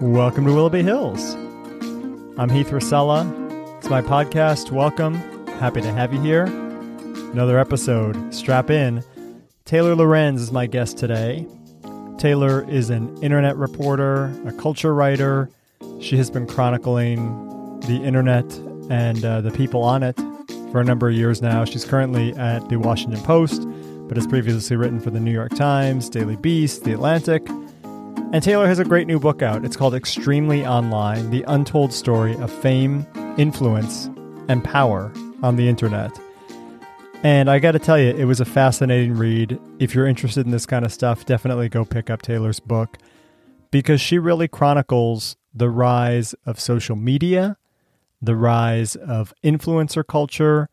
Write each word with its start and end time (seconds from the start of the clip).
Welcome 0.00 0.46
to 0.46 0.54
Willoughby 0.54 0.82
Hills. 0.82 1.34
I'm 2.38 2.48
Heath 2.48 2.70
Racela. 2.70 3.26
It's 3.76 3.90
my 3.90 4.00
podcast. 4.00 4.70
Welcome. 4.70 5.16
Happy 5.58 5.82
to 5.82 5.92
have 5.92 6.14
you 6.14 6.20
here. 6.22 6.44
Another 6.44 7.58
episode. 7.58 8.32
Strap 8.32 8.70
in. 8.70 9.04
Taylor 9.66 9.94
Lorenz 9.94 10.40
is 10.40 10.52
my 10.52 10.66
guest 10.66 10.96
today. 10.96 11.46
Taylor 12.16 12.66
is 12.70 12.88
an 12.88 13.14
internet 13.22 13.58
reporter, 13.58 14.32
a 14.46 14.52
culture 14.52 14.94
writer. 14.94 15.50
She 16.00 16.16
has 16.16 16.30
been 16.30 16.46
chronicling 16.46 17.80
the 17.80 18.02
internet 18.02 18.50
and 18.88 19.22
uh, 19.22 19.42
the 19.42 19.50
people 19.50 19.82
on 19.82 20.02
it 20.02 20.18
for 20.72 20.80
a 20.80 20.84
number 20.84 21.10
of 21.10 21.14
years 21.14 21.42
now. 21.42 21.66
She's 21.66 21.84
currently 21.84 22.32
at 22.36 22.66
the 22.70 22.78
Washington 22.78 23.22
Post, 23.22 23.68
but 24.08 24.16
has 24.16 24.26
previously 24.26 24.76
written 24.76 24.98
for 24.98 25.10
the 25.10 25.20
New 25.20 25.32
York 25.32 25.54
Times, 25.54 26.08
Daily 26.08 26.36
Beast, 26.36 26.84
The 26.84 26.94
Atlantic, 26.94 27.46
and 28.32 28.44
Taylor 28.44 28.68
has 28.68 28.78
a 28.78 28.84
great 28.84 29.08
new 29.08 29.18
book 29.18 29.42
out. 29.42 29.64
It's 29.64 29.76
called 29.76 29.92
Extremely 29.92 30.64
Online 30.64 31.30
The 31.30 31.42
Untold 31.48 31.92
Story 31.92 32.36
of 32.36 32.50
Fame, 32.50 33.04
Influence, 33.36 34.08
and 34.48 34.62
Power 34.62 35.12
on 35.42 35.56
the 35.56 35.68
Internet. 35.68 36.16
And 37.24 37.50
I 37.50 37.58
got 37.58 37.72
to 37.72 37.80
tell 37.80 37.98
you, 37.98 38.10
it 38.10 38.26
was 38.26 38.40
a 38.40 38.44
fascinating 38.44 39.14
read. 39.14 39.58
If 39.80 39.96
you're 39.96 40.06
interested 40.06 40.46
in 40.46 40.52
this 40.52 40.64
kind 40.64 40.84
of 40.84 40.92
stuff, 40.92 41.26
definitely 41.26 41.68
go 41.68 41.84
pick 41.84 42.08
up 42.08 42.22
Taylor's 42.22 42.60
book 42.60 42.98
because 43.72 44.00
she 44.00 44.18
really 44.18 44.46
chronicles 44.46 45.36
the 45.52 45.68
rise 45.68 46.32
of 46.46 46.60
social 46.60 46.94
media, 46.94 47.56
the 48.22 48.36
rise 48.36 48.94
of 48.94 49.34
influencer 49.42 50.06
culture, 50.06 50.68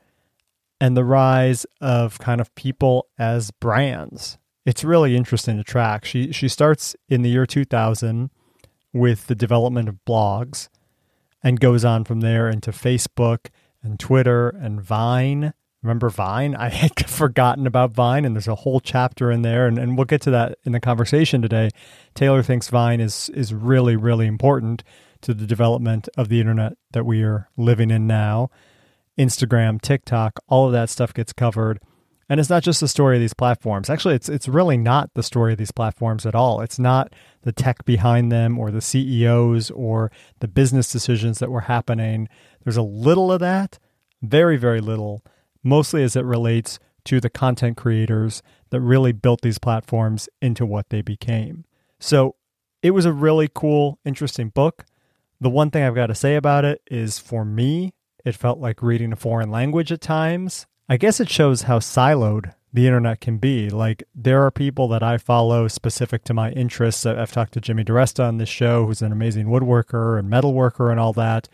and 0.80 0.96
the 0.96 1.04
rise 1.04 1.66
of 1.82 2.20
kind 2.20 2.40
of 2.40 2.54
people 2.54 3.08
as 3.18 3.50
brands 3.50 4.38
it's 4.68 4.84
really 4.84 5.16
interesting 5.16 5.56
to 5.56 5.64
track. 5.64 6.04
She 6.04 6.34
she 6.34 6.50
starts 6.50 6.94
in 7.08 7.22
the 7.22 7.30
year 7.30 7.46
2000 7.46 8.30
with 8.92 9.28
the 9.28 9.36
development 9.36 9.88
of 9.88 9.96
blogs 10.06 10.68
and 11.42 11.60
goes 11.60 11.86
on 11.86 12.04
from 12.04 12.20
there 12.20 12.50
into 12.50 12.72
Facebook 12.72 13.48
and 13.82 13.98
Twitter 13.98 14.50
and 14.50 14.82
Vine. 14.82 15.54
Remember 15.82 16.10
Vine? 16.10 16.54
I 16.54 16.68
had 16.68 17.08
forgotten 17.10 17.66
about 17.66 17.92
Vine, 17.92 18.26
and 18.26 18.36
there's 18.36 18.50
a 18.50 18.56
whole 18.56 18.82
chapter 18.82 19.32
in 19.32 19.42
there, 19.42 19.68
and, 19.68 19.80
and 19.80 19.96
we'll 19.96 20.04
get 20.04 20.22
to 20.24 20.32
that 20.32 20.58
in 20.66 20.74
the 20.74 20.82
conversation 20.82 21.42
today. 21.42 21.70
Taylor 22.14 22.44
thinks 22.44 22.68
Vine 22.68 23.00
is 23.00 23.30
is 23.30 23.54
really, 23.54 23.96
really 23.96 24.28
important 24.28 24.84
to 25.22 25.34
the 25.34 25.48
development 25.48 26.10
of 26.18 26.28
the 26.28 26.42
internet 26.42 26.74
that 26.92 27.06
we 27.06 27.24
are 27.24 27.48
living 27.56 27.90
in 27.90 28.06
now. 28.06 28.50
Instagram, 29.18 29.82
TikTok, 29.82 30.42
all 30.50 30.66
of 30.66 30.74
that 30.74 30.90
stuff 30.90 31.14
gets 31.14 31.32
covered. 31.32 31.80
And 32.30 32.40
it's 32.40 32.50
not 32.50 32.64
just 32.64 32.82
the 32.82 32.88
story 32.88 33.16
of 33.16 33.22
these 33.22 33.34
platforms. 33.34 33.90
Actually, 33.90 34.16
it's 34.16 34.28
it's 34.28 34.48
really 34.48 34.78
not 34.78 35.14
the 35.14 35.24
story 35.24 35.54
of 35.54 35.58
these 35.58 35.72
platforms 35.72 36.26
at 36.26 36.36
all. 36.36 36.60
It's 36.62 36.78
not 36.78 37.14
the 37.44 37.54
tech 37.54 37.86
behind 37.86 38.32
them 38.32 38.60
or 38.60 38.70
the 38.70 38.82
CEOs 38.82 39.72
or 39.72 40.12
the 40.40 40.48
business 40.48 40.92
decisions 40.92 41.40
that 41.40 41.52
were 41.52 41.62
happening. 41.62 42.28
There's 42.64 42.78
a 42.78 42.82
little 42.82 43.32
of 43.32 43.40
that, 43.40 43.80
very 44.22 44.58
very 44.58 44.82
little, 44.82 45.24
mostly 45.64 46.04
as 46.04 46.16
it 46.16 46.26
relates 46.26 46.80
to 47.06 47.22
the 47.22 47.30
content 47.30 47.78
creators 47.78 48.44
that 48.72 48.82
really 48.82 49.14
built 49.14 49.40
these 49.42 49.60
platforms 49.60 50.28
into 50.42 50.66
what 50.66 50.90
they 50.90 51.02
became. 51.02 51.64
So, 52.00 52.36
it 52.84 52.92
was 52.92 53.06
a 53.06 53.14
really 53.14 53.50
cool, 53.54 54.00
interesting 54.04 54.50
book. 54.50 54.86
The 55.40 55.50
one 55.50 55.72
thing 55.72 55.84
I've 55.84 55.96
got 55.96 56.08
to 56.08 56.16
say 56.16 56.36
about 56.36 56.66
it 56.66 56.82
is 56.92 57.20
for 57.20 57.46
me, 57.46 57.94
it 58.26 58.36
felt 58.36 58.60
like 58.60 58.84
reading 58.84 59.14
a 59.14 59.16
foreign 59.16 59.50
language 59.50 59.92
at 59.92 60.02
times. 60.02 60.68
I 60.90 60.96
guess 60.96 61.20
it 61.20 61.30
shows 61.30 61.64
how 61.64 61.80
siloed 61.80 62.54
the 62.72 62.86
internet 62.86 63.20
can 63.20 63.38
be. 63.40 63.70
Like 63.70 64.04
there 64.16 64.46
are 64.46 64.52
people 64.52 64.88
that 64.90 65.04
I 65.04 65.18
follow 65.18 65.68
specific 65.68 66.24
to 66.26 66.34
my 66.34 66.52
interests. 66.52 67.06
I've 67.06 67.32
talked 67.32 67.54
to 67.54 67.62
Jimmy 67.62 67.84
DiResta 67.84 68.26
on 68.26 68.38
this 68.38 68.48
show, 68.48 68.86
who's 68.86 69.02
an 69.02 69.12
amazing 69.12 69.48
woodworker 69.48 70.18
and 70.18 70.32
metalworker 70.32 70.90
and 70.90 71.00
all 71.00 71.12
that. 71.14 71.50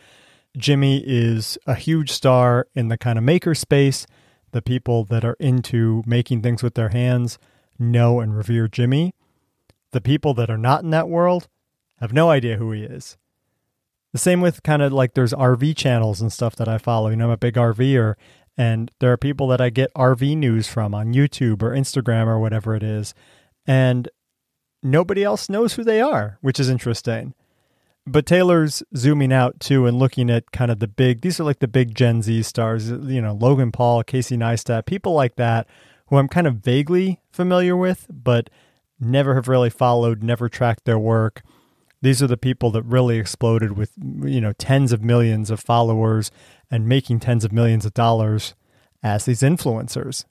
Jimmy 0.55 1.03
is 1.03 1.57
a 1.65 1.73
huge 1.73 2.11
star 2.11 2.67
in 2.75 2.89
the 2.89 2.97
kind 2.97 3.17
of 3.17 3.23
maker 3.23 3.55
space. 3.55 4.05
The 4.51 4.61
people 4.61 5.03
that 5.05 5.25
are 5.25 5.37
into 5.39 6.03
making 6.05 6.43
things 6.43 6.61
with 6.61 6.75
their 6.75 6.89
hands 6.89 7.39
know 7.79 8.19
and 8.19 8.37
revere 8.37 8.67
Jimmy. 8.67 9.15
The 9.93 10.01
people 10.01 10.35
that 10.35 10.51
are 10.51 10.59
not 10.59 10.83
in 10.83 10.91
that 10.91 11.09
world 11.09 11.47
have 11.99 12.13
no 12.13 12.29
idea 12.29 12.57
who 12.57 12.71
he 12.71 12.83
is. 12.83 13.17
The 14.11 14.19
same 14.19 14.41
with 14.41 14.61
kind 14.61 14.83
of 14.83 14.93
like 14.93 15.15
there's 15.15 15.33
RV 15.33 15.75
channels 15.75 16.21
and 16.21 16.31
stuff 16.31 16.55
that 16.57 16.67
I 16.67 16.77
follow. 16.77 17.09
You 17.09 17.15
know, 17.15 17.25
I'm 17.25 17.31
a 17.31 17.37
big 17.37 17.55
RVer, 17.55 18.13
and 18.57 18.91
there 18.99 19.11
are 19.11 19.17
people 19.17 19.47
that 19.47 19.61
I 19.61 19.69
get 19.69 19.93
RV 19.95 20.37
news 20.37 20.67
from 20.67 20.93
on 20.93 21.13
YouTube 21.13 21.63
or 21.63 21.71
Instagram 21.71 22.27
or 22.27 22.39
whatever 22.39 22.75
it 22.75 22.83
is. 22.83 23.13
And 23.65 24.09
nobody 24.81 25.23
else 25.23 25.49
knows 25.49 25.73
who 25.73 25.83
they 25.83 26.01
are, 26.01 26.37
which 26.41 26.59
is 26.59 26.69
interesting. 26.69 27.33
But 28.05 28.25
Taylor's 28.25 28.83
zooming 28.95 29.31
out 29.31 29.59
too 29.59 29.85
and 29.85 29.97
looking 29.97 30.29
at 30.29 30.51
kind 30.51 30.69
of 30.69 30.79
the 30.79 30.87
big, 30.87 31.21
these 31.21 31.39
are 31.39 31.45
like 31.45 31.59
the 31.59 31.67
big 31.67 31.95
Gen 31.95 32.21
Z 32.21 32.43
stars, 32.43 32.89
you 32.89 33.21
know, 33.21 33.33
Logan 33.33 33.71
Paul, 33.71 34.03
Casey 34.03 34.35
Neistat, 34.35 34.85
people 34.85 35.13
like 35.13 35.35
that 35.37 35.67
who 36.07 36.17
I'm 36.17 36.27
kind 36.27 36.45
of 36.45 36.55
vaguely 36.55 37.21
familiar 37.31 37.77
with, 37.77 38.07
but 38.09 38.49
never 38.99 39.35
have 39.35 39.47
really 39.47 39.69
followed, 39.69 40.21
never 40.21 40.49
tracked 40.49 40.85
their 40.85 40.99
work. 40.99 41.41
These 42.03 42.21
are 42.21 42.27
the 42.27 42.35
people 42.35 42.69
that 42.71 42.83
really 42.83 43.17
exploded 43.17 43.77
with, 43.77 43.93
you 43.97 44.41
know, 44.41 44.51
tens 44.51 44.91
of 44.91 45.01
millions 45.01 45.49
of 45.49 45.61
followers 45.61 46.31
and 46.69 46.85
making 46.85 47.21
tens 47.21 47.45
of 47.45 47.53
millions 47.53 47.85
of 47.85 47.93
dollars 47.93 48.55
as 49.01 49.23
these 49.23 49.39
influencers. 49.39 50.25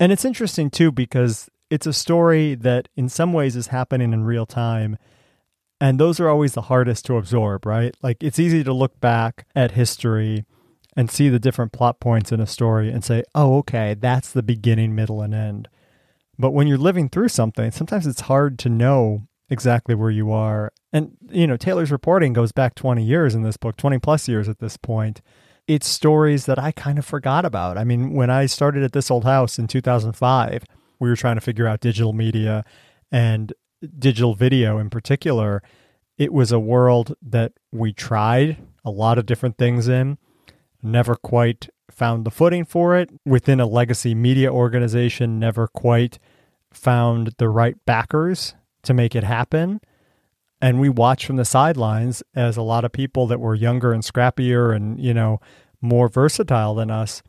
And 0.00 0.10
it's 0.10 0.24
interesting 0.24 0.70
too 0.70 0.90
because 0.90 1.50
it's 1.68 1.86
a 1.86 1.92
story 1.92 2.54
that 2.54 2.88
in 2.96 3.10
some 3.10 3.34
ways 3.34 3.56
is 3.56 3.66
happening 3.66 4.14
in 4.14 4.24
real 4.24 4.46
time. 4.46 4.96
And 5.78 6.00
those 6.00 6.18
are 6.18 6.30
always 6.30 6.54
the 6.54 6.62
hardest 6.62 7.04
to 7.06 7.18
absorb, 7.18 7.66
right? 7.66 7.94
Like 8.02 8.22
it's 8.22 8.38
easy 8.38 8.64
to 8.64 8.72
look 8.72 8.98
back 8.98 9.46
at 9.54 9.72
history 9.72 10.46
and 10.96 11.10
see 11.10 11.28
the 11.28 11.38
different 11.38 11.72
plot 11.72 12.00
points 12.00 12.32
in 12.32 12.40
a 12.40 12.46
story 12.46 12.90
and 12.90 13.04
say, 13.04 13.22
oh, 13.34 13.58
okay, 13.58 13.92
that's 13.92 14.32
the 14.32 14.42
beginning, 14.42 14.94
middle, 14.94 15.20
and 15.20 15.34
end. 15.34 15.68
But 16.38 16.52
when 16.52 16.66
you're 16.66 16.78
living 16.78 17.10
through 17.10 17.28
something, 17.28 17.70
sometimes 17.70 18.06
it's 18.06 18.22
hard 18.22 18.58
to 18.60 18.70
know 18.70 19.27
exactly 19.50 19.94
where 19.94 20.10
you 20.10 20.32
are. 20.32 20.72
And, 20.92 21.16
you 21.30 21.46
know, 21.46 21.56
Taylor's 21.56 21.90
reporting 21.92 22.32
goes 22.32 22.52
back 22.52 22.74
20 22.74 23.02
years 23.02 23.34
in 23.34 23.42
this 23.42 23.56
book, 23.56 23.76
20 23.76 23.98
plus 23.98 24.28
years 24.28 24.48
at 24.48 24.58
this 24.58 24.76
point 24.76 25.20
it's 25.68 25.86
stories 25.86 26.46
that 26.46 26.58
I 26.58 26.72
kind 26.72 26.98
of 26.98 27.04
forgot 27.04 27.44
about. 27.44 27.76
I 27.76 27.84
mean, 27.84 28.14
when 28.14 28.30
I 28.30 28.46
started 28.46 28.82
at 28.82 28.92
this 28.92 29.10
old 29.10 29.24
house 29.24 29.58
in 29.58 29.68
2005, 29.68 30.64
we 30.98 31.08
were 31.08 31.14
trying 31.16 31.36
to 31.36 31.42
figure 31.42 31.68
out 31.68 31.80
digital 31.80 32.14
media 32.14 32.64
and 33.12 33.52
digital 33.98 34.34
video 34.34 34.78
in 34.78 34.88
particular. 34.88 35.62
It 36.16 36.32
was 36.32 36.50
a 36.50 36.58
world 36.58 37.14
that 37.22 37.52
we 37.70 37.92
tried 37.92 38.56
a 38.82 38.90
lot 38.90 39.18
of 39.18 39.26
different 39.26 39.58
things 39.58 39.88
in, 39.88 40.16
never 40.82 41.14
quite 41.14 41.68
found 41.90 42.24
the 42.24 42.30
footing 42.30 42.64
for 42.64 42.96
it 42.96 43.10
within 43.26 43.60
a 43.60 43.66
legacy 43.66 44.14
media 44.14 44.50
organization, 44.50 45.38
never 45.38 45.68
quite 45.68 46.18
found 46.72 47.34
the 47.36 47.48
right 47.48 47.76
backers 47.84 48.54
to 48.82 48.94
make 48.94 49.14
it 49.14 49.24
happen. 49.24 49.80
And 50.60 50.80
we 50.80 50.88
watched 50.88 51.26
from 51.26 51.36
the 51.36 51.44
sidelines 51.44 52.22
as 52.34 52.56
a 52.56 52.62
lot 52.62 52.84
of 52.84 52.92
people 52.92 53.26
that 53.28 53.40
were 53.40 53.54
younger 53.54 53.92
and 53.92 54.02
scrappier 54.02 54.74
and, 54.74 55.00
you 55.00 55.14
know, 55.14 55.40
more 55.80 56.08
versatile 56.08 56.74
than 56.74 56.90
us 56.90 57.22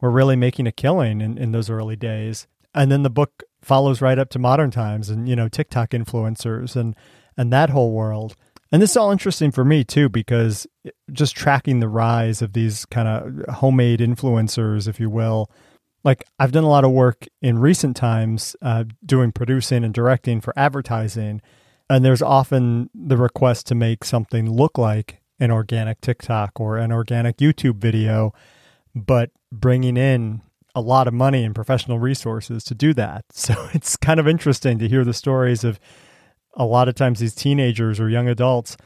were 0.00 0.10
really 0.10 0.36
making 0.36 0.66
a 0.66 0.72
killing 0.72 1.20
in, 1.20 1.38
in 1.38 1.52
those 1.52 1.70
early 1.70 1.96
days. 1.96 2.46
And 2.74 2.92
then 2.92 3.02
the 3.02 3.10
book 3.10 3.42
follows 3.62 4.02
right 4.02 4.18
up 4.18 4.28
to 4.30 4.38
modern 4.38 4.70
times 4.70 5.08
and, 5.08 5.28
you 5.28 5.34
know, 5.34 5.48
TikTok 5.48 5.90
influencers 5.90 6.76
and, 6.76 6.94
and 7.36 7.50
that 7.52 7.70
whole 7.70 7.92
world. 7.92 8.36
And 8.70 8.82
this 8.82 8.90
is 8.90 8.96
all 8.96 9.12
interesting 9.12 9.50
for 9.50 9.64
me 9.64 9.84
too, 9.84 10.08
because 10.08 10.66
just 11.12 11.36
tracking 11.36 11.80
the 11.80 11.88
rise 11.88 12.42
of 12.42 12.52
these 12.52 12.84
kind 12.86 13.08
of 13.08 13.54
homemade 13.54 14.00
influencers, 14.00 14.88
if 14.88 14.98
you 15.00 15.08
will, 15.08 15.50
like 16.04 16.24
I've 16.38 16.52
done 16.52 16.64
a 16.64 16.68
lot 16.68 16.84
of 16.84 16.92
work 16.92 17.26
in 17.42 17.58
recent 17.58 17.96
times 17.96 18.54
uh, 18.62 18.84
doing 19.04 19.32
producing 19.32 19.82
and 19.84 19.92
directing 19.92 20.40
for 20.40 20.52
advertising 20.56 21.40
and 21.88 22.04
there's 22.04 22.22
often 22.22 22.90
the 22.94 23.16
request 23.16 23.66
to 23.66 23.74
make 23.74 24.04
something 24.04 24.50
look 24.50 24.78
like 24.78 25.20
an 25.38 25.50
organic 25.50 26.00
TikTok 26.00 26.58
or 26.58 26.78
an 26.78 26.92
organic 26.92 27.36
YouTube 27.38 27.76
video, 27.76 28.32
but 28.94 29.30
bringing 29.52 29.96
in 29.96 30.42
a 30.74 30.80
lot 30.80 31.06
of 31.06 31.14
money 31.14 31.44
and 31.44 31.54
professional 31.54 31.98
resources 31.98 32.64
to 32.64 32.74
do 32.74 32.94
that. 32.94 33.24
So 33.32 33.54
it's 33.74 33.96
kind 33.96 34.18
of 34.18 34.26
interesting 34.26 34.78
to 34.78 34.88
hear 34.88 35.04
the 35.04 35.12
stories 35.12 35.64
of 35.64 35.78
a 36.54 36.64
lot 36.64 36.88
of 36.88 36.94
times 36.94 37.18
these 37.18 37.34
teenagers 37.34 38.00
or 38.00 38.08
young 38.08 38.28
adults 38.28 38.76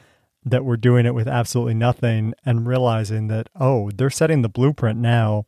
that 0.45 0.65
were 0.65 0.77
doing 0.77 1.07
it 1.07 1.15
with 1.15 1.29
absolutely 1.29 1.75
nothing 1.75 2.35
and 2.45 2.67
realizing 2.67 3.29
that, 3.29 3.49
oh, 3.59 3.91
they're 3.95 4.11
setting 4.11 4.43
the 4.43 4.49
blueprint 4.49 4.99
now, 4.99 5.45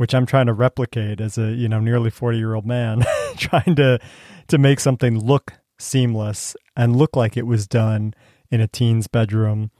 which 0.00 0.14
I'm 0.14 0.24
trying 0.24 0.46
to 0.46 0.54
replicate 0.54 1.20
as 1.20 1.36
a, 1.36 1.52
you 1.52 1.68
know, 1.68 1.78
nearly 1.78 2.08
40 2.08 2.38
year 2.38 2.54
old 2.54 2.64
man, 2.64 3.04
trying 3.36 3.76
to 3.76 3.98
to 4.48 4.56
make 4.56 4.80
something 4.80 5.18
look 5.18 5.52
seamless 5.78 6.56
and 6.74 6.96
look 6.96 7.16
like 7.16 7.36
it 7.36 7.46
was 7.46 7.66
done 7.66 8.14
in 8.50 8.62
a 8.62 8.66
teen's 8.66 9.08
bedroom 9.08 9.70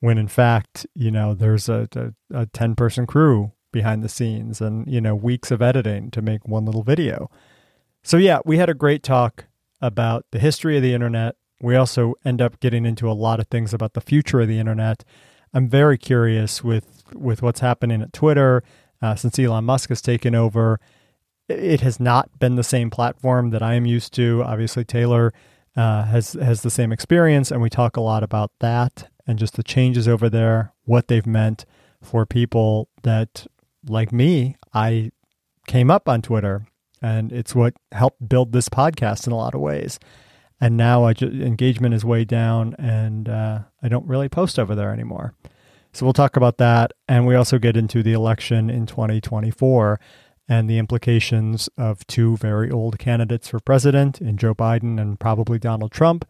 when 0.00 0.16
in 0.16 0.28
fact, 0.28 0.86
you 0.94 1.10
know, 1.10 1.34
there's 1.34 1.68
a, 1.68 1.86
a, 1.94 2.14
a 2.34 2.46
10 2.46 2.74
person 2.74 3.06
crew 3.06 3.52
behind 3.70 4.02
the 4.02 4.08
scenes 4.08 4.62
and, 4.62 4.90
you 4.90 4.98
know, 4.98 5.14
weeks 5.14 5.50
of 5.50 5.60
editing 5.60 6.10
to 6.12 6.22
make 6.22 6.48
one 6.48 6.64
little 6.64 6.82
video. 6.82 7.30
So, 8.02 8.16
yeah, 8.16 8.38
we 8.46 8.56
had 8.56 8.70
a 8.70 8.74
great 8.74 9.02
talk 9.02 9.44
about 9.82 10.24
the 10.32 10.38
history 10.38 10.78
of 10.78 10.82
the 10.82 10.94
internet, 10.94 11.36
We 11.60 11.76
also 11.76 12.14
end 12.24 12.40
up 12.40 12.60
getting 12.60 12.86
into 12.86 13.10
a 13.10 13.12
lot 13.12 13.40
of 13.40 13.48
things 13.48 13.74
about 13.74 13.92
the 13.92 14.00
future 14.00 14.40
of 14.40 14.48
the 14.48 14.58
internet. 14.58 15.04
I'm 15.52 15.68
very 15.68 15.98
curious 15.98 16.64
with 16.64 17.04
with 17.12 17.42
what's 17.42 17.60
happening 17.60 18.00
at 18.00 18.14
Twitter 18.14 18.62
uh, 19.02 19.14
since 19.14 19.38
Elon 19.38 19.64
Musk 19.64 19.88
has 19.90 20.02
taken 20.02 20.34
over. 20.34 20.80
It 21.48 21.80
has 21.80 22.00
not 22.00 22.38
been 22.38 22.56
the 22.56 22.64
same 22.64 22.90
platform 22.90 23.50
that 23.50 23.62
I 23.62 23.74
am 23.74 23.86
used 23.86 24.12
to. 24.14 24.42
Obviously, 24.44 24.84
Taylor 24.84 25.32
uh, 25.76 26.04
has 26.04 26.32
has 26.32 26.62
the 26.62 26.70
same 26.70 26.92
experience, 26.92 27.50
and 27.50 27.62
we 27.62 27.70
talk 27.70 27.96
a 27.96 28.00
lot 28.00 28.22
about 28.22 28.50
that 28.60 29.08
and 29.26 29.38
just 29.38 29.54
the 29.54 29.62
changes 29.62 30.06
over 30.06 30.28
there, 30.28 30.72
what 30.84 31.08
they've 31.08 31.26
meant 31.26 31.64
for 32.02 32.24
people 32.24 32.88
that, 33.02 33.46
like 33.88 34.12
me, 34.12 34.56
I 34.72 35.10
came 35.66 35.90
up 35.90 36.08
on 36.08 36.22
Twitter, 36.22 36.66
and 37.02 37.32
it's 37.32 37.54
what 37.54 37.74
helped 37.92 38.28
build 38.28 38.52
this 38.52 38.68
podcast 38.68 39.26
in 39.26 39.32
a 39.32 39.36
lot 39.36 39.54
of 39.54 39.60
ways. 39.60 39.98
And 40.60 40.76
now 40.76 41.04
I 41.04 41.12
just, 41.12 41.32
engagement 41.32 41.94
is 41.94 42.04
way 42.04 42.24
down, 42.24 42.74
and 42.78 43.28
uh, 43.28 43.60
I 43.82 43.88
don't 43.88 44.06
really 44.06 44.28
post 44.28 44.58
over 44.58 44.74
there 44.74 44.92
anymore. 44.92 45.34
So 45.96 46.04
we'll 46.04 46.12
talk 46.12 46.36
about 46.36 46.58
that, 46.58 46.92
and 47.08 47.26
we 47.26 47.34
also 47.36 47.58
get 47.58 47.74
into 47.74 48.02
the 48.02 48.12
election 48.12 48.68
in 48.68 48.84
2024 48.84 49.98
and 50.46 50.68
the 50.68 50.76
implications 50.76 51.70
of 51.78 52.06
two 52.06 52.36
very 52.36 52.70
old 52.70 52.98
candidates 52.98 53.48
for 53.48 53.60
president 53.60 54.20
in 54.20 54.36
Joe 54.36 54.54
Biden 54.54 55.00
and 55.00 55.18
probably 55.18 55.58
Donald 55.58 55.92
Trump, 55.92 56.26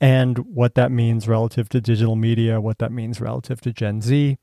and 0.00 0.38
what 0.38 0.74
that 0.74 0.90
means 0.90 1.28
relative 1.28 1.68
to 1.68 1.80
digital 1.80 2.16
media, 2.16 2.60
what 2.60 2.78
that 2.78 2.90
means 2.90 3.20
relative 3.20 3.60
to 3.60 3.72
Gen 3.72 4.00
Z. 4.00 4.38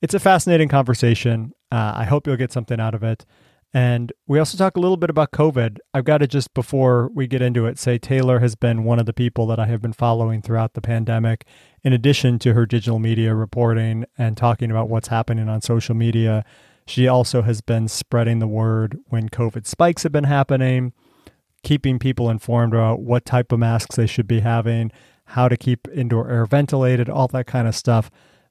It's 0.00 0.14
a 0.14 0.18
fascinating 0.18 0.68
conversation. 0.68 1.52
Uh, 1.70 1.92
I 1.96 2.04
hope 2.04 2.26
you'll 2.26 2.36
get 2.36 2.52
something 2.52 2.80
out 2.80 2.94
of 2.94 3.02
it. 3.02 3.26
And 3.72 4.12
we 4.26 4.38
also 4.40 4.58
talk 4.58 4.76
a 4.76 4.80
little 4.80 4.96
bit 4.96 5.10
about 5.10 5.30
COVID. 5.30 5.78
I've 5.94 6.04
got 6.04 6.18
to 6.18 6.26
just 6.26 6.52
before 6.54 7.08
we 7.14 7.28
get 7.28 7.40
into 7.40 7.66
it 7.66 7.78
say 7.78 7.98
Taylor 7.98 8.40
has 8.40 8.56
been 8.56 8.82
one 8.82 8.98
of 8.98 9.06
the 9.06 9.12
people 9.12 9.46
that 9.46 9.60
I 9.60 9.66
have 9.66 9.80
been 9.80 9.92
following 9.92 10.42
throughout 10.42 10.74
the 10.74 10.80
pandemic, 10.80 11.46
in 11.84 11.92
addition 11.92 12.40
to 12.40 12.52
her 12.54 12.66
digital 12.66 12.98
media 12.98 13.34
reporting 13.34 14.04
and 14.18 14.36
talking 14.36 14.72
about 14.72 14.88
what's 14.88 15.08
happening 15.08 15.48
on 15.48 15.60
social 15.60 15.94
media. 15.94 16.44
She 16.86 17.06
also 17.06 17.42
has 17.42 17.60
been 17.60 17.86
spreading 17.86 18.40
the 18.40 18.48
word 18.48 18.98
when 19.06 19.28
COVID 19.28 19.66
spikes 19.66 20.02
have 20.02 20.10
been 20.10 20.24
happening, 20.24 20.92
keeping 21.62 22.00
people 22.00 22.28
informed 22.28 22.74
about 22.74 23.00
what 23.00 23.24
type 23.24 23.52
of 23.52 23.60
masks 23.60 23.94
they 23.94 24.06
should 24.06 24.26
be 24.26 24.40
having, 24.40 24.90
how 25.26 25.46
to 25.46 25.56
keep 25.56 25.86
indoor 25.94 26.28
air 26.28 26.44
ventilated, 26.44 27.08
all 27.08 27.28
that 27.28 27.46
kind 27.46 27.68
of 27.68 27.76
stuff. 27.76 28.10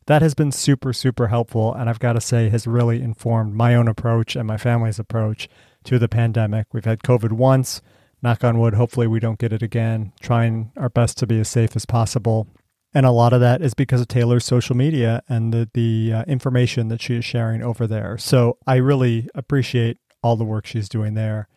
That 0.09 0.23
has 0.23 0.33
been 0.33 0.51
super, 0.51 0.91
super 0.91 1.27
helpful. 1.27 1.71
And 1.71 1.87
I've 1.87 1.99
got 1.99 2.13
to 2.13 2.21
say, 2.21 2.49
has 2.49 2.65
really 2.65 2.99
informed 2.99 3.53
my 3.53 3.75
own 3.75 3.87
approach 3.87 4.35
and 4.35 4.47
my 4.47 4.57
family's 4.57 4.97
approach 4.97 5.47
to 5.83 5.99
the 5.99 6.09
pandemic. 6.09 6.65
We've 6.73 6.83
had 6.83 7.03
COVID 7.03 7.33
once. 7.33 7.79
Knock 8.23 8.43
on 8.43 8.57
wood, 8.57 8.73
hopefully 8.73 9.05
we 9.05 9.19
don't 9.19 9.37
get 9.37 9.53
it 9.53 9.61
again. 9.61 10.13
Trying 10.19 10.71
our 10.75 10.89
best 10.89 11.19
to 11.19 11.27
be 11.27 11.39
as 11.39 11.47
safe 11.47 11.75
as 11.75 11.85
possible. 11.85 12.47
And 12.91 13.05
a 13.05 13.11
lot 13.11 13.33
of 13.33 13.41
that 13.41 13.61
is 13.61 13.75
because 13.75 14.01
of 14.01 14.07
Taylor's 14.07 14.45
social 14.45 14.75
media 14.75 15.21
and 15.29 15.53
the, 15.53 15.69
the 15.75 16.11
uh, 16.11 16.23
information 16.23 16.87
that 16.87 17.03
she 17.03 17.13
is 17.15 17.23
sharing 17.23 17.61
over 17.61 17.85
there. 17.85 18.17
So 18.17 18.57
I 18.65 18.77
really 18.77 19.29
appreciate 19.35 19.99
all 20.23 20.35
the 20.35 20.43
work 20.43 20.65
she's 20.65 20.89
doing 20.89 21.13
there. 21.13 21.47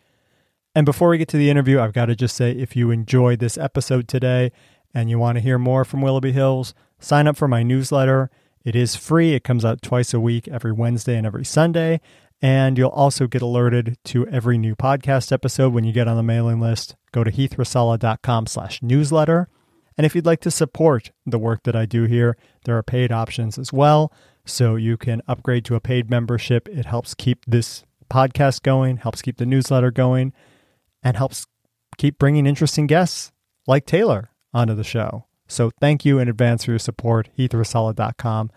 And 0.75 0.85
before 0.85 1.09
we 1.09 1.17
get 1.17 1.29
to 1.29 1.39
the 1.39 1.49
interview, 1.49 1.81
I've 1.81 1.95
got 1.95 2.07
to 2.07 2.15
just 2.15 2.37
say 2.37 2.53
if 2.53 2.77
you 2.77 2.91
enjoyed 2.91 3.39
this 3.39 3.57
episode 3.57 4.09
today 4.09 4.53
and 4.93 5.09
you 5.09 5.19
want 5.19 5.37
to 5.37 5.43
hear 5.43 5.59
more 5.59 5.87
from 5.87 6.03
Willoughby 6.03 6.33
Hills, 6.33 6.75
sign 7.01 7.27
up 7.27 7.39
for 7.39 7.49
my 7.49 7.63
newsletter. 7.63 8.31
It 8.65 8.77
is 8.77 8.97
free. 8.97 9.35
It 9.35 9.45
comes 9.45 9.65
out 9.65 9.83
twice 9.83 10.15
a 10.15 10.21
week, 10.21 10.49
every 10.49 10.73
Wednesday 10.73 11.17
and 11.17 11.27
every 11.27 11.45
Sunday. 11.45 12.01
And 12.41 12.77
you'll 12.77 12.91
also 12.91 13.27
get 13.27 13.43
alerted 13.43 13.97
to 14.07 14.27
every 14.27 14.59
new 14.59 14.75
podcast 14.75 15.31
episode 15.31 15.73
when 15.73 15.85
you 15.85 15.93
get 15.93 16.09
on 16.09 16.17
the 16.17 16.23
mailing 16.23 16.61
list. 16.61 16.97
Go 17.13 17.23
to 17.23 17.31
heathracela.com 17.31 18.47
slash 18.47 18.83
newsletter. 18.83 19.49
And 19.97 20.05
if 20.05 20.15
you'd 20.15 20.27
like 20.27 20.41
to 20.41 20.51
support 20.51 21.13
the 21.27 21.39
work 21.39 21.63
that 21.65 21.77
I 21.77 21.87
do 21.87 22.05
here, 22.05 22.37
there 22.65 22.77
are 22.77 22.83
paid 22.83 23.13
options 23.13 23.59
as 23.59 23.73
well. 23.73 24.13
So 24.45 24.75
you 24.75 24.97
can 24.97 25.23
upgrade 25.29 25.65
to 25.67 25.77
a 25.77 25.81
paid 25.81 26.11
membership. 26.11 26.69
It 26.69 26.87
helps 26.87 27.15
keep 27.15 27.45
this 27.47 27.85
podcast 28.11 28.63
going, 28.63 28.99
helps 28.99 29.23
keep 29.23 29.37
the 29.37 29.47
newsletter 29.47 29.91
going, 29.91 30.33
and 31.03 31.17
helps 31.17 31.47
keep 31.97 32.19
bringing 32.19 32.47
interesting 32.47 32.87
guests 32.87 33.33
like 33.67 33.87
Taylor 33.87 34.31
onto 34.53 34.75
the 34.75 34.85
show. 34.85 35.27
So 35.53 35.71
thank 35.83 36.07
you 36.07 36.19
in 36.19 36.29
advance 36.29 36.65
for 36.65 36.71
your 36.71 36.79
support. 36.79 37.29
heathracela.com 37.39 38.51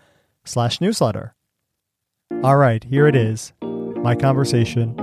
slash 0.46 0.80
newsletter. 0.80 1.34
All 2.42 2.56
right, 2.56 2.82
here 2.82 3.06
it 3.06 3.14
is. 3.14 3.52
My 3.60 4.16
conversation 4.16 4.96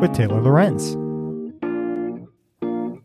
with 0.00 0.14
Taylor 0.14 0.40
Lorenz. 0.40 0.96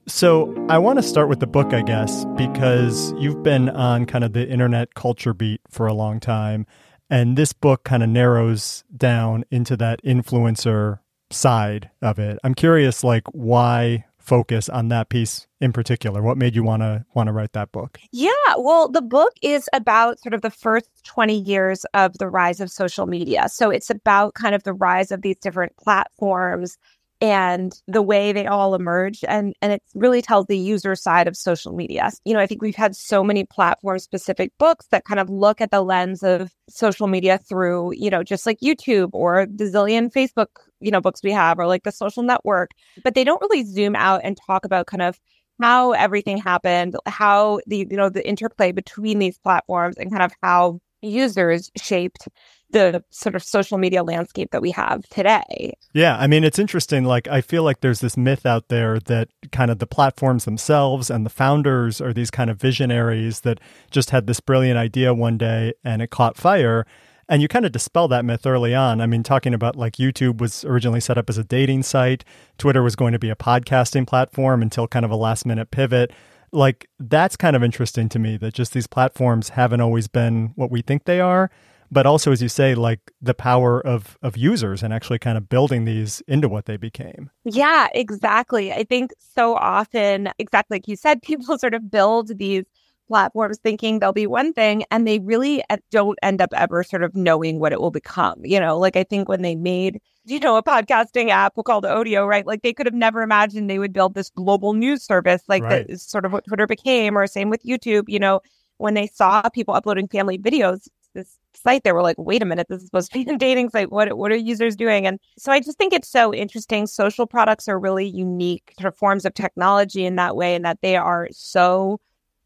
So 0.08 0.56
I 0.70 0.78
want 0.78 1.00
to 1.00 1.04
start 1.04 1.28
with 1.28 1.42
the 1.42 1.48
book, 1.48 1.74
I 1.74 1.82
guess, 1.82 2.24
because 2.38 3.14
you've 3.18 3.44
been 3.44 3.70
on 3.70 4.06
kind 4.06 4.24
of 4.24 4.32
the 4.32 4.48
internet 4.48 4.94
culture 4.94 5.34
beat 5.34 5.60
for 5.70 5.86
a 5.86 5.94
long 5.94 6.22
time. 6.22 6.66
And 7.10 7.38
this 7.38 7.52
book 7.52 7.84
kind 7.84 8.04
of 8.04 8.10
narrows 8.10 8.86
down 8.96 9.44
into 9.52 9.76
that 9.78 10.02
influencer 10.02 11.00
side 11.30 11.90
of 12.02 12.20
it. 12.20 12.40
I'm 12.42 12.54
curious, 12.54 13.04
like, 13.04 13.28
why 13.34 14.06
focus 14.24 14.70
on 14.70 14.88
that 14.88 15.10
piece 15.10 15.48
in 15.60 15.74
particular? 15.74 16.22
What 16.22 16.38
made 16.38 16.56
you 16.56 16.64
want 16.64 16.82
to 16.82 17.06
want 17.14 17.28
to 17.28 17.34
write 17.34 17.54
that 17.54 17.72
book? 17.72 18.00
Yeah, 18.12 18.30
well, 18.58 18.90
the 18.90 19.02
book 19.02 19.34
is 19.42 19.70
about 19.74 20.20
sort 20.20 20.34
of 20.34 20.42
the 20.42 20.50
first 20.50 20.88
20 21.04 21.38
years 21.38 21.86
of 21.94 22.18
the 22.18 22.30
rise 22.30 22.60
of 22.60 22.72
social 22.72 23.06
media. 23.06 23.50
So 23.50 23.70
it's 23.70 23.90
about 23.90 24.34
kind 24.34 24.56
of 24.56 24.64
the 24.64 24.74
rise 24.74 25.12
of 25.12 25.22
these 25.22 25.38
different 25.38 25.76
platforms 25.78 26.78
and 27.24 27.82
the 27.88 28.02
way 28.02 28.34
they 28.34 28.46
all 28.46 28.76
emerged 28.76 29.24
and 29.30 29.56
and 29.62 29.72
it 29.72 29.82
really 29.96 30.22
tells 30.22 30.46
the 30.48 30.58
user 30.58 30.94
side 30.94 31.28
of 31.28 31.38
social 31.38 31.74
media. 31.74 32.12
You 32.26 32.34
know 32.34 32.40
i 32.40 32.46
think 32.46 32.62
we've 32.62 32.76
had 32.76 32.96
so 32.96 33.24
many 33.24 33.46
platform 33.46 33.98
specific 34.00 34.52
books 34.60 34.88
that 34.92 35.06
kind 35.06 35.20
of 35.20 35.30
look 35.30 35.62
at 35.62 35.72
the 35.72 35.82
lens 35.82 36.22
of 36.22 36.52
social 36.70 37.08
media 37.08 37.38
through 37.38 37.94
you 37.94 38.10
know 38.10 38.24
just 38.24 38.46
like 38.46 38.60
youtube 38.60 39.10
or 39.14 39.48
the 39.50 39.66
zillion 39.66 40.12
facebook 40.12 40.48
you 40.84 40.92
know 40.92 41.02
books 41.02 41.22
we 41.24 41.32
have 41.32 41.58
or 41.58 41.66
like 41.66 41.84
the 41.84 41.92
social 41.92 42.24
network. 42.24 42.72
But 43.04 43.16
they 43.16 43.24
don't 43.24 43.42
really 43.42 43.64
zoom 43.64 43.96
out 43.96 44.22
and 44.24 44.38
talk 44.38 44.66
about 44.66 44.88
kind 44.88 45.02
of 45.02 45.20
how 45.62 45.92
everything 45.92 46.38
happened 46.38 46.96
how 47.06 47.60
the 47.68 47.88
you 47.90 47.98
know 47.98 48.10
the 48.10 48.28
interplay 48.28 48.72
between 48.72 49.20
these 49.20 49.38
platforms 49.38 49.98
and 49.98 50.12
kind 50.12 50.24
of 50.24 50.34
how 50.42 50.80
users 51.02 51.70
shaped 51.78 52.28
the 52.74 53.04
sort 53.10 53.36
of 53.36 53.44
social 53.44 53.78
media 53.78 54.04
landscape 54.04 54.52
that 54.52 54.62
we 54.62 54.72
have 54.72 55.08
today. 55.10 55.74
Yeah, 55.94 56.18
I 56.18 56.28
mean, 56.28 56.44
it's 56.44 56.60
interesting. 56.60 57.06
Like, 57.06 57.28
I 57.28 57.40
feel 57.40 57.64
like 57.64 57.80
there's 57.80 58.02
this 58.02 58.18
myth 58.18 58.46
out 58.46 58.68
there 58.68 59.00
that 59.00 59.30
kind 59.52 59.72
of 59.72 59.80
the 59.80 59.88
platforms 59.88 60.46
themselves 60.46 61.10
and 61.10 61.26
the 61.26 61.30
founders 61.30 62.02
are 62.02 62.12
these 62.12 62.32
kind 62.32 62.50
of 62.50 62.60
visionaries 62.60 63.42
that 63.42 63.60
just 63.92 64.10
had 64.10 64.28
this 64.28 64.40
brilliant 64.40 64.78
idea 64.78 65.14
one 65.14 65.38
day 65.38 65.74
and 65.84 66.02
it 66.02 66.10
caught 66.10 66.36
fire. 66.36 66.86
And 67.30 67.42
you 67.42 67.48
kind 67.48 67.66
of 67.66 67.72
dispel 67.72 68.10
that 68.10 68.26
myth 68.26 68.46
early 68.46 68.76
on. 68.76 69.00
I 69.00 69.06
mean, 69.06 69.24
talking 69.24 69.54
about 69.54 69.78
like 69.78 69.94
YouTube 69.94 70.42
was 70.42 70.66
originally 70.66 71.00
set 71.00 71.18
up 71.18 71.30
as 71.30 71.38
a 71.38 71.44
dating 71.44 71.84
site, 71.84 72.26
Twitter 72.58 72.84
was 72.84 72.98
going 72.98 73.14
to 73.14 73.20
be 73.20 73.30
a 73.30 73.36
podcasting 73.36 74.06
platform 74.06 74.62
until 74.62 74.88
kind 74.88 75.06
of 75.06 75.12
a 75.12 75.16
last 75.16 75.46
minute 75.46 75.72
pivot 75.72 76.12
like 76.52 76.88
that's 77.00 77.36
kind 77.36 77.56
of 77.56 77.64
interesting 77.64 78.08
to 78.08 78.20
me 78.20 78.38
that 78.38 78.54
just 78.54 78.74
these 78.74 78.86
platforms 78.86 79.50
haven't 79.50 79.82
always 79.82 80.08
been 80.08 80.52
what 80.56 80.70
we 80.70 80.84
think 80.84 81.06
they 81.06 81.20
are 81.20 81.50
but 81.94 82.08
also 82.08 82.32
as 82.32 82.42
you 82.42 82.50
say 82.50 82.74
like 82.74 83.12
the 83.22 83.34
power 83.34 83.80
of 83.86 84.18
of 84.22 84.36
users 84.36 84.82
and 84.82 84.94
actually 84.94 85.20
kind 85.20 85.38
of 85.38 85.48
building 85.48 85.86
these 85.86 86.22
into 86.28 86.50
what 86.50 86.66
they 86.66 86.76
became. 86.76 87.30
Yeah 87.46 87.88
exactly. 87.94 88.74
I 88.74 88.84
think 88.84 89.12
so 89.36 89.56
often 89.56 90.30
exactly 90.40 90.76
like 90.76 90.88
you 90.88 90.96
said 90.96 91.22
people 91.30 91.58
sort 91.58 91.76
of 91.76 91.90
build 91.90 92.38
these 92.38 92.66
platforms 93.08 93.60
thinking 93.62 94.00
they'll 94.00 94.14
be 94.14 94.26
one 94.26 94.54
thing 94.54 94.86
and 94.90 95.06
they 95.06 95.20
really 95.20 95.62
uh, 95.70 95.78
don't 95.92 96.18
end 96.24 96.42
up 96.42 96.50
ever 96.56 96.84
sort 96.84 97.04
of 97.04 97.14
knowing 97.16 97.60
what 97.60 97.74
it 97.74 97.80
will 97.80 97.92
become 97.92 98.40
you 98.44 98.60
know? 98.60 98.78
Like 98.78 98.96
i 98.96 99.04
think 99.04 99.30
when 99.30 99.44
they 99.44 99.56
made 99.56 100.02
you 100.26 100.40
know 100.40 100.56
a 100.58 100.64
podcasting 100.64 101.30
app 101.30 101.54
called 101.66 101.84
Odeo 101.84 102.28
right? 102.28 102.48
Like 102.48 102.64
they 102.64 102.74
could 102.74 102.88
have 102.88 102.96
never 102.96 103.22
imagined 103.22 103.70
they 103.70 103.80
would 103.80 103.94
build 103.94 104.16
this 104.16 104.32
global 104.32 104.74
news 104.74 105.04
service 105.04 105.44
like 105.48 105.64
right. 105.64 105.86
that 105.88 105.94
is 105.94 106.02
sort 106.02 106.26
of 106.26 106.32
what 106.32 106.46
twitter 106.46 106.66
became 106.66 107.16
or 107.18 107.28
same 107.28 107.50
with 107.50 107.64
youtube 107.64 108.06
you 108.08 108.20
know? 108.20 108.42
When 108.78 108.96
they 108.96 109.08
saw 109.08 109.48
people 109.50 109.76
uploading 109.76 110.08
family 110.08 110.38
videos 110.38 110.88
this 111.14 111.38
site, 111.54 111.84
they 111.84 111.92
were 111.92 112.02
like, 112.02 112.18
wait 112.18 112.42
a 112.42 112.46
minute, 112.46 112.68
this 112.70 112.82
is 112.82 112.88
supposed 112.88 113.12
to 113.12 113.24
be 113.24 113.32
a 113.32 113.38
dating 113.38 113.70
site. 113.70 113.92
What 113.92 114.18
what 114.18 114.32
are 114.32 114.36
users 114.36 114.76
doing? 114.76 115.08
And 115.08 115.20
so 115.38 115.52
I 115.52 115.60
just 115.60 115.78
think 115.78 115.94
it's 115.94 116.10
so 116.10 116.34
interesting. 116.34 116.88
Social 116.88 117.28
products 117.28 117.68
are 117.68 117.80
really 117.80 118.08
unique 118.08 118.74
sort 118.80 118.92
of 118.92 118.98
forms 118.98 119.26
of 119.26 119.34
technology 119.34 120.06
in 120.06 120.16
that 120.18 120.36
way, 120.36 120.56
and 120.56 120.66
that 120.66 120.80
they 120.82 120.96
are 120.96 121.28
so 121.32 122.00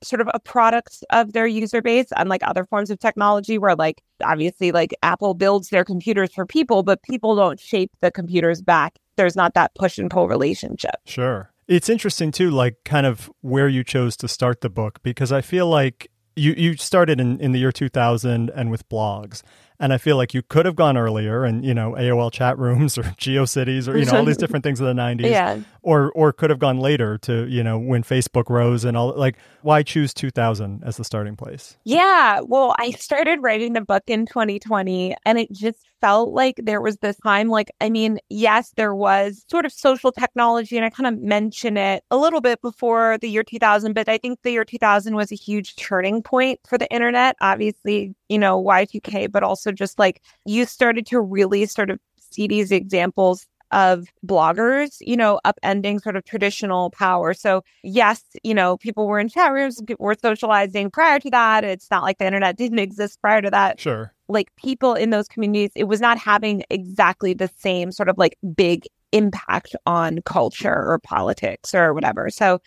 sort 0.03 0.21
of 0.21 0.29
a 0.33 0.39
product 0.39 1.03
of 1.09 1.33
their 1.33 1.47
user 1.47 1.81
base, 1.81 2.07
unlike 2.17 2.43
other 2.43 2.65
forms 2.65 2.91
of 2.91 2.99
technology 2.99 3.57
where 3.57 3.75
like 3.75 4.03
obviously 4.23 4.71
like 4.71 4.93
Apple 5.01 5.33
builds 5.33 5.69
their 5.69 5.83
computers 5.83 6.31
for 6.31 6.45
people, 6.45 6.83
but 6.83 7.01
people 7.01 7.35
don't 7.35 7.59
shape 7.59 7.89
the 8.01 8.11
computers 8.11 8.61
back. 8.61 8.99
There's 9.15 9.35
not 9.35 9.55
that 9.55 9.73
push 9.73 9.97
and 9.97 10.11
pull 10.11 10.27
relationship. 10.27 10.95
Sure. 11.05 11.51
It's 11.67 11.89
interesting 11.89 12.31
too, 12.31 12.51
like 12.51 12.75
kind 12.85 13.07
of 13.07 13.31
where 13.41 13.67
you 13.67 13.83
chose 13.83 14.15
to 14.17 14.27
start 14.27 14.61
the 14.61 14.69
book, 14.69 14.99
because 15.01 15.31
I 15.31 15.41
feel 15.41 15.67
like 15.67 16.11
you 16.37 16.53
you 16.53 16.77
started 16.77 17.19
in, 17.19 17.39
in 17.39 17.51
the 17.51 17.59
year 17.59 17.71
2000 17.71 18.49
and 18.51 18.71
with 18.71 18.87
blogs 18.89 19.43
And 19.79 19.93
I 19.93 19.97
feel 19.97 20.17
like 20.17 20.33
you 20.33 20.41
could 20.41 20.65
have 20.65 20.75
gone 20.75 20.97
earlier 20.97 21.43
and, 21.43 21.63
you 21.63 21.73
know, 21.73 21.91
AOL 21.91 22.31
chat 22.31 22.57
rooms 22.57 22.97
or 22.97 23.03
GeoCities 23.19 23.87
or, 23.87 23.97
you 23.97 24.05
know, 24.05 24.17
all 24.17 24.25
these 24.25 24.37
different 24.43 24.63
things 24.63 24.79
in 24.79 24.85
the 24.85 24.93
90s. 24.93 25.29
Yeah. 25.29 25.59
Or, 25.83 26.11
or 26.13 26.33
could 26.33 26.49
have 26.49 26.59
gone 26.59 26.79
later 26.79 27.17
to, 27.19 27.45
you 27.47 27.63
know, 27.63 27.77
when 27.77 28.03
Facebook 28.03 28.49
rose 28.49 28.83
and 28.83 28.97
all. 28.97 29.13
Like, 29.15 29.37
why 29.61 29.83
choose 29.83 30.13
2000 30.13 30.83
as 30.83 30.97
the 30.97 31.03
starting 31.03 31.35
place? 31.35 31.77
Yeah. 31.83 32.41
Well, 32.41 32.75
I 32.79 32.91
started 32.91 33.41
writing 33.41 33.73
the 33.73 33.81
book 33.81 34.03
in 34.07 34.25
2020 34.25 35.15
and 35.25 35.37
it 35.37 35.51
just 35.51 35.87
felt 36.01 36.29
like 36.29 36.59
there 36.63 36.81
was 36.81 36.97
this 36.97 37.17
time, 37.17 37.49
like, 37.49 37.71
I 37.81 37.89
mean, 37.89 38.19
yes, 38.29 38.71
there 38.75 38.93
was 38.93 39.45
sort 39.49 39.65
of 39.65 39.71
social 39.71 40.11
technology, 40.11 40.77
and 40.77 40.85
I 40.85 40.89
kind 40.89 41.07
of 41.07 41.21
mention 41.21 41.77
it 41.77 42.03
a 42.11 42.17
little 42.17 42.41
bit 42.41 42.61
before 42.61 43.17
the 43.19 43.29
year 43.29 43.43
2000, 43.43 43.93
but 43.93 44.07
I 44.09 44.17
think 44.17 44.41
the 44.43 44.51
year 44.51 44.65
2000 44.65 45.15
was 45.15 45.31
a 45.31 45.35
huge 45.35 45.75
turning 45.75 46.21
point 46.21 46.59
for 46.67 46.77
the 46.77 46.91
internet. 46.91 47.35
Obviously, 47.41 48.15
you 48.29 48.37
know, 48.37 48.61
Y2K, 48.61 49.31
but 49.31 49.43
also 49.43 49.66
just 49.71 49.99
like 49.99 50.21
you 50.45 50.65
started 50.65 51.05
to 51.07 51.19
really 51.19 51.65
sort 51.65 51.89
of 51.89 51.99
see 52.19 52.47
these 52.47 52.71
examples 52.71 53.47
of 53.71 54.07
bloggers, 54.25 54.97
you 55.01 55.17
know, 55.17 55.39
upending 55.45 56.01
sort 56.01 56.15
of 56.15 56.23
traditional 56.23 56.89
power. 56.91 57.33
So, 57.33 57.63
yes, 57.83 58.23
you 58.43 58.53
know, 58.53 58.77
people 58.77 59.07
were 59.07 59.19
in 59.19 59.27
chat 59.27 59.51
rooms, 59.51 59.81
people 59.85 60.05
were 60.05 60.15
socializing 60.21 60.89
prior 60.89 61.19
to 61.19 61.29
that. 61.31 61.63
It's 61.63 61.91
not 61.91 62.03
like 62.03 62.17
the 62.17 62.25
internet 62.25 62.55
didn't 62.55 62.79
exist 62.79 63.19
prior 63.21 63.41
to 63.41 63.49
that. 63.51 63.79
Sure. 63.79 64.13
Like 64.29 64.55
people 64.55 64.93
in 64.93 65.09
those 65.09 65.27
communities, 65.27 65.71
it 65.75 65.85
was 65.85 66.01
not 66.01 66.17
having 66.17 66.63
exactly 66.69 67.33
the 67.33 67.49
same 67.57 67.91
sort 67.91 68.09
of 68.09 68.17
like 68.17 68.37
big 68.55 68.85
impact 69.11 69.75
on 69.85 70.19
culture 70.23 70.73
or 70.73 70.99
politics 71.03 71.73
or 71.73 71.93
whatever. 71.93 72.29
So, 72.29 72.59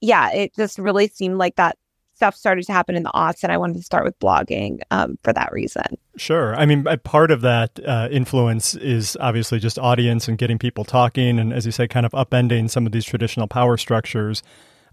yeah, 0.00 0.32
it 0.32 0.54
just 0.54 0.78
really 0.78 1.08
seemed 1.08 1.38
like 1.38 1.56
that 1.56 1.76
stuff 2.18 2.34
started 2.34 2.66
to 2.66 2.72
happen 2.72 2.96
in 2.96 3.04
the 3.04 3.12
aughts, 3.14 3.44
and 3.44 3.52
I 3.52 3.58
wanted 3.58 3.76
to 3.76 3.82
start 3.82 4.04
with 4.04 4.18
blogging 4.18 4.80
um, 4.90 5.18
for 5.22 5.32
that 5.32 5.52
reason. 5.52 5.84
Sure. 6.16 6.56
I 6.56 6.66
mean, 6.66 6.84
part 7.04 7.30
of 7.30 7.42
that 7.42 7.78
uh, 7.86 8.08
influence 8.10 8.74
is 8.74 9.16
obviously 9.20 9.60
just 9.60 9.78
audience 9.78 10.26
and 10.26 10.36
getting 10.36 10.58
people 10.58 10.84
talking, 10.84 11.38
and 11.38 11.52
as 11.52 11.64
you 11.64 11.70
say, 11.70 11.86
kind 11.86 12.04
of 12.04 12.10
upending 12.10 12.68
some 12.68 12.86
of 12.86 12.92
these 12.92 13.04
traditional 13.04 13.46
power 13.46 13.76
structures. 13.76 14.42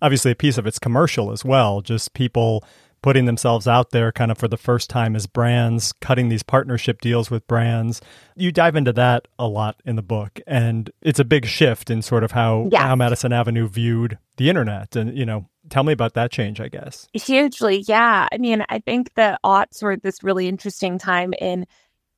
Obviously, 0.04 0.30
a 0.30 0.36
piece 0.36 0.60
of 0.60 0.68
it's 0.68 0.78
commercial 0.78 1.32
as 1.32 1.44
well, 1.44 1.82
just 1.82 2.14
people 2.14 2.64
putting 3.06 3.26
themselves 3.26 3.68
out 3.68 3.92
there 3.92 4.12
kind 4.12 4.32
of 4.32 4.38
for 4.40 4.48
the 4.48 4.58
first 4.58 4.90
time 4.90 5.16
as 5.16 5.28
brands, 5.28 5.94
cutting 6.02 6.28
these 6.28 6.42
partnership 6.42 7.02
deals 7.02 7.30
with 7.30 7.46
brands. 7.46 8.02
You 8.36 8.52
dive 8.52 8.76
into 8.76 8.92
that 8.94 9.28
a 9.38 9.48
lot 9.48 9.80
in 9.86 9.96
the 9.96 10.02
book 10.02 10.40
and 10.48 10.90
it's 11.04 11.20
a 11.20 11.24
big 11.24 11.46
shift 11.46 11.92
in 11.92 12.02
sort 12.02 12.24
of 12.24 12.32
how 12.32 12.68
yes. 12.72 12.82
how 12.82 12.96
Madison 12.96 13.32
Avenue 13.32 13.68
viewed 13.68 14.18
the 14.38 14.50
internet 14.50 14.96
and 14.96 15.16
you 15.16 15.24
know 15.24 15.48
tell 15.70 15.84
me 15.84 15.94
about 15.94 16.16
that 16.16 16.32
change, 16.32 16.60
I 16.60 16.68
guess. 16.68 17.08
Hugely, 17.14 17.86
yeah. 17.88 18.28
I 18.32 18.40
mean, 18.40 18.66
I 18.70 18.80
think 18.80 19.14
the 19.14 19.38
aughts 19.46 19.84
were 19.84 19.98
this 19.98 20.24
really 20.24 20.48
interesting 20.48 20.98
time 20.98 21.32
in 21.40 21.68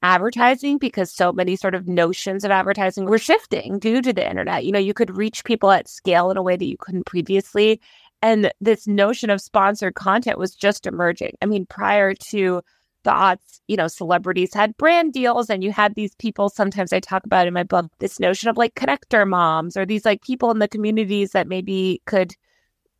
advertising 0.01 0.77
because 0.77 1.11
so 1.11 1.33
many 1.33 1.57
sort 1.57 1.75
of 1.75 1.85
notions 1.85 2.45
of 2.45 2.51
advertising 2.51 3.03
were 3.03 3.17
shifting 3.17 3.77
due 3.77 4.01
to 4.01 4.13
the 4.13 4.25
internet. 4.25 4.63
You 4.63 4.71
know, 4.71 4.79
you 4.79 4.93
could 4.93 5.17
reach 5.17 5.43
people 5.43 5.69
at 5.69 5.89
scale 5.89 6.31
in 6.31 6.37
a 6.37 6.41
way 6.41 6.55
that 6.55 6.65
you 6.65 6.77
couldn't 6.77 7.05
previously. 7.05 7.81
And 8.21 8.51
this 8.59 8.87
notion 8.87 9.29
of 9.29 9.41
sponsored 9.41 9.95
content 9.95 10.39
was 10.39 10.55
just 10.55 10.87
emerging. 10.87 11.33
I 11.41 11.45
mean, 11.45 11.65
prior 11.65 12.13
to 12.31 12.61
the 13.03 13.11
aughts, 13.11 13.61
you 13.67 13.77
know, 13.77 13.87
celebrities 13.87 14.53
had 14.53 14.75
brand 14.77 15.13
deals, 15.13 15.49
and 15.49 15.63
you 15.63 15.71
had 15.71 15.95
these 15.95 16.15
people. 16.15 16.49
Sometimes 16.49 16.91
I 16.91 16.99
talk 16.99 17.25
about 17.25 17.47
in 17.47 17.53
my 17.53 17.63
book 17.63 17.91
this 17.99 18.19
notion 18.19 18.49
of 18.49 18.57
like 18.57 18.75
connector 18.75 19.27
moms 19.27 19.77
or 19.77 19.85
these 19.85 20.03
like 20.03 20.23
people 20.23 20.51
in 20.51 20.59
the 20.59 20.67
communities 20.67 21.31
that 21.31 21.47
maybe 21.47 22.01
could 22.05 22.33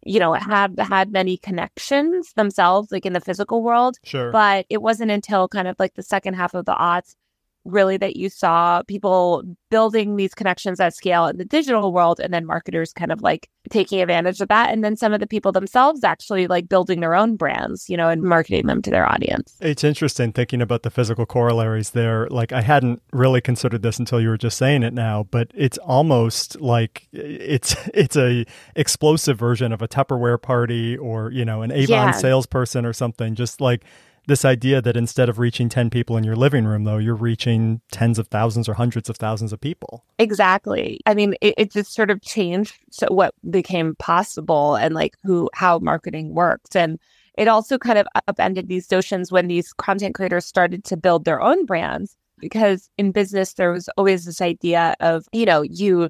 you 0.07 0.19
know, 0.19 0.33
have 0.33 0.77
had 0.77 1.12
many 1.12 1.38
connections 1.38 2.31
themselves, 2.33 2.91
like 2.91 3.05
in 3.05 3.13
the 3.13 3.19
physical 3.19 3.62
world. 3.62 3.97
Sure. 4.03 4.31
But 4.31 4.65
it 4.69 4.81
wasn't 4.81 5.12
until 5.12 5.47
kind 5.47 5.67
of 5.67 5.75
like 5.79 5.95
the 5.95 6.03
second 6.03 6.36
half 6.36 6.53
of 6.53 6.65
the 6.65 6.74
aughts 6.74 7.15
really 7.67 7.97
that 7.97 8.15
you 8.15 8.29
saw 8.29 8.81
people 8.83 9.43
building 9.69 10.15
these 10.15 10.33
connections 10.33 10.79
at 10.79 10.95
scale 10.95 11.27
in 11.27 11.38
the 11.38 11.45
digital 11.45 11.91
world 11.91 12.19
and 12.19 12.33
then 12.33 12.45
marketers 12.45 12.93
kind 12.93 13.12
of 13.12 13.21
like 13.21 13.50
taking 13.69 14.01
advantage 14.01 14.39
of 14.41 14.47
that. 14.47 14.71
And 14.71 14.83
then 14.83 14.95
some 14.95 15.13
of 15.13 15.19
the 15.19 15.27
people 15.27 15.51
themselves 15.51 16.03
actually 16.03 16.47
like 16.47 16.69
building 16.69 17.01
their 17.01 17.15
own 17.15 17.36
brands 17.36 17.89
you 17.89 17.97
know 17.97 18.09
and 18.09 18.21
marketing 18.24 18.67
them 18.67 18.81
to 18.81 18.89
their 18.89 19.09
audience. 19.09 19.55
It's 19.62 19.83
interesting 19.83 20.31
thinking 20.31 20.62
about 20.62 20.83
the 20.83 20.89
physical 20.89 21.25
corollaries 21.25 21.91
there. 21.91 22.27
Like 22.29 22.51
i 22.51 22.62
hadn't 22.62 23.01
really 23.12 23.41
considered 23.41 23.81
this 23.81 24.00
until 24.00 24.21
you 24.21 24.29
were 24.29 24.38
just 24.38 24.57
saying 24.57 24.83
it 24.83 24.93
now 24.93 25.27
but 25.31 25.51
it's 25.53 25.77
almost 25.79 26.59
like 26.62 27.07
it's 27.12 27.75
it's 27.93 28.15
a 28.15 28.45
explosive 28.75 29.38
version 29.38 29.71
of 29.71 29.81
a 29.81 29.88
tupperware 29.88 30.41
party 30.41 30.97
or 30.97 31.31
you 31.31 31.45
know 31.45 31.62
an 31.62 31.71
avon 31.71 32.07
yeah. 32.07 32.12
salesperson 32.12 32.86
or 32.86 32.93
something. 32.93 33.36
Just 33.36 33.62
like 33.62 33.83
this 34.27 34.46
idea 34.46 34.81
that 34.81 34.98
instead 34.98 35.29
of 35.29 35.39
reaching 35.39 35.69
10 35.69 35.89
people 35.89 36.17
in 36.17 36.24
your 36.24 36.36
living 36.36 36.65
room, 36.65 36.84
though, 36.84 36.98
you're 36.98 37.15
reaching 37.15 37.81
tens 37.91 38.19
of 38.19 38.27
thousands 38.27 38.69
or 38.69 38.74
hundreds 38.74 39.10
of 39.10 39.15
thousands 39.15 39.53
of 39.53 39.62
people. 39.62 40.05
Exactly. 40.19 41.00
I 41.05 41.13
mean, 41.13 41.36
it, 41.41 41.55
it 41.57 41.72
just 41.72 41.93
sort 41.93 42.12
of 42.12 42.22
changed 42.22 42.75
so 42.91 43.07
what 43.10 43.34
became 43.50 43.96
possible 43.96 44.75
and 44.75 44.93
like 44.93 45.15
who, 45.24 45.50
how 45.53 45.79
marketing 45.79 46.36
worked. 46.36 46.75
And 46.75 47.00
it 47.38 47.48
also 47.48 47.77
kind 47.77 47.98
of 47.98 48.07
upended 48.27 48.67
these 48.67 48.91
notions 48.91 49.31
when 49.31 49.48
these 49.48 49.72
content 49.74 50.15
creators 50.15 50.46
started 50.46 50.84
to 50.86 50.98
build 50.98 51.24
their 51.25 51.41
own 51.41 51.65
brands. 51.65 52.17
Because 52.39 52.89
in 52.98 53.12
business, 53.12 53.53
there 53.53 53.72
was 53.72 53.89
always 53.98 54.25
this 54.25 54.41
idea 54.41 54.96
of, 55.00 55.25
you 55.31 55.46
know, 55.46 55.63
you 55.63 56.10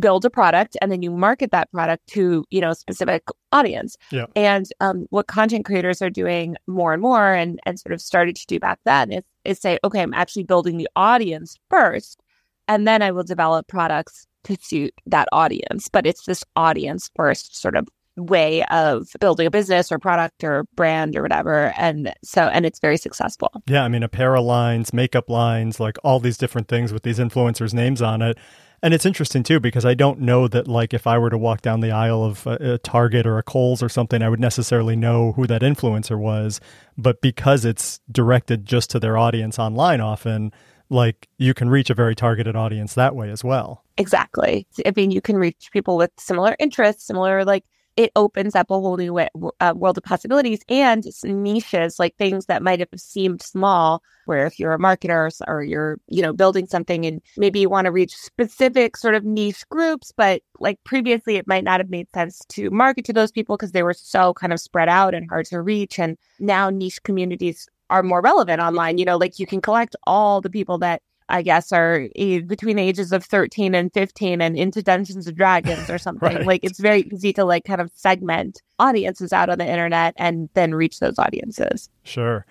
build 0.00 0.24
a 0.24 0.30
product 0.30 0.76
and 0.82 0.92
then 0.92 1.02
you 1.02 1.10
market 1.10 1.50
that 1.50 1.70
product 1.72 2.06
to 2.08 2.44
you 2.50 2.60
know 2.60 2.72
specific 2.72 3.22
audience. 3.52 3.96
Yeah. 4.10 4.26
and 4.36 4.66
um, 4.80 5.06
what 5.10 5.26
content 5.26 5.64
creators 5.64 6.02
are 6.02 6.10
doing 6.10 6.56
more 6.66 6.92
and 6.92 7.02
more 7.02 7.32
and 7.32 7.58
and 7.64 7.78
sort 7.78 7.92
of 7.92 8.00
started 8.00 8.36
to 8.36 8.46
do 8.46 8.60
back 8.60 8.80
then 8.84 9.12
is 9.12 9.24
is 9.44 9.58
say 9.58 9.78
okay 9.82 10.02
i'm 10.02 10.12
actually 10.12 10.42
building 10.42 10.76
the 10.76 10.88
audience 10.94 11.56
first 11.70 12.20
and 12.66 12.86
then 12.86 13.00
i 13.00 13.10
will 13.10 13.24
develop 13.24 13.66
products 13.66 14.26
to 14.44 14.56
suit 14.60 14.94
that 15.06 15.28
audience. 15.32 15.88
But 15.88 16.06
it's 16.06 16.24
this 16.24 16.44
audience 16.56 17.10
first 17.14 17.56
sort 17.56 17.76
of 17.76 17.88
way 18.16 18.64
of 18.64 19.08
building 19.20 19.46
a 19.46 19.50
business 19.50 19.92
or 19.92 19.98
product 19.98 20.42
or 20.42 20.64
brand 20.74 21.16
or 21.16 21.22
whatever. 21.22 21.72
And 21.76 22.12
so 22.24 22.42
and 22.42 22.66
it's 22.66 22.80
very 22.80 22.96
successful. 22.96 23.50
Yeah 23.66 23.84
i 23.84 23.88
mean 23.88 24.02
apparel 24.02 24.44
lines 24.44 24.92
makeup 24.92 25.30
lines 25.30 25.78
like 25.78 25.96
all 26.02 26.18
these 26.18 26.38
different 26.38 26.68
things 26.68 26.92
with 26.92 27.02
these 27.04 27.18
influencers 27.18 27.72
names 27.72 28.02
on 28.02 28.22
it 28.22 28.36
and 28.82 28.94
it's 28.94 29.06
interesting 29.06 29.42
too 29.42 29.60
because 29.60 29.84
I 29.84 29.94
don't 29.94 30.20
know 30.20 30.48
that 30.48 30.68
like 30.68 30.94
if 30.94 31.06
I 31.06 31.18
were 31.18 31.30
to 31.30 31.38
walk 31.38 31.62
down 31.62 31.80
the 31.80 31.90
aisle 31.90 32.24
of 32.24 32.46
a, 32.46 32.74
a, 32.74 32.78
Target 32.78 33.26
or 33.26 33.38
a 33.38 33.42
Kohl's 33.42 33.82
or 33.82 33.88
something, 33.88 34.22
I 34.22 34.28
would 34.28 34.40
necessarily 34.40 34.96
know 34.96 35.32
who 35.32 35.46
that 35.46 35.62
influencer 35.62 36.18
was. 36.18 36.60
But 36.96 37.20
because 37.20 37.64
it's 37.64 38.00
directed 38.10 38.66
just 38.66 38.90
to 38.90 39.00
their 39.00 39.16
audience 39.16 39.58
online, 39.58 40.00
often 40.00 40.52
like 40.90 41.28
you 41.38 41.54
can 41.54 41.68
reach 41.68 41.90
a 41.90 41.94
very 41.94 42.14
targeted 42.14 42.56
audience 42.56 42.94
that 42.94 43.14
way 43.14 43.30
as 43.30 43.44
well. 43.44 43.84
Exactly. 43.96 44.66
I 44.86 44.92
mean, 44.94 45.10
you 45.10 45.20
can 45.20 45.36
reach 45.36 45.70
people 45.72 45.96
with 45.96 46.10
similar 46.16 46.56
interests, 46.58 47.04
similar 47.04 47.44
like 47.44 47.64
it 47.98 48.12
opens 48.14 48.54
up 48.54 48.70
a 48.70 48.74
whole 48.74 48.96
new 48.96 49.18
uh, 49.18 49.74
world 49.74 49.98
of 49.98 50.04
possibilities 50.04 50.60
and 50.68 51.04
niches, 51.24 51.98
like 51.98 52.14
things 52.14 52.46
that 52.46 52.62
might 52.62 52.78
have 52.78 52.88
seemed 52.96 53.42
small. 53.42 54.04
Where 54.26 54.46
if 54.46 54.60
you're 54.60 54.72
a 54.74 54.78
marketer 54.78 55.32
or 55.48 55.64
you're, 55.64 55.98
you 56.06 56.22
know, 56.22 56.32
building 56.32 56.68
something 56.68 57.04
and 57.04 57.20
maybe 57.36 57.58
you 57.58 57.68
want 57.68 57.86
to 57.86 57.90
reach 57.90 58.14
specific 58.14 58.96
sort 58.96 59.16
of 59.16 59.24
niche 59.24 59.68
groups, 59.68 60.12
but 60.16 60.42
like 60.60 60.78
previously 60.84 61.36
it 61.36 61.48
might 61.48 61.64
not 61.64 61.80
have 61.80 61.90
made 61.90 62.08
sense 62.14 62.40
to 62.50 62.70
market 62.70 63.04
to 63.06 63.12
those 63.12 63.32
people 63.32 63.56
because 63.56 63.72
they 63.72 63.82
were 63.82 63.94
so 63.94 64.32
kind 64.34 64.52
of 64.52 64.60
spread 64.60 64.88
out 64.88 65.12
and 65.12 65.28
hard 65.28 65.46
to 65.46 65.60
reach. 65.60 65.98
And 65.98 66.16
now 66.38 66.70
niche 66.70 67.02
communities 67.02 67.68
are 67.90 68.04
more 68.04 68.20
relevant 68.20 68.60
online. 68.60 68.98
You 68.98 69.06
know, 69.06 69.16
like 69.16 69.40
you 69.40 69.46
can 69.46 69.60
collect 69.60 69.96
all 70.06 70.40
the 70.40 70.50
people 70.50 70.78
that 70.78 71.02
I 71.28 71.42
guess, 71.42 71.72
are 71.72 72.08
between 72.14 72.76
the 72.76 72.82
ages 72.82 73.12
of 73.12 73.24
13 73.24 73.74
and 73.74 73.92
15 73.92 74.40
and 74.40 74.56
into 74.56 74.82
Dungeons 74.82 75.26
and 75.26 75.36
Dragons 75.36 75.90
or 75.90 75.98
something. 75.98 76.36
right. 76.36 76.46
Like 76.46 76.64
it's 76.64 76.78
very 76.78 77.02
easy 77.12 77.32
to 77.34 77.44
like 77.44 77.64
kind 77.64 77.80
of 77.80 77.90
segment 77.94 78.62
audiences 78.78 79.32
out 79.32 79.50
on 79.50 79.58
the 79.58 79.66
internet 79.66 80.14
and 80.16 80.48
then 80.54 80.74
reach 80.74 81.00
those 81.00 81.18
audiences. 81.18 81.90
Sure. 82.04 82.46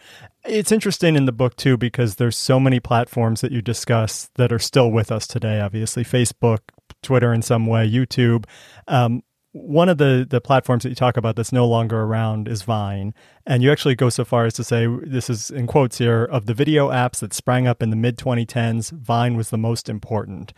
It's 0.46 0.72
interesting 0.72 1.16
in 1.16 1.26
the 1.26 1.32
book 1.32 1.56
too 1.56 1.78
because 1.78 2.16
there's 2.16 2.38
so 2.38 2.60
many 2.60 2.80
platforms 2.80 3.42
that 3.42 3.52
you 3.52 3.62
discuss 3.62 4.30
that 4.36 4.52
are 4.52 4.60
still 4.60 4.92
with 4.92 5.12
us 5.12 5.28
today, 5.28 5.60
obviously 5.60 6.04
Facebook, 6.04 6.60
Twitter 7.02 7.34
in 7.34 7.42
some 7.42 7.66
way, 7.66 7.90
YouTube. 7.90 8.46
Um, 8.88 9.24
one 9.64 9.90
of 9.90 9.98
the 9.98 10.26
the 10.30 10.42
platforms 10.42 10.84
that 10.84 10.90
you 10.90 10.96
talk 10.96 11.18
about 11.18 11.36
that's 11.36 11.52
no 11.52 11.68
longer 11.68 12.02
around 12.02 12.48
is 12.48 12.62
Vine, 12.62 13.14
and 13.46 13.64
you 13.64 13.72
actually 13.72 13.96
go 13.96 14.10
so 14.10 14.24
far 14.24 14.46
as 14.46 14.54
to 14.56 14.64
say 14.64 14.88
this 15.04 15.30
is 15.30 15.50
in 15.50 15.68
quotes 15.68 15.98
here 15.98 16.24
of 16.24 16.46
the 16.46 16.54
video 16.54 16.90
apps 16.90 17.20
that 17.20 17.34
sprang 17.34 17.68
up 17.68 17.82
in 17.82 17.90
the 17.90 17.96
mid 17.96 18.18
2010s, 18.18 18.92
Vine 18.92 19.36
was 19.36 19.50
the 19.50 19.58
most 19.58 19.90
important. 19.90 20.54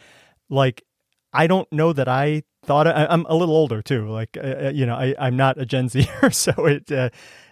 Like, 0.49 0.83
I 1.33 1.47
don't 1.47 1.71
know 1.71 1.93
that 1.93 2.07
I 2.07 2.43
thought 2.63 2.87
I, 2.87 3.11
am 3.13 3.25
a 3.29 3.35
little 3.35 3.55
older 3.55 3.81
too. 3.81 4.09
Like, 4.09 4.37
uh, 4.37 4.65
uh, 4.65 4.71
you 4.73 4.85
know, 4.85 4.95
I, 4.95 5.15
I'm 5.19 5.37
not 5.37 5.59
a 5.59 5.65
Gen 5.65 5.89
Zer, 5.89 6.29
so 6.31 6.65
it 6.65 6.91
uh, 6.91 7.09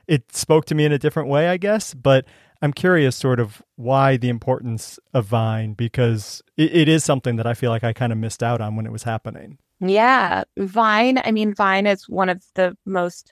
it 0.07 0.35
spoke 0.35 0.65
to 0.65 0.75
me 0.75 0.85
in 0.85 0.91
a 0.91 0.99
different 0.99 1.29
way, 1.29 1.47
I 1.49 1.57
guess. 1.57 1.93
But 1.93 2.25
I'm 2.61 2.73
curious, 2.73 3.15
sort 3.15 3.39
of, 3.39 3.61
why 3.75 4.17
the 4.17 4.29
importance 4.29 4.99
of 5.13 5.25
Vine 5.25 5.73
because 5.73 6.41
it, 6.57 6.75
it 6.75 6.87
is 6.89 7.03
something 7.03 7.35
that 7.37 7.47
I 7.47 7.53
feel 7.53 7.69
like 7.69 7.83
I 7.83 7.93
kind 7.93 8.11
of 8.11 8.17
missed 8.17 8.43
out 8.43 8.61
on 8.61 8.75
when 8.75 8.85
it 8.85 8.91
was 8.91 9.03
happening. 9.03 9.59
Yeah, 9.79 10.43
Vine. 10.57 11.19
I 11.23 11.31
mean, 11.31 11.53
Vine 11.53 11.85
is 11.85 12.09
one 12.09 12.29
of 12.29 12.43
the 12.55 12.75
most 12.85 13.31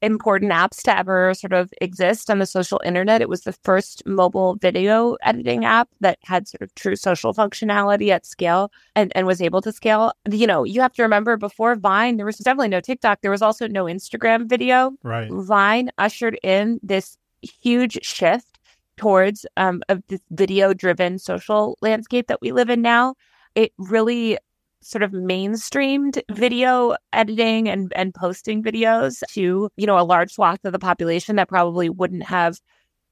important 0.00 0.52
apps 0.52 0.82
to 0.82 0.96
ever 0.96 1.34
sort 1.34 1.52
of 1.52 1.72
exist 1.80 2.30
on 2.30 2.38
the 2.38 2.46
social 2.46 2.80
internet. 2.84 3.20
It 3.20 3.28
was 3.28 3.42
the 3.42 3.52
first 3.52 4.06
mobile 4.06 4.54
video 4.56 5.16
editing 5.22 5.64
app 5.64 5.88
that 6.00 6.18
had 6.22 6.46
sort 6.46 6.62
of 6.62 6.74
true 6.74 6.94
social 6.94 7.34
functionality 7.34 8.10
at 8.10 8.24
scale 8.24 8.70
and, 8.94 9.10
and 9.16 9.26
was 9.26 9.42
able 9.42 9.60
to 9.62 9.72
scale. 9.72 10.12
You 10.30 10.46
know, 10.46 10.62
you 10.64 10.80
have 10.80 10.92
to 10.94 11.02
remember 11.02 11.36
before 11.36 11.74
Vine, 11.74 12.16
there 12.16 12.26
was 12.26 12.38
definitely 12.38 12.68
no 12.68 12.80
TikTok. 12.80 13.20
There 13.22 13.30
was 13.30 13.42
also 13.42 13.66
no 13.66 13.84
Instagram 13.84 14.48
video. 14.48 14.92
Right. 15.02 15.28
Vine 15.30 15.90
ushered 15.98 16.38
in 16.42 16.78
this 16.82 17.16
huge 17.42 17.98
shift 18.02 18.58
towards 18.96 19.46
um, 19.56 19.82
of 19.88 20.02
this 20.08 20.20
video 20.30 20.74
driven 20.74 21.18
social 21.18 21.76
landscape 21.80 22.26
that 22.28 22.40
we 22.40 22.52
live 22.52 22.70
in 22.70 22.82
now. 22.82 23.14
It 23.54 23.72
really 23.78 24.38
sort 24.80 25.02
of 25.02 25.12
mainstreamed 25.12 26.20
video 26.30 26.96
editing 27.12 27.68
and, 27.68 27.92
and 27.96 28.14
posting 28.14 28.62
videos 28.62 29.22
to, 29.30 29.70
you 29.76 29.86
know, 29.86 29.98
a 29.98 30.02
large 30.04 30.32
swath 30.32 30.64
of 30.64 30.72
the 30.72 30.78
population 30.78 31.36
that 31.36 31.48
probably 31.48 31.88
wouldn't 31.88 32.22
have 32.22 32.60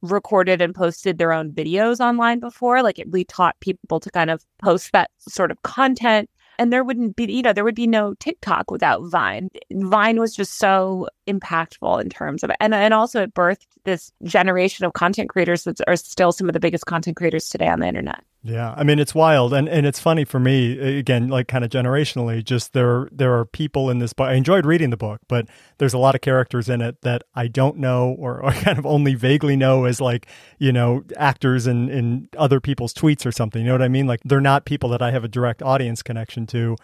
recorded 0.02 0.60
and 0.60 0.74
posted 0.74 1.18
their 1.18 1.32
own 1.32 1.50
videos 1.50 2.00
online 2.00 2.38
before. 2.38 2.82
Like 2.82 2.98
it, 2.98 3.10
we 3.10 3.24
taught 3.24 3.58
people 3.60 4.00
to 4.00 4.10
kind 4.10 4.30
of 4.30 4.44
post 4.62 4.92
that 4.92 5.10
sort 5.18 5.50
of 5.50 5.62
content 5.62 6.30
and 6.58 6.72
there 6.72 6.84
wouldn't 6.84 7.16
be, 7.16 7.24
you 7.30 7.42
know, 7.42 7.52
there 7.52 7.64
would 7.64 7.74
be 7.74 7.86
no 7.86 8.14
TikTok 8.14 8.70
without 8.70 9.02
Vine. 9.04 9.48
Vine 9.72 10.18
was 10.18 10.34
just 10.34 10.58
so 10.58 11.08
impactful 11.26 12.00
in 12.00 12.08
terms 12.08 12.42
of 12.42 12.50
it. 12.50 12.56
And, 12.60 12.74
and 12.74 12.94
also 12.94 13.22
it 13.22 13.34
birthed 13.34 13.66
this 13.84 14.10
generation 14.24 14.84
of 14.84 14.94
content 14.94 15.28
creators 15.28 15.64
that 15.64 15.80
are 15.86 15.96
still 15.96 16.32
some 16.32 16.48
of 16.48 16.54
the 16.54 16.60
biggest 16.60 16.86
content 16.86 17.16
creators 17.16 17.48
today 17.48 17.68
on 17.68 17.80
the 17.80 17.86
internet. 17.86 18.22
Yeah, 18.48 18.74
I 18.76 18.84
mean 18.84 19.00
it's 19.00 19.12
wild, 19.12 19.52
and 19.52 19.68
and 19.68 19.84
it's 19.86 19.98
funny 19.98 20.24
for 20.24 20.38
me 20.38 20.78
again, 20.98 21.26
like 21.26 21.48
kind 21.48 21.64
of 21.64 21.70
generationally. 21.70 22.44
Just 22.44 22.74
there 22.74 23.08
there 23.10 23.36
are 23.36 23.44
people 23.44 23.90
in 23.90 23.98
this 23.98 24.12
book. 24.12 24.28
I 24.28 24.34
enjoyed 24.34 24.64
reading 24.64 24.90
the 24.90 24.96
book, 24.96 25.20
but 25.26 25.48
there's 25.78 25.94
a 25.94 25.98
lot 25.98 26.14
of 26.14 26.20
characters 26.20 26.68
in 26.68 26.80
it 26.80 27.00
that 27.02 27.22
I 27.34 27.48
don't 27.48 27.76
know 27.78 28.14
or, 28.16 28.40
or 28.40 28.52
kind 28.64 28.78
of 28.78 28.86
only 28.86 29.14
vaguely 29.14 29.56
know 29.56 29.84
as 29.84 30.00
like 30.00 30.28
you 30.60 30.70
know 30.70 31.02
actors 31.16 31.66
in 31.66 31.88
in 31.88 32.28
other 32.38 32.60
people's 32.60 32.94
tweets 32.94 33.26
or 33.26 33.32
something. 33.32 33.62
You 33.62 33.66
know 33.68 33.74
what 33.74 33.82
I 33.82 33.88
mean? 33.88 34.06
Like 34.06 34.20
they're 34.24 34.40
not 34.40 34.64
people 34.64 34.90
that 34.90 35.02
I 35.02 35.10
have 35.10 35.24
a 35.24 35.28
direct 35.28 35.60
audience 35.60 36.02
connection 36.02 36.46
to. 36.48 36.76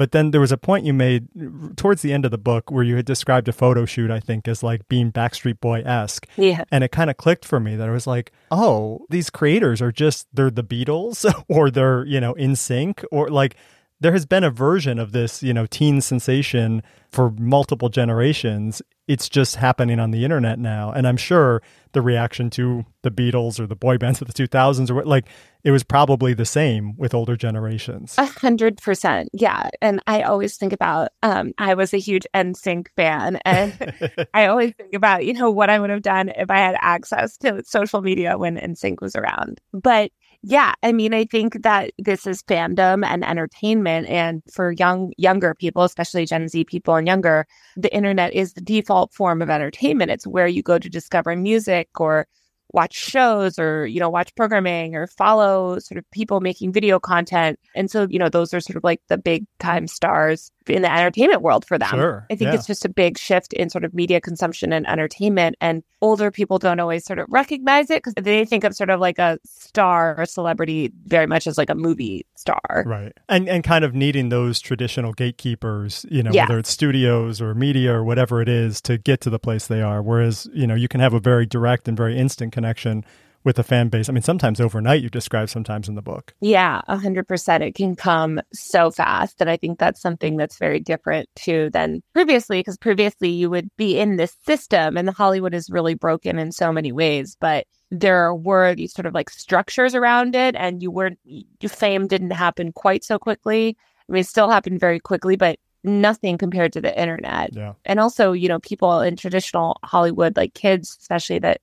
But 0.00 0.12
then 0.12 0.30
there 0.30 0.40
was 0.40 0.50
a 0.50 0.56
point 0.56 0.86
you 0.86 0.94
made 0.94 1.28
towards 1.76 2.00
the 2.00 2.10
end 2.10 2.24
of 2.24 2.30
the 2.30 2.38
book 2.38 2.70
where 2.70 2.82
you 2.82 2.96
had 2.96 3.04
described 3.04 3.48
a 3.48 3.52
photo 3.52 3.84
shoot, 3.84 4.10
I 4.10 4.18
think, 4.18 4.48
as 4.48 4.62
like 4.62 4.88
being 4.88 5.12
Backstreet 5.12 5.60
Boy 5.60 5.80
esque. 5.80 6.26
Yeah. 6.38 6.64
And 6.72 6.82
it 6.82 6.90
kind 6.90 7.10
of 7.10 7.18
clicked 7.18 7.44
for 7.44 7.60
me 7.60 7.76
that 7.76 7.86
I 7.86 7.92
was 7.92 8.06
like, 8.06 8.32
oh, 8.50 9.04
these 9.10 9.28
creators 9.28 9.82
are 9.82 9.92
just, 9.92 10.26
they're 10.32 10.50
the 10.50 10.64
Beatles 10.64 11.30
or 11.48 11.70
they're, 11.70 12.06
you 12.06 12.18
know, 12.18 12.32
NSYNC 12.36 13.04
or 13.12 13.28
like, 13.28 13.56
there 14.00 14.12
has 14.12 14.24
been 14.24 14.42
a 14.42 14.48
version 14.48 14.98
of 14.98 15.12
this, 15.12 15.42
you 15.42 15.52
know, 15.52 15.66
teen 15.66 16.00
sensation 16.00 16.82
for 17.10 17.32
multiple 17.32 17.90
generations. 17.90 18.80
It's 19.10 19.28
just 19.28 19.56
happening 19.56 19.98
on 19.98 20.12
the 20.12 20.24
internet 20.24 20.60
now. 20.60 20.92
And 20.92 21.04
I'm 21.04 21.16
sure 21.16 21.62
the 21.90 22.00
reaction 22.00 22.48
to 22.50 22.84
the 23.02 23.10
Beatles 23.10 23.58
or 23.58 23.66
the 23.66 23.74
boy 23.74 23.98
bands 23.98 24.22
of 24.22 24.28
the 24.28 24.32
2000s 24.32 24.88
or 24.88 24.94
what, 24.94 25.06
like, 25.08 25.24
it 25.64 25.72
was 25.72 25.82
probably 25.82 26.32
the 26.32 26.44
same 26.44 26.96
with 26.96 27.12
older 27.12 27.34
generations. 27.34 28.14
A 28.18 28.24
hundred 28.24 28.80
percent. 28.80 29.28
Yeah. 29.32 29.68
And 29.82 30.00
I 30.06 30.22
always 30.22 30.56
think 30.56 30.72
about, 30.72 31.08
um, 31.24 31.52
I 31.58 31.74
was 31.74 31.92
a 31.92 31.98
huge 31.98 32.24
NSYNC 32.32 32.86
fan 32.94 33.40
and 33.44 34.28
I 34.34 34.46
always 34.46 34.74
think 34.76 34.94
about, 34.94 35.24
you 35.24 35.32
know, 35.32 35.50
what 35.50 35.70
I 35.70 35.80
would 35.80 35.90
have 35.90 36.02
done 36.02 36.28
if 36.28 36.48
I 36.48 36.58
had 36.58 36.76
access 36.80 37.36
to 37.38 37.64
social 37.64 38.02
media 38.02 38.38
when 38.38 38.58
NSYNC 38.58 39.00
was 39.00 39.16
around. 39.16 39.60
But 39.72 40.12
yeah, 40.42 40.72
I 40.82 40.92
mean, 40.92 41.12
I 41.12 41.24
think 41.26 41.62
that 41.62 41.92
this 41.98 42.26
is 42.26 42.42
fandom 42.44 43.04
and 43.04 43.24
entertainment. 43.24 44.08
And 44.08 44.42
for 44.50 44.72
young, 44.72 45.12
younger 45.18 45.54
people, 45.54 45.82
especially 45.82 46.24
Gen 46.24 46.48
Z 46.48 46.64
people 46.64 46.94
and 46.96 47.06
younger, 47.06 47.46
the 47.76 47.94
internet 47.94 48.32
is 48.32 48.54
the 48.54 48.62
default 48.62 49.12
form 49.12 49.42
of 49.42 49.50
entertainment. 49.50 50.10
It's 50.10 50.26
where 50.26 50.46
you 50.46 50.62
go 50.62 50.78
to 50.78 50.88
discover 50.88 51.36
music 51.36 51.88
or 52.00 52.26
watch 52.72 52.94
shows 52.94 53.58
or 53.58 53.86
you 53.86 53.98
know 53.98 54.08
watch 54.08 54.34
programming 54.36 54.94
or 54.94 55.06
follow 55.08 55.78
sort 55.80 55.98
of 55.98 56.08
people 56.12 56.40
making 56.40 56.72
video 56.72 57.00
content 57.00 57.58
and 57.74 57.90
so 57.90 58.06
you 58.08 58.16
know 58.18 58.28
those 58.28 58.54
are 58.54 58.60
sort 58.60 58.76
of 58.76 58.84
like 58.84 59.00
the 59.08 59.18
big 59.18 59.44
time 59.58 59.88
stars 59.88 60.52
in 60.70 60.82
the 60.82 60.92
entertainment 60.92 61.42
world 61.42 61.64
for 61.64 61.78
them 61.78 61.88
sure. 61.90 62.26
i 62.30 62.34
think 62.34 62.48
yeah. 62.48 62.54
it's 62.54 62.66
just 62.66 62.84
a 62.84 62.88
big 62.88 63.18
shift 63.18 63.52
in 63.52 63.68
sort 63.70 63.84
of 63.84 63.92
media 63.94 64.20
consumption 64.20 64.72
and 64.72 64.88
entertainment 64.88 65.56
and 65.60 65.82
older 66.02 66.30
people 66.30 66.58
don't 66.58 66.80
always 66.80 67.04
sort 67.04 67.18
of 67.18 67.26
recognize 67.28 67.90
it 67.90 68.02
because 68.02 68.14
they 68.14 68.44
think 68.44 68.64
of 68.64 68.74
sort 68.74 68.90
of 68.90 69.00
like 69.00 69.18
a 69.18 69.38
star 69.44 70.16
or 70.18 70.24
celebrity 70.24 70.90
very 71.06 71.26
much 71.26 71.46
as 71.46 71.58
like 71.58 71.70
a 71.70 71.74
movie 71.74 72.24
star 72.34 72.84
right 72.86 73.12
and 73.28 73.48
and 73.48 73.64
kind 73.64 73.84
of 73.84 73.94
needing 73.94 74.28
those 74.30 74.60
traditional 74.60 75.12
gatekeepers 75.12 76.06
you 76.10 76.22
know 76.22 76.30
Yeah. 76.32 76.44
whether 76.44 76.58
it's 76.58 76.70
studios 76.70 77.40
or 77.40 77.54
media 77.54 77.92
or 77.92 78.04
whatever 78.04 78.40
it 78.40 78.48
is 78.48 78.80
to 78.82 78.98
get 78.98 79.20
to 79.22 79.30
the 79.30 79.38
place 79.38 79.66
they 79.66 79.82
are 79.82 80.02
whereas 80.02 80.48
you 80.52 80.66
know 80.66 80.74
you 80.74 80.88
can 80.88 81.00
have 81.00 81.14
a 81.14 81.20
very 81.20 81.46
direct 81.46 81.88
and 81.88 81.96
very 81.96 82.18
instant 82.18 82.52
connection 82.52 83.04
with 83.44 83.58
a 83.58 83.62
fan 83.62 83.88
base 83.88 84.08
i 84.08 84.12
mean 84.12 84.22
sometimes 84.22 84.60
overnight 84.60 85.02
you 85.02 85.08
describe 85.08 85.48
sometimes 85.48 85.88
in 85.88 85.94
the 85.94 86.02
book 86.02 86.34
Yeah, 86.40 86.80
a 86.88 86.96
hundred 86.96 87.26
percent. 87.28 87.62
It 87.62 87.74
can 87.74 87.96
come 87.96 88.40
so 88.52 88.90
fast. 88.90 89.40
And 89.40 89.50
I 89.50 89.56
think 89.56 89.78
that's 89.78 90.00
something 90.00 90.36
that's 90.36 90.58
very 90.58 90.80
different 90.80 91.28
too 91.36 91.70
than 91.72 92.02
previously, 92.12 92.60
because 92.60 92.76
previously 92.78 93.28
you 93.28 93.50
would 93.50 93.68
be 93.76 93.98
in 93.98 94.16
this 94.16 94.36
system 94.46 94.96
and 94.96 95.10
Hollywood 95.10 95.54
is 95.54 95.70
really 95.70 95.94
broken 95.94 96.38
in 96.38 96.52
so 96.52 96.72
many 96.72 96.92
ways. 96.92 97.36
But 97.40 97.66
there 97.90 98.34
were 98.34 98.74
these 98.74 98.92
sort 98.92 99.06
of 99.06 99.14
like 99.14 99.30
structures 99.30 99.94
around 99.94 100.34
it 100.34 100.54
and 100.56 100.82
you 100.82 100.90
weren't 100.90 101.18
your 101.24 101.70
fame 101.70 102.06
didn't 102.06 102.30
happen 102.30 102.72
quite 102.72 103.04
so 103.04 103.18
quickly. 103.18 103.76
I 104.08 104.12
mean, 104.12 104.20
it 104.20 104.26
still 104.26 104.50
happened 104.50 104.80
very 104.80 105.00
quickly, 105.00 105.36
but 105.36 105.58
nothing 105.82 106.38
compared 106.38 106.72
to 106.74 106.80
the 106.80 106.98
internet. 107.00 107.50
yeah 107.52 107.74
And 107.84 108.00
also, 108.00 108.32
you 108.32 108.48
know, 108.48 108.60
people 108.60 109.00
in 109.00 109.16
traditional 109.16 109.78
Hollywood, 109.84 110.36
like 110.36 110.54
kids, 110.54 110.96
especially 111.00 111.38
that 111.40 111.60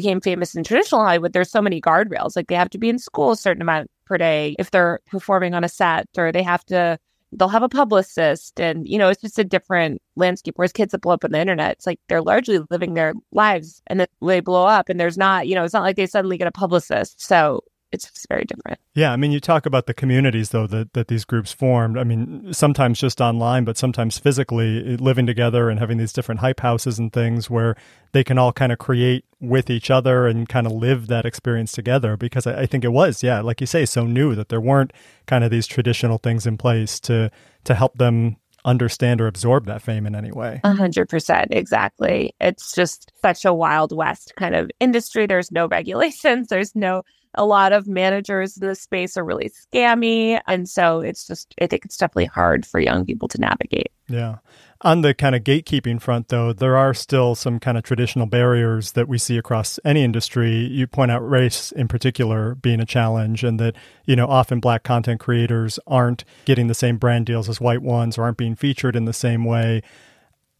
became 0.00 0.20
famous 0.20 0.54
in 0.54 0.64
traditional 0.64 1.04
Hollywood, 1.04 1.32
there's 1.32 1.50
so 1.50 1.62
many 1.62 1.80
guardrails. 1.80 2.36
Like 2.36 2.48
they 2.48 2.54
have 2.54 2.70
to 2.70 2.78
be 2.78 2.88
in 2.88 2.98
school 2.98 3.32
a 3.32 3.36
certain 3.36 3.62
amount 3.62 3.90
per 4.06 4.16
day 4.18 4.56
if 4.58 4.70
they're 4.70 5.00
performing 5.10 5.54
on 5.54 5.64
a 5.64 5.68
set, 5.68 6.08
or 6.16 6.32
they 6.32 6.42
have 6.42 6.64
to, 6.66 6.98
they'll 7.32 7.48
have 7.48 7.62
a 7.62 7.68
publicist. 7.68 8.60
And, 8.60 8.88
you 8.88 8.98
know, 8.98 9.08
it's 9.08 9.20
just 9.20 9.38
a 9.38 9.44
different 9.44 10.00
landscape. 10.16 10.54
Whereas 10.56 10.72
kids 10.72 10.92
that 10.92 11.02
blow 11.02 11.14
up 11.14 11.24
on 11.24 11.32
the 11.32 11.40
internet, 11.40 11.72
it's 11.72 11.86
like 11.86 12.00
they're 12.08 12.22
largely 12.22 12.60
living 12.70 12.94
their 12.94 13.12
lives 13.32 13.82
and 13.86 14.00
then 14.00 14.08
they 14.22 14.40
blow 14.40 14.66
up 14.66 14.88
and 14.88 14.98
there's 14.98 15.18
not, 15.18 15.46
you 15.46 15.54
know, 15.54 15.64
it's 15.64 15.74
not 15.74 15.82
like 15.82 15.96
they 15.96 16.06
suddenly 16.06 16.38
get 16.38 16.48
a 16.48 16.52
publicist. 16.52 17.20
So 17.20 17.62
it's 17.92 18.10
just 18.10 18.26
very 18.28 18.44
different. 18.44 18.78
Yeah, 18.94 19.12
I 19.12 19.16
mean, 19.16 19.32
you 19.32 19.40
talk 19.40 19.66
about 19.66 19.86
the 19.86 19.94
communities 19.94 20.50
though 20.50 20.66
that 20.68 20.92
that 20.92 21.08
these 21.08 21.24
groups 21.24 21.52
formed. 21.52 21.98
I 21.98 22.04
mean, 22.04 22.52
sometimes 22.52 23.00
just 23.00 23.20
online, 23.20 23.64
but 23.64 23.76
sometimes 23.76 24.18
physically 24.18 24.94
eh, 24.94 24.96
living 25.00 25.26
together 25.26 25.70
and 25.70 25.78
having 25.78 25.98
these 25.98 26.12
different 26.12 26.40
hype 26.40 26.60
houses 26.60 26.98
and 26.98 27.12
things 27.12 27.50
where 27.50 27.76
they 28.12 28.24
can 28.24 28.38
all 28.38 28.52
kind 28.52 28.72
of 28.72 28.78
create 28.78 29.24
with 29.40 29.70
each 29.70 29.90
other 29.90 30.26
and 30.26 30.48
kind 30.48 30.66
of 30.66 30.72
live 30.72 31.08
that 31.08 31.24
experience 31.24 31.72
together. 31.72 32.16
Because 32.16 32.46
I, 32.46 32.62
I 32.62 32.66
think 32.66 32.84
it 32.84 32.92
was, 32.92 33.22
yeah, 33.22 33.40
like 33.40 33.60
you 33.60 33.66
say, 33.66 33.84
so 33.86 34.06
new 34.06 34.34
that 34.34 34.48
there 34.48 34.60
weren't 34.60 34.92
kind 35.26 35.44
of 35.44 35.50
these 35.50 35.66
traditional 35.66 36.18
things 36.18 36.46
in 36.46 36.56
place 36.56 37.00
to 37.00 37.30
to 37.64 37.74
help 37.74 37.98
them 37.98 38.36
understand 38.64 39.20
or 39.20 39.26
absorb 39.26 39.66
that 39.66 39.82
fame 39.82 40.06
in 40.06 40.14
any 40.14 40.30
way. 40.30 40.60
A 40.64 40.74
hundred 40.74 41.08
percent, 41.08 41.48
exactly. 41.50 42.34
It's 42.40 42.72
just 42.72 43.12
such 43.22 43.44
a 43.44 43.54
wild 43.54 43.96
west 43.96 44.32
kind 44.36 44.54
of 44.54 44.70
industry. 44.80 45.26
There's 45.26 45.50
no 45.50 45.66
regulations. 45.68 46.48
There's 46.48 46.74
no. 46.74 47.02
A 47.34 47.44
lot 47.44 47.72
of 47.72 47.86
managers 47.86 48.56
in 48.56 48.66
the 48.66 48.74
space 48.74 49.16
are 49.16 49.24
really 49.24 49.50
scammy, 49.50 50.40
and 50.46 50.68
so 50.68 51.00
it's 51.00 51.26
just. 51.26 51.54
I 51.60 51.66
think 51.66 51.84
it's 51.84 51.96
definitely 51.96 52.26
hard 52.26 52.66
for 52.66 52.80
young 52.80 53.04
people 53.04 53.28
to 53.28 53.40
navigate. 53.40 53.92
Yeah. 54.08 54.38
On 54.82 55.02
the 55.02 55.12
kind 55.12 55.34
of 55.34 55.44
gatekeeping 55.44 56.00
front, 56.00 56.28
though, 56.28 56.54
there 56.54 56.76
are 56.76 56.94
still 56.94 57.34
some 57.34 57.60
kind 57.60 57.76
of 57.76 57.84
traditional 57.84 58.24
barriers 58.26 58.92
that 58.92 59.08
we 59.08 59.18
see 59.18 59.36
across 59.36 59.78
any 59.84 60.02
industry. 60.02 60.52
You 60.52 60.86
point 60.86 61.10
out 61.10 61.28
race 61.28 61.70
in 61.70 61.86
particular 61.86 62.54
being 62.54 62.80
a 62.80 62.86
challenge, 62.86 63.44
and 63.44 63.60
that, 63.60 63.76
you 64.06 64.16
know, 64.16 64.26
often 64.26 64.58
black 64.58 64.82
content 64.82 65.20
creators 65.20 65.78
aren't 65.86 66.24
getting 66.46 66.66
the 66.66 66.74
same 66.74 66.96
brand 66.96 67.26
deals 67.26 67.48
as 67.48 67.60
white 67.60 67.82
ones 67.82 68.16
or 68.16 68.22
aren't 68.22 68.38
being 68.38 68.56
featured 68.56 68.96
in 68.96 69.04
the 69.04 69.12
same 69.12 69.44
way. 69.44 69.82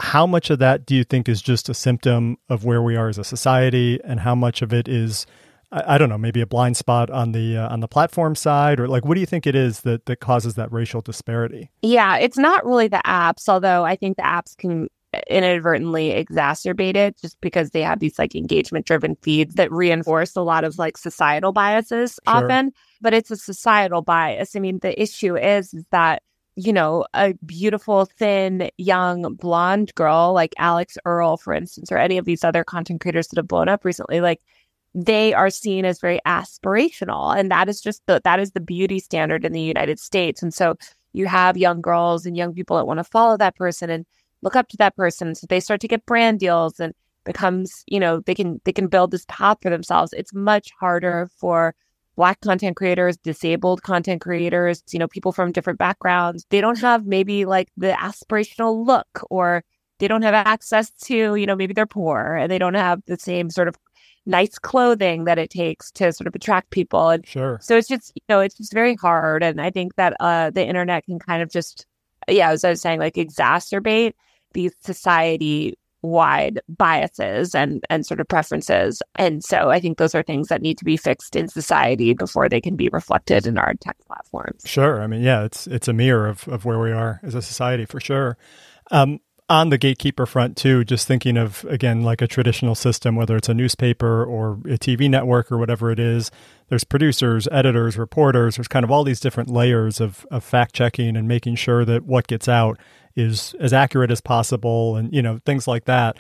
How 0.01 0.27
much 0.27 0.51
of 0.51 0.59
that 0.61 0.87
do 0.87 0.95
you 0.95 1.03
think 1.03 1.29
is 1.29 1.43
just 1.43 1.69
a 1.69 1.75
symptom 1.75 2.37
of 2.49 2.65
where 2.65 2.83
we 2.83 2.97
are 2.97 3.09
as 3.09 3.19
a 3.19 3.25
society, 3.25 3.99
and 4.05 4.21
how 4.21 4.35
much 4.35 4.61
of 4.61 4.73
it 4.73 4.87
is 4.87 5.27
I, 5.73 5.95
I 5.95 5.99
don't 5.99 6.09
know, 6.09 6.19
maybe 6.19 6.41
a 6.41 6.47
blind 6.47 6.77
spot 6.77 7.11
on 7.11 7.33
the 7.33 7.57
uh, 7.57 7.69
on 7.69 7.81
the 7.81 7.89
platform 7.89 8.35
side, 8.35 8.81
or 8.81 8.89
like, 8.89 9.05
what 9.05 9.15
do 9.15 9.21
you 9.21 9.27
think 9.27 9.47
it 9.47 9.55
is 9.55 9.81
that 9.81 10.07
that 10.07 10.21
causes 10.21 10.55
that 10.55 10.73
racial 10.73 11.01
disparity? 11.01 11.71
Yeah, 11.83 12.17
it's 12.17 12.39
not 12.39 12.65
really 12.65 12.89
the 12.89 13.03
apps, 13.07 13.49
although 13.49 13.85
I 13.85 13.97
think 13.97 14.17
the 14.17 14.23
apps 14.23 14.57
can 14.57 14.89
inadvertently 15.29 16.11
exacerbate 16.11 16.95
it 16.95 17.21
just 17.21 17.41
because 17.41 17.71
they 17.71 17.83
have 17.83 17.99
these 17.99 18.19
like 18.19 18.35
engagement 18.35 18.87
driven 18.87 19.17
feeds 19.23 19.57
that 19.57 19.73
reinforce 19.73 20.37
a 20.37 20.41
lot 20.41 20.63
of 20.63 20.79
like 20.79 20.97
societal 20.97 21.53
biases 21.53 22.19
Sure. 22.29 22.37
often. 22.37 22.73
But 23.01 23.15
it's 23.15 23.31
a 23.31 23.37
societal 23.37 24.03
bias. 24.03 24.55
I 24.55 24.61
mean, 24.61 24.79
the 24.81 25.01
issue 25.01 25.37
is, 25.37 25.75
is 25.75 25.85
that 25.91 26.23
you 26.57 26.73
know, 26.73 27.07
a 27.15 27.33
beautiful, 27.47 28.05
thin, 28.19 28.71
young, 28.77 29.35
blonde 29.35 29.95
girl 29.95 30.33
like 30.35 30.53
Alix 30.59 30.99
Earle, 31.07 31.39
for 31.39 31.55
instance, 31.55 31.91
or 31.91 31.97
any 31.97 32.19
of 32.19 32.25
these 32.27 32.45
other 32.45 32.65
content 32.65 33.01
creators 33.01 33.29
that 33.29 33.39
have 33.39 33.49
blown 33.49 33.69
up 33.69 33.85
recently, 33.85 34.21
like 34.21 34.41
they 34.95 35.33
are 35.35 35.51
seen 35.51 35.85
as 35.85 36.01
very 36.01 36.21
aspirational. 36.27 37.37
And 37.37 37.51
that 37.51 37.69
is 37.69 37.81
just 37.81 38.03
the 38.07 38.21
that 38.25 38.41
is 38.41 38.53
the 38.53 38.61
beauty 38.61 38.99
standard 38.99 39.45
in 39.45 39.53
the 39.53 39.61
United 39.61 39.99
States. 39.99 40.43
And 40.43 40.53
so 40.53 40.77
you 41.13 41.27
have 41.27 41.57
young 41.57 41.81
girls 41.81 42.27
and 42.27 42.37
young 42.37 42.55
people 42.55 42.77
that 42.77 42.87
want 42.87 42.99
to 42.99 43.05
follow 43.05 43.37
that 43.37 43.57
person. 43.57 43.91
And 43.91 44.07
look 44.43 44.57
up 44.57 44.69
to 44.69 44.77
that 44.79 44.97
person. 44.97 45.35
So 45.35 45.47
they 45.49 45.61
start 45.61 45.81
to 45.81 45.89
get 45.89 46.07
brand 46.07 46.41
deals 46.41 46.81
and 46.81 46.95
becomes, 47.25 47.85
you 47.87 48.01
know, 48.01 48.21
they 48.21 48.35
can 48.35 48.61
they 48.65 48.73
can 48.73 48.89
build 48.89 49.11
this 49.11 49.27
path 49.29 49.59
for 49.63 49.71
themselves. 49.71 50.13
It's 50.13 50.35
much 50.35 50.71
harder 50.79 51.29
for 51.37 51.75
black 52.17 52.41
content 52.41 52.77
creators, 52.77 53.17
disabled 53.19 53.83
content 53.83 54.21
creators, 54.21 54.83
you 54.91 54.99
know, 54.99 55.09
people 55.09 55.33
from 55.33 55.53
different 55.53 55.79
backgrounds. 55.79 56.47
They 56.51 56.61
don't 56.61 56.79
have 56.79 57.07
maybe 57.07 57.45
like 57.45 57.69
the 57.77 57.93
aspirational 57.93 58.87
look 58.87 59.25
or 59.31 59.65
they 59.99 60.09
don't 60.09 60.23
have 60.23 60.35
access 60.35 60.91
to, 61.05 61.35
you 61.35 61.47
know, 61.47 61.57
maybe 61.57 61.75
they're 61.75 61.87
poor 61.87 62.37
and 62.37 62.51
they 62.51 62.59
don't 62.59 62.75
have 62.75 63.03
the 63.07 63.19
same 63.19 63.51
sort 63.51 63.69
of 63.69 63.77
nice 64.27 64.59
clothing 64.59 65.25
that 65.25 65.39
it 65.39 65.51
takes 65.51 65.91
to 65.93 66.13
sort 66.13 66.27
of 66.27 66.35
attract 66.35 66.71
people. 66.71 67.09
And 67.09 67.27
sure. 67.27 67.59
So 67.63 67.77
it's 67.77 67.89
just, 67.89 68.13
you 68.15 68.23
know, 68.29 68.41
it's 68.41 68.57
just 68.57 68.73
very 68.73 68.95
hard. 68.95 69.43
And 69.43 69.61
I 69.61 69.71
think 69.71 69.97
that 69.97 70.17
uh, 70.21 70.51
the 70.51 70.67
internet 70.67 71.05
can 71.05 71.19
kind 71.19 71.43
of 71.43 71.51
just, 71.51 71.87
yeah, 72.29 72.51
as 72.51 72.65
I 72.65 72.71
was 72.71 72.81
saying, 72.81 73.01
like 73.01 73.15
exacerbate 73.15 74.13
these 74.53 74.73
society 74.81 75.77
wide 76.03 76.61
biases 76.69 77.55
and 77.55 77.85
and 77.91 78.07
sort 78.07 78.21
of 78.21 78.29
preferences 78.29 79.03
and 79.17 79.45
so 79.45 79.69
i 79.69 79.79
think 79.79 79.99
those 79.99 80.15
are 80.15 80.23
things 80.23 80.49
that 80.49 80.63
need 80.63 80.79
to 80.79 80.85
be 80.85 80.97
fixed 80.97 81.37
in 81.37 81.47
society 81.47 82.15
before 82.15 82.49
they 82.49 82.61
can 82.61 82.75
be 82.75 82.89
reflected 82.89 83.47
in 83.47 83.59
our 83.59 83.75
tech 83.83 83.99
platforms 84.07 84.63
sure 84.65 85.03
i 85.03 85.07
mean 85.07 85.21
yeah 85.21 85.45
it's 85.45 85.67
it's 85.67 85.89
a 85.89 85.93
mirror 85.93 86.27
of 86.27 86.49
of 86.49 86.65
where 86.65 86.79
we 86.79 86.91
are 86.91 87.21
as 87.23 87.35
a 87.35 87.43
society 87.43 87.85
for 87.85 88.01
sure 88.01 88.39
um 88.91 89.21
on 89.51 89.69
the 89.69 89.77
gatekeeper 89.77 90.25
front 90.25 90.57
too 90.57 90.85
just 90.85 91.07
thinking 91.07 91.37
of 91.37 91.65
again 91.69 92.03
like 92.03 92.23
a 92.23 92.27
traditional 92.27 92.75
system 92.75 93.17
whether 93.17 93.37
it's 93.37 93.49
a 93.49 93.55
newspaper 93.55 94.25
or 94.25 94.53
a 94.65 94.79
tv 94.79 95.11
network 95.11 95.53
or 95.53 95.59
whatever 95.59 95.91
it 95.91 95.99
is 95.99 96.31
there's 96.69 96.85
producers 96.85 97.47
editors 97.51 97.99
reporters 97.99 98.57
there's 98.57 98.69
kind 98.69 98.85
of 98.85 98.91
all 98.91 99.05
these 99.05 99.21
different 99.21 99.51
layers 99.51 100.01
of, 100.01 100.25
of 100.31 100.43
fact 100.43 100.75
checking 100.75 101.17
and 101.17 101.29
making 101.29 101.55
sure 101.57 101.85
that 101.85 102.05
what 102.05 102.27
gets 102.29 102.49
out 102.49 102.79
is 103.17 103.55
as 103.61 103.73
accurate 103.73 104.11
as 104.11 104.21
possible 104.21 104.97
and 104.97 105.13
you 105.13 105.23
know 105.23 105.41
things 105.45 105.67
like 105.67 105.85
that. 105.85 106.17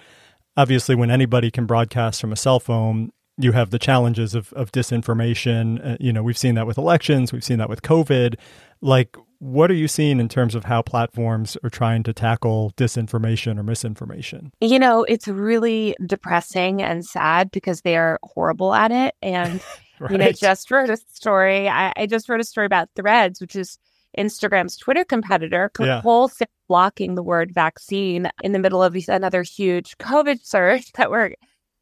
Obviously 0.57 0.95
when 0.95 1.11
anybody 1.11 1.51
can 1.51 1.67
broadcast 1.67 2.21
from 2.21 2.33
a 2.33 2.37
cell 2.37 2.61
phone 2.61 3.11
you 3.39 3.53
have 3.53 3.71
the 3.71 3.79
challenges 3.79 4.35
of, 4.35 4.53
of 4.53 4.71
disinformation. 4.71 5.95
Uh, 5.95 5.97
you 6.01 6.13
know 6.13 6.23
we've 6.23 6.39
seen 6.39 6.55
that 6.57 6.67
with 6.67 6.79
elections 6.79 7.33
we've 7.33 7.45
seen 7.45 7.59
that 7.59 7.69
with 7.69 7.83
covid. 7.83 8.37
Like 8.81 9.17
what 9.41 9.71
are 9.71 9.75
you 9.75 9.89
seeing 9.89 10.21
in 10.21 10.29
terms 10.29 10.55
of 10.55 10.65
how 10.65 10.83
platforms 10.83 11.57
are 11.65 11.71
trying 11.71 12.03
to 12.05 12.13
tackle 12.13 12.73
disinformation 12.77 13.59
or 13.59 13.63
misinformation? 13.63 14.53
You 14.61 14.79
know, 14.79 15.03
it's 15.05 15.27
really 15.27 15.97
depressing 16.07 16.83
and 16.83 17.05
sad 17.05 17.51
because 17.51 17.81
they 17.81 17.97
are 17.97 18.21
horrible 18.23 18.75
at 18.75 18.93
it. 18.93 19.15
And, 19.23 19.63
right. 19.99 20.11
you 20.11 20.19
know, 20.19 20.31
just 20.33 20.71
wrote 20.71 20.91
a 20.91 20.99
story. 20.99 21.69
I, 21.69 21.93
I, 21.97 22.07
just 22.07 22.29
wrote 22.29 22.41
a 22.41 22.45
story 22.45 22.67
about 22.67 22.91
Threads, 22.95 23.41
which 23.41 23.57
is 23.57 23.79
Instagram's 24.19 24.77
Twitter 24.77 25.05
competitor, 25.05 25.71
yeah. 25.81 26.03
wholesale 26.03 26.47
blocking 26.69 27.17
the 27.17 27.23
word 27.23 27.53
vaccine 27.53 28.31
in 28.45 28.53
the 28.53 28.59
middle 28.59 28.81
of 28.81 28.97
another 29.09 29.43
huge 29.43 29.99
COVID 29.99 30.45
surge 30.45 30.93
that 30.97 31.11
we're 31.11 31.35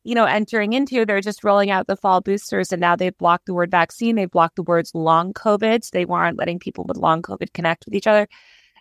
you 0.08 0.14
know, 0.14 0.24
entering 0.24 0.72
into, 0.72 1.04
they're 1.04 1.20
just 1.20 1.44
rolling 1.44 1.70
out 1.70 1.86
the 1.86 1.94
fall 1.94 2.22
boosters 2.22 2.72
and 2.72 2.80
now 2.80 2.96
they've 2.96 3.18
blocked 3.18 3.44
the 3.44 3.52
word 3.52 3.70
vaccine. 3.70 4.16
They've 4.16 4.30
blocked 4.30 4.56
the 4.56 4.62
words 4.62 4.90
long 4.94 5.34
COVID. 5.34 5.84
So 5.84 5.90
they 5.92 6.06
weren't 6.06 6.38
letting 6.38 6.58
people 6.58 6.84
with 6.88 6.96
long 6.96 7.20
COVID 7.20 7.52
connect 7.52 7.84
with 7.84 7.94
each 7.94 8.06
other. 8.06 8.26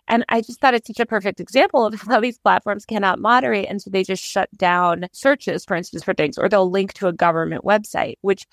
And 0.08 0.24
I 0.30 0.40
just 0.40 0.58
thought 0.58 0.72
it's 0.72 0.86
such 0.86 1.00
a 1.00 1.04
perfect 1.04 1.38
example 1.38 1.84
of 1.84 2.00
how 2.08 2.20
these 2.20 2.38
platforms 2.38 2.86
cannot 2.86 3.18
moderate. 3.18 3.66
And 3.68 3.82
so 3.82 3.90
they 3.90 4.04
just 4.04 4.24
shut 4.24 4.48
down 4.56 5.06
searches, 5.12 5.66
for 5.66 5.76
instance, 5.76 6.02
for 6.02 6.14
things, 6.14 6.38
or 6.38 6.48
they'll 6.48 6.70
link 6.70 6.94
to 6.94 7.08
a 7.08 7.12
government 7.12 7.62
website, 7.62 8.14
which 8.22 8.46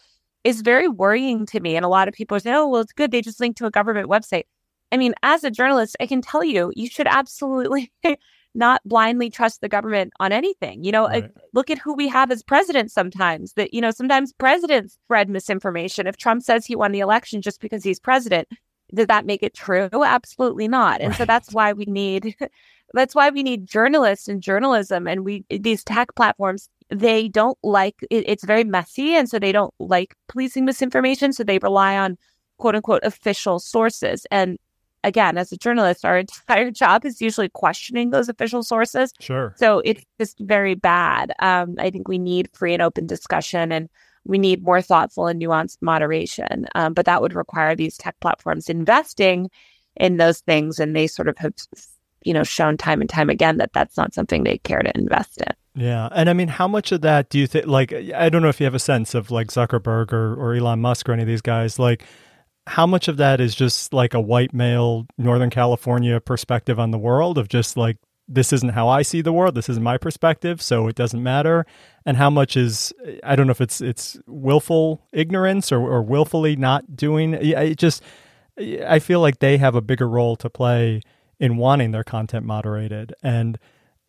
is 0.43 0.59
very 0.59 0.89
worrying 0.89 1.45
to 1.45 1.61
me. 1.61 1.77
And 1.77 1.85
a 1.85 1.89
lot 1.89 2.09
of 2.09 2.13
people 2.13 2.37
say, 2.41 2.51
oh, 2.51 2.67
well, 2.67 2.81
it's 2.81 2.91
good. 2.91 3.11
They 3.11 3.21
just 3.21 3.39
link 3.39 3.55
to 3.55 3.67
a 3.67 3.71
government 3.71 4.09
website. 4.09 4.43
I 4.91 4.97
mean, 4.97 5.13
as 5.23 5.45
a 5.45 5.49
journalist, 5.49 5.95
I 6.01 6.07
can 6.07 6.21
tell 6.21 6.43
you, 6.43 6.73
you 6.75 6.89
should 6.89 7.07
absolutely 7.07 7.93
not 8.55 8.81
blindly 8.85 9.29
trust 9.29 9.61
the 9.61 9.69
government 9.69 10.13
on 10.19 10.31
anything. 10.31 10.83
You 10.83 10.91
know, 10.91 11.05
uh, 11.05 11.09
right. 11.09 11.31
look 11.53 11.69
at 11.69 11.77
who 11.77 11.93
we 11.93 12.07
have 12.07 12.31
as 12.31 12.43
president 12.43 12.91
sometimes. 12.91 13.53
That, 13.53 13.73
you 13.73 13.81
know, 13.81 13.91
sometimes 13.91 14.33
presidents 14.33 14.97
spread 15.05 15.29
misinformation. 15.29 16.07
If 16.07 16.17
Trump 16.17 16.43
says 16.43 16.65
he 16.65 16.75
won 16.75 16.91
the 16.91 16.99
election 16.99 17.41
just 17.41 17.61
because 17.61 17.83
he's 17.83 17.99
president, 17.99 18.47
does 18.93 19.07
that 19.07 19.25
make 19.25 19.43
it 19.43 19.53
true? 19.53 19.89
Absolutely 19.93 20.67
not. 20.67 21.01
And 21.01 21.09
right. 21.09 21.17
so 21.17 21.25
that's 21.25 21.53
why 21.53 21.73
we 21.73 21.85
need 21.85 22.35
that's 22.93 23.15
why 23.15 23.29
we 23.29 23.43
need 23.43 23.67
journalists 23.67 24.27
and 24.27 24.41
journalism 24.41 25.07
and 25.07 25.25
we 25.25 25.43
these 25.49 25.83
tech 25.83 26.13
platforms 26.15 26.69
they 26.89 27.27
don't 27.27 27.57
like 27.63 27.95
it, 28.11 28.23
it's 28.27 28.45
very 28.45 28.63
messy 28.63 29.15
and 29.15 29.27
so 29.27 29.39
they 29.39 29.51
don't 29.51 29.73
like 29.79 30.15
policing 30.27 30.65
misinformation 30.65 31.33
so 31.33 31.43
they 31.43 31.57
rely 31.59 31.97
on 31.97 32.17
quote 32.57 32.75
unquote 32.75 33.03
official 33.03 33.59
sources 33.59 34.25
and 34.31 34.57
again, 35.05 35.37
as 35.37 35.51
a 35.51 35.57
journalist, 35.57 36.03
our 36.03 36.17
entire 36.49 36.71
job 36.71 37.05
is 37.05 37.21
usually 37.21 37.49
questioning 37.49 38.09
those 38.09 38.27
official 38.27 38.63
sources. 38.63 39.13
Sure. 39.19 39.53
So 39.57 39.81
it's 39.85 40.03
just 40.19 40.37
very 40.39 40.75
bad. 40.75 41.31
Um, 41.39 41.75
I 41.79 41.89
think 41.89 42.07
we 42.07 42.17
need 42.17 42.49
free 42.53 42.73
and 42.73 42.81
open 42.81 43.07
discussion 43.07 43.71
and 43.71 43.87
we 44.25 44.37
need 44.37 44.63
more 44.63 44.81
thoughtful 44.81 45.27
and 45.27 45.41
nuanced 45.41 45.77
moderation. 45.81 46.65
Um, 46.73 46.93
but 46.93 47.05
that 47.05 47.21
would 47.21 47.35
require 47.35 47.75
these 47.75 47.95
tech 47.95 48.19
platforms 48.19 48.69
investing 48.69 49.49
in 49.95 50.17
those 50.17 50.39
things. 50.41 50.79
And 50.79 50.95
they 50.95 51.07
sort 51.07 51.29
of 51.29 51.37
have, 51.37 51.53
you 52.23 52.33
know, 52.33 52.43
shown 52.43 52.75
time 52.75 53.01
and 53.01 53.09
time 53.09 53.29
again 53.29 53.57
that 53.57 53.71
that's 53.73 53.95
not 53.95 54.15
something 54.15 54.43
they 54.43 54.57
care 54.57 54.81
to 54.81 54.91
invest 54.97 55.41
in. 55.41 55.53
Yeah. 55.75 56.09
And 56.11 56.29
I 56.29 56.33
mean, 56.33 56.47
how 56.47 56.67
much 56.67 56.91
of 56.91 57.01
that 57.01 57.29
do 57.29 57.37
you 57.37 57.45
think, 57.45 57.67
like, 57.67 57.93
I 57.93 58.29
don't 58.29 58.41
know 58.41 58.49
if 58.49 58.59
you 58.59 58.63
have 58.63 58.73
a 58.73 58.79
sense 58.79 59.13
of 59.13 59.29
like 59.29 59.47
Zuckerberg 59.47 60.11
or, 60.11 60.33
or 60.33 60.55
Elon 60.55 60.81
Musk 60.81 61.07
or 61.07 61.13
any 61.13 61.21
of 61.21 61.27
these 61.27 61.41
guys, 61.41 61.77
like, 61.77 62.03
how 62.67 62.87
much 62.87 63.07
of 63.07 63.17
that 63.17 63.39
is 63.39 63.55
just 63.55 63.93
like 63.93 64.13
a 64.13 64.21
white 64.21 64.53
male 64.53 65.05
Northern 65.17 65.49
California 65.49 66.19
perspective 66.19 66.79
on 66.79 66.91
the 66.91 66.97
world 66.97 67.37
of 67.37 67.47
just 67.47 67.77
like 67.77 67.97
this 68.27 68.51
isn't 68.51 68.69
how 68.69 68.87
I 68.87 69.03
see 69.03 69.21
the 69.21 69.31
world, 69.31 69.53
this 69.53 69.69
isn't 69.69 69.83
my 69.83 69.97
perspective, 69.97 70.61
so 70.61 70.87
it 70.87 70.95
doesn't 70.95 71.21
matter, 71.21 71.65
and 72.05 72.17
how 72.17 72.29
much 72.29 72.57
is 72.57 72.91
I 73.23 73.35
don't 73.35 73.47
know 73.47 73.51
if 73.51 73.61
it's 73.61 73.81
it's 73.81 74.17
willful 74.25 75.01
ignorance 75.13 75.71
or, 75.71 75.79
or 75.79 76.01
willfully 76.01 76.55
not 76.55 76.95
doing. 76.95 77.35
It 77.35 77.77
just 77.77 78.01
I 78.57 78.99
feel 78.99 79.19
like 79.19 79.39
they 79.39 79.57
have 79.57 79.75
a 79.75 79.81
bigger 79.81 80.07
role 80.07 80.35
to 80.37 80.49
play 80.49 81.01
in 81.39 81.57
wanting 81.57 81.91
their 81.91 82.03
content 82.03 82.45
moderated 82.45 83.13
and 83.21 83.59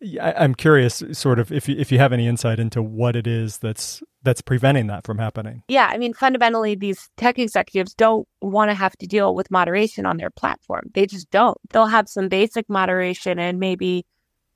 I, 0.01 0.43
am 0.43 0.53
curious, 0.53 1.01
sort 1.13 1.39
of, 1.39 1.51
if 1.51 1.67
you, 1.67 1.75
if 1.77 1.91
you 1.91 1.97
have 1.97 2.13
any 2.13 2.27
insight 2.27 2.59
into 2.59 2.83
what 2.83 3.15
it 3.15 3.25
is 3.25 3.57
that's 3.57 4.03
that's 4.21 4.41
preventing 4.41 4.87
that 4.87 5.05
from 5.05 5.17
happening. 5.17 5.63
Yeah, 5.67 5.87
I 5.89 5.97
mean, 5.97 6.13
fundamentally, 6.13 6.75
these 6.75 7.09
tech 7.17 7.39
executives 7.39 7.93
don't 7.93 8.27
want 8.41 8.69
to 8.69 8.75
have 8.75 8.95
to 8.97 9.07
deal 9.07 9.33
with 9.33 9.49
moderation 9.49 10.05
on 10.05 10.17
their 10.17 10.29
platform. 10.29 10.91
They 10.93 11.05
just 11.05 11.31
don't. 11.31 11.57
They'll 11.71 11.87
have 11.87 12.09
some 12.09 12.27
basic 12.27 12.69
moderation 12.69 13.39
and 13.39 13.59
maybe, 13.59 14.05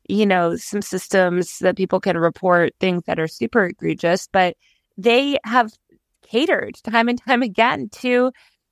you 0.07 0.25
know, 0.25 0.57
some 0.57 0.81
systems 0.81 1.59
that 1.59 1.77
people 1.77 1.99
can 1.99 2.17
report 2.17 2.73
things 2.79 3.03
that 3.07 3.19
are 3.19 3.27
super 3.27 3.65
egregious, 3.65 4.27
but 4.31 4.55
they 4.97 5.37
have 5.45 5.71
catered 6.21 6.75
time 6.83 7.07
and 7.07 7.19
time 7.19 7.41
again 7.41 7.89
to 7.89 8.31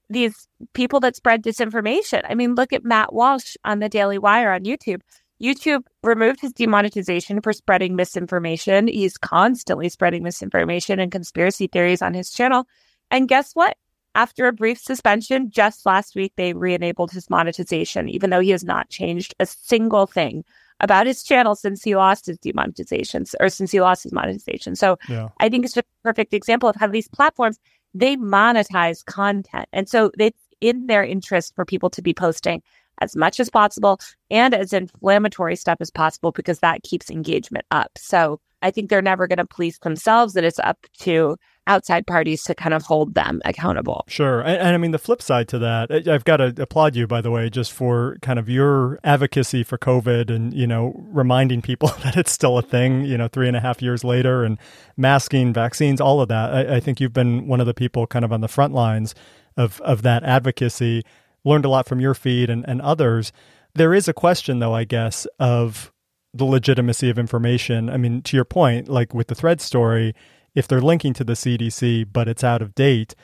these 0.10 0.48
people 0.74 1.00
that 1.00 1.16
spread 1.16 1.44
disinformation. 1.44 2.24
I 2.28 2.36
mean, 2.36 2.56
look 2.56 2.74
at 2.74 2.84
Matt 2.84 3.14
Walsh 3.14 3.56
on 3.64 3.80
the 3.80 3.90
Daily 3.90 4.18
Wire 4.18 4.52
on 4.52 4.64
YouTube 4.64 5.02
YouTube 5.42 5.84
removed 6.04 6.42
his 6.42 6.54
demonetization 6.54 7.42
for 7.42 7.54
spreading 7.54 7.96
misinformation. 7.96 8.88
He's 8.88 9.18
constantly 9.18 9.90
spreading 9.90 10.24
misinformation 10.24 11.00
and 11.00 11.12
conspiracy 11.12 11.68
theories 11.68 12.02
on 12.02 12.14
his 12.14 12.32
channel. 12.32 12.66
And 13.12 13.28
guess 13.28 13.54
what? 13.54 13.78
After 14.16 14.48
a 14.48 14.54
brief 14.54 14.80
suspension, 14.80 15.50
just 15.52 15.86
last 15.86 16.16
week, 16.16 16.34
they 16.36 16.54
re 16.54 16.74
enabled 16.74 17.12
his 17.12 17.30
monetization, 17.30 18.10
even 18.10 18.32
though 18.32 18.40
he 18.40 18.50
has 18.50 18.64
not 18.64 18.90
changed 18.90 19.36
a 19.40 19.46
single 19.46 20.08
thing 20.08 20.44
about 20.80 21.08
his 21.08 21.24
channel 21.24 21.56
since 21.56 21.84
he 21.84 21.96
lost 21.96 22.26
his 22.26 22.38
demonetization 22.40 23.26
or 23.40 23.50
since 23.50 23.72
he 23.72 23.82
lost 23.82 24.04
his 24.04 24.14
monetization. 24.14 24.76
So 24.76 24.98
yeah. 25.08 25.30
I 25.40 25.50
think 25.50 25.66
it's 25.66 25.78
a 25.78 25.84
perfect 26.04 26.34
example 26.34 26.70
of 26.70 26.76
how 26.76 26.88
these 26.88 27.08
platforms 27.08 27.60
they 27.94 28.18
monetize 28.18 29.04
content. 29.06 29.68
And 29.74 29.90
so 29.90 30.12
it's 30.18 30.40
in 30.62 30.88
their 30.88 31.04
interest 31.04 31.56
for 31.56 31.66
people 31.66 31.90
to 31.92 32.02
be 32.02 32.14
posting 32.14 32.62
as 33.00 33.16
much 33.16 33.40
as 33.40 33.50
possible 33.50 34.00
and 34.30 34.54
as 34.54 34.74
inflammatory 34.74 35.56
stuff 35.56 35.78
as 35.80 35.92
possible 35.92 36.32
because 36.32 36.60
that 36.60 36.84
keeps 36.84 37.10
engagement 37.10 37.66
up. 37.72 37.92
So 37.98 38.40
I 38.62 38.72
think 38.72 38.90
they're 38.90 39.02
never 39.02 39.28
going 39.28 39.38
to 39.38 39.46
police 39.46 39.80
themselves, 39.80 40.36
and 40.36 40.46
it's 40.46 40.60
up 40.60 40.78
to 41.00 41.38
outside 41.68 42.08
parties 42.08 42.44
to 42.44 42.56
kind 42.56 42.74
of 42.74 42.82
hold 42.82 43.14
them 43.14 43.42
accountable. 43.46 44.04
Sure. 44.08 44.42
And, 44.42 44.58
and, 44.58 44.70
I 44.70 44.78
mean, 44.78 44.92
the 44.92 44.98
flip 44.98 45.22
side 45.22 45.48
to 45.50 45.60
that, 45.60 46.08
I've 46.08 46.26
got 46.26 46.38
to 46.38 46.54
applaud 46.58 46.96
you, 46.96 47.06
by 47.06 47.22
the 47.22 47.30
way, 47.32 47.50
just 47.50 47.72
for 47.72 48.18
kind 48.22 48.40
of 48.40 48.50
your 48.50 49.00
advocacy 49.04 49.64
for 49.64 49.78
COVID 49.78 50.32
and, 50.32 50.54
you 50.54 50.66
know, 50.66 50.94
reminding 51.12 51.62
people 51.62 51.90
that 52.04 52.18
it's 52.18 52.32
still 52.32 52.58
a 52.58 52.64
thing, 52.64 53.06
you 53.06 53.18
know, 53.18 53.28
three 53.28 53.48
and 53.48 53.56
a 53.56 53.60
half 53.60 53.82
years 53.82 54.04
later 54.04 54.44
and 54.44 54.58
masking, 54.98 55.54
vaccines, 55.54 56.02
all 56.02 56.22
of 56.22 56.28
that. 56.30 56.54
I, 56.54 56.76
I 56.78 56.80
think 56.80 57.00
you've 57.00 57.14
been 57.14 57.48
one 57.48 57.60
of 57.62 57.68
the 57.68 57.74
people 57.74 58.08
kind 58.08 58.26
of 58.26 58.34
on 58.34 58.42
the 58.42 58.48
front 58.48 58.74
lines 58.74 59.14
of, 59.56 59.80
of 59.82 60.02
that 60.02 60.24
advocacy 60.24 61.04
learned 61.46 61.66
a 61.66 61.70
lot 61.70 61.88
from 61.88 62.00
your 62.00 62.14
feed 62.14 62.50
and, 62.50 62.66
and 62.68 62.82
others. 62.82 63.32
There 63.76 63.94
is 63.94 64.08
a 64.08 64.14
question, 64.14 64.60
though, 64.60 64.74
I 64.74 64.84
guess, 64.84 65.28
of 65.40 65.92
the 66.34 66.46
legitimacy 66.46 67.10
of 67.10 67.18
information. 67.18 67.90
I 67.90 67.98
mean, 67.98 68.22
to 68.24 68.36
your 68.36 68.46
point, 68.46 68.88
like 68.88 69.14
with 69.14 69.28
the 69.28 69.36
thread 69.36 69.62
story, 69.62 70.14
if 70.56 70.68
they're 70.68 70.82
linking 70.82 71.14
to 71.14 71.24
the 71.24 71.34
CDC, 71.34 72.08
but 72.12 72.28
it's 72.28 72.44
out 72.44 72.62
of 72.62 72.76
date, 72.76 73.16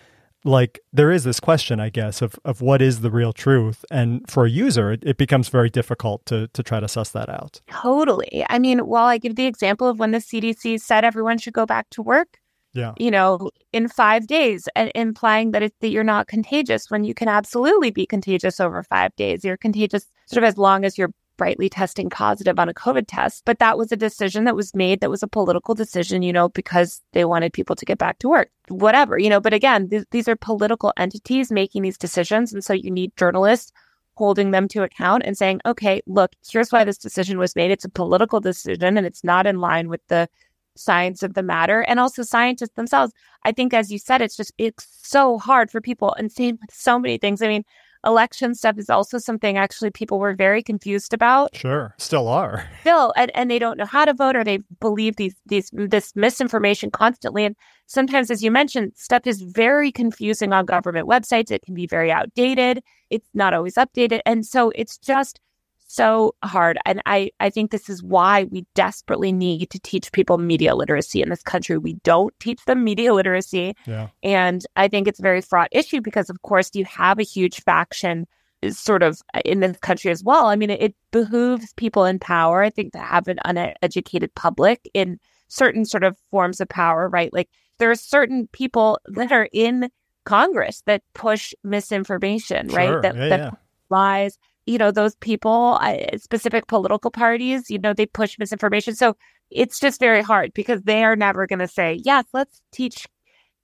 like 0.44 0.80
there 0.94 1.12
is 1.12 1.24
this 1.24 1.40
question, 1.40 1.80
I 1.80 1.90
guess, 1.90 2.22
of, 2.22 2.40
of 2.46 2.62
what 2.62 2.82
is 2.82 3.02
the 3.02 3.12
real 3.12 3.34
truth. 3.34 3.84
And 3.90 4.28
for 4.30 4.46
a 4.46 4.50
user, 4.50 4.92
it, 4.92 5.04
it 5.04 5.18
becomes 5.18 5.50
very 5.50 5.70
difficult 5.70 6.26
to, 6.28 6.48
to 6.50 6.64
try 6.64 6.80
to 6.80 6.88
suss 6.88 7.10
that 7.12 7.30
out. 7.30 7.62
Totally. 7.70 8.46
I 8.50 8.60
mean, 8.60 8.80
while 8.80 9.08
I 9.08 9.18
give 9.18 9.36
the 9.36 9.48
example 9.48 9.88
of 9.88 10.00
when 10.00 10.12
the 10.12 10.20
CDC 10.20 10.80
said 10.80 11.04
everyone 11.04 11.40
should 11.40 11.54
go 11.54 11.66
back 11.66 11.90
to 11.92 12.02
work, 12.02 12.40
yeah. 12.76 12.94
you 12.98 13.10
know, 13.10 13.50
in 13.74 13.88
five 13.88 14.28
days, 14.28 14.68
and 14.76 14.92
implying 14.94 15.52
that 15.52 15.64
it's 15.64 15.76
that 15.80 15.90
you're 15.90 16.04
not 16.04 16.28
contagious 16.28 16.92
when 16.92 17.04
you 17.04 17.14
can 17.14 17.28
absolutely 17.28 17.92
be 17.92 18.06
contagious 18.06 18.60
over 18.60 18.84
five 18.84 19.16
days. 19.16 19.44
You're 19.44 19.58
contagious 19.58 20.06
sort 20.28 20.44
of 20.44 20.48
as 20.48 20.58
long 20.58 20.86
as 20.86 20.98
you're 20.98 21.12
brightly 21.38 21.70
testing 21.70 22.10
positive 22.10 22.60
on 22.60 22.70
a 22.70 22.74
COVID 22.74 23.06
test. 23.08 23.44
But 23.46 23.60
that 23.60 23.78
was 23.78 23.92
a 23.92 23.98
decision 23.98 24.46
that 24.46 24.56
was 24.56 24.74
made 24.76 25.02
that 25.02 25.10
was 25.10 25.24
a 25.24 25.28
political 25.28 25.76
decision, 25.76 26.22
you 26.22 26.34
know, 26.34 26.50
because 26.50 27.02
they 27.14 27.26
wanted 27.26 27.54
people 27.54 27.76
to 27.76 27.86
get 27.86 27.98
back 27.98 28.20
to 28.20 28.30
work, 28.30 28.50
whatever, 28.70 29.18
you 29.18 29.30
know. 29.30 29.42
But 29.42 29.54
again, 29.54 29.90
th- 29.90 30.06
these 30.12 30.28
are 30.28 30.36
political 30.36 30.94
entities 30.98 31.52
making 31.52 31.82
these 31.82 31.98
decisions. 31.98 32.54
And 32.54 32.64
so 32.64 32.74
you 32.74 32.92
need 32.92 33.16
journalists 33.18 33.72
holding 34.16 34.52
them 34.52 34.68
to 34.70 34.84
account 34.84 35.24
and 35.26 35.38
saying, 35.38 35.60
okay, 35.66 36.02
look, 36.08 36.32
here's 36.50 36.72
why 36.72 36.84
this 36.84 36.98
decision 36.98 37.38
was 37.38 37.56
made. 37.56 37.72
It's 37.72 37.86
a 37.86 37.90
political 37.90 38.40
decision 38.40 38.98
and 38.98 39.06
it's 39.06 39.24
not 39.24 39.46
in 39.46 39.60
line 39.60 39.90
with 39.90 40.02
the 40.08 40.30
science 40.76 41.24
of 41.24 41.34
the 41.34 41.44
matter 41.44 41.82
and 41.82 42.00
also 42.00 42.24
scientists 42.24 42.76
themselves. 42.76 43.14
I 43.44 43.52
think, 43.52 43.74
as 43.74 43.92
you 43.92 44.00
said, 44.00 44.22
it's 44.22 44.38
just, 44.38 44.54
it's 44.58 44.88
so 45.04 45.38
hard 45.38 45.72
for 45.72 45.82
people 45.82 46.14
and 46.14 46.32
same 46.32 46.58
with 46.62 46.74
so 46.74 47.00
many 47.00 47.18
things. 47.18 47.42
I 47.42 47.48
mean, 47.48 47.64
election 48.06 48.54
stuff 48.54 48.78
is 48.78 48.90
also 48.90 49.18
something 49.18 49.58
actually 49.58 49.90
people 49.90 50.20
were 50.20 50.36
very 50.36 50.62
confused 50.62 51.14
about. 51.14 51.56
Sure, 51.56 51.94
still 51.98 52.28
are. 52.28 52.70
Still, 52.82 53.14
and, 53.18 53.32
and 53.36 53.50
they 53.50 53.60
don't 53.60 53.78
know 53.78 53.86
how 53.86 54.06
to 54.06 54.14
vote 54.14 54.36
or 54.36 54.44
they 54.44 54.60
believe 54.80 55.16
these 55.16 55.36
these 55.48 55.72
this 55.74 56.16
misinformation 56.16 56.92
constantly. 56.92 57.46
And 57.46 57.56
sometimes, 57.88 58.30
as 58.30 58.44
you 58.44 58.52
mentioned, 58.52 58.94
stuff 58.96 59.26
is 59.26 59.42
very 59.42 59.92
confusing 59.92 60.54
on 60.54 60.66
government 60.66 61.08
websites. 61.08 61.52
It 61.52 61.64
can 61.64 61.74
be 61.74 61.88
very 61.88 62.12
outdated. 62.12 62.84
It's 63.10 63.30
not 63.34 63.54
always 63.54 63.76
updated, 63.76 64.22
and 64.26 64.46
so 64.46 64.72
it's 64.76 64.98
just 64.98 65.40
so 65.88 66.36
hard. 66.44 66.78
And 66.86 67.02
I, 67.06 67.32
I 67.40 67.50
think 67.50 67.72
this 67.72 67.90
is 67.90 68.02
why 68.04 68.46
we 68.46 68.66
desperately 68.74 69.32
need 69.32 69.70
to 69.70 69.80
teach 69.80 70.12
people 70.12 70.38
media 70.38 70.76
literacy 70.76 71.22
in 71.22 71.30
this 71.30 71.44
country. 71.44 71.78
We 71.78 71.94
don't 72.04 72.34
teach 72.40 72.64
them 72.66 72.84
media 72.84 73.14
literacy. 73.14 73.76
Yeah. 73.86 74.08
And 74.24 74.66
I 74.76 74.88
think 74.88 75.08
it's 75.08 75.20
a 75.20 75.24
very 75.24 75.42
fraught 75.42 75.70
issue 75.72 76.02
because, 76.02 76.30
of 76.30 76.42
course, 76.42 76.72
you 76.74 76.86
have 76.86 77.20
a 77.20 77.24
huge 77.24 77.62
faction 77.62 78.26
uh, 78.64 78.72
sort 78.72 79.04
of 79.04 79.22
uh, 79.34 79.42
in 79.46 79.60
this 79.60 79.78
country 79.78 80.12
as 80.12 80.24
well. 80.24 80.48
I 80.48 80.56
mean, 80.56 80.72
it, 80.72 80.82
it 80.82 80.96
behooves 81.12 81.74
people 81.74 82.04
in 82.06 82.20
power, 82.20 82.64
I 82.64 82.70
think, 82.70 82.94
to 82.94 83.00
have 83.00 83.28
an 83.28 83.40
uneducated 83.46 84.34
public 84.36 84.90
in 84.94 85.20
certain 85.48 85.86
sort 85.86 86.04
of 86.04 86.18
forms 86.32 86.60
of 86.60 86.68
power, 86.68 87.08
right? 87.08 87.32
Like 87.32 87.50
there 87.78 87.92
are 87.92 87.96
certain 87.96 88.48
people 88.52 89.00
that 89.06 89.32
are 89.32 89.48
in 89.54 89.90
Congress 90.24 90.82
that 90.88 91.04
push 91.14 91.54
misinformation, 91.64 92.70
Sure. 92.70 92.78
right? 92.78 93.02
That, 93.04 93.16
Yeah, 93.16 93.30
that 93.30 93.40
yeah. 93.40 93.52
lies 93.90 94.40
you 94.66 94.78
know 94.78 94.92
those 94.92 95.16
people 95.16 95.78
uh, 95.82 95.98
specific 96.18 96.68
political 96.68 97.12
parties 97.12 97.70
you 97.70 97.80
know 97.80 97.94
they 97.94 98.06
push 98.06 98.38
misinformation. 98.40 98.96
So 98.96 99.16
it's 99.52 99.80
just 99.80 100.00
very 100.00 100.22
hard 100.22 100.54
because 100.54 100.82
they 100.84 101.04
are 101.04 101.16
never 101.16 101.48
going 101.48 101.60
to 101.60 101.68
say 101.68 102.00
yes 102.04 102.26
let's 102.34 102.62
teach 102.72 103.08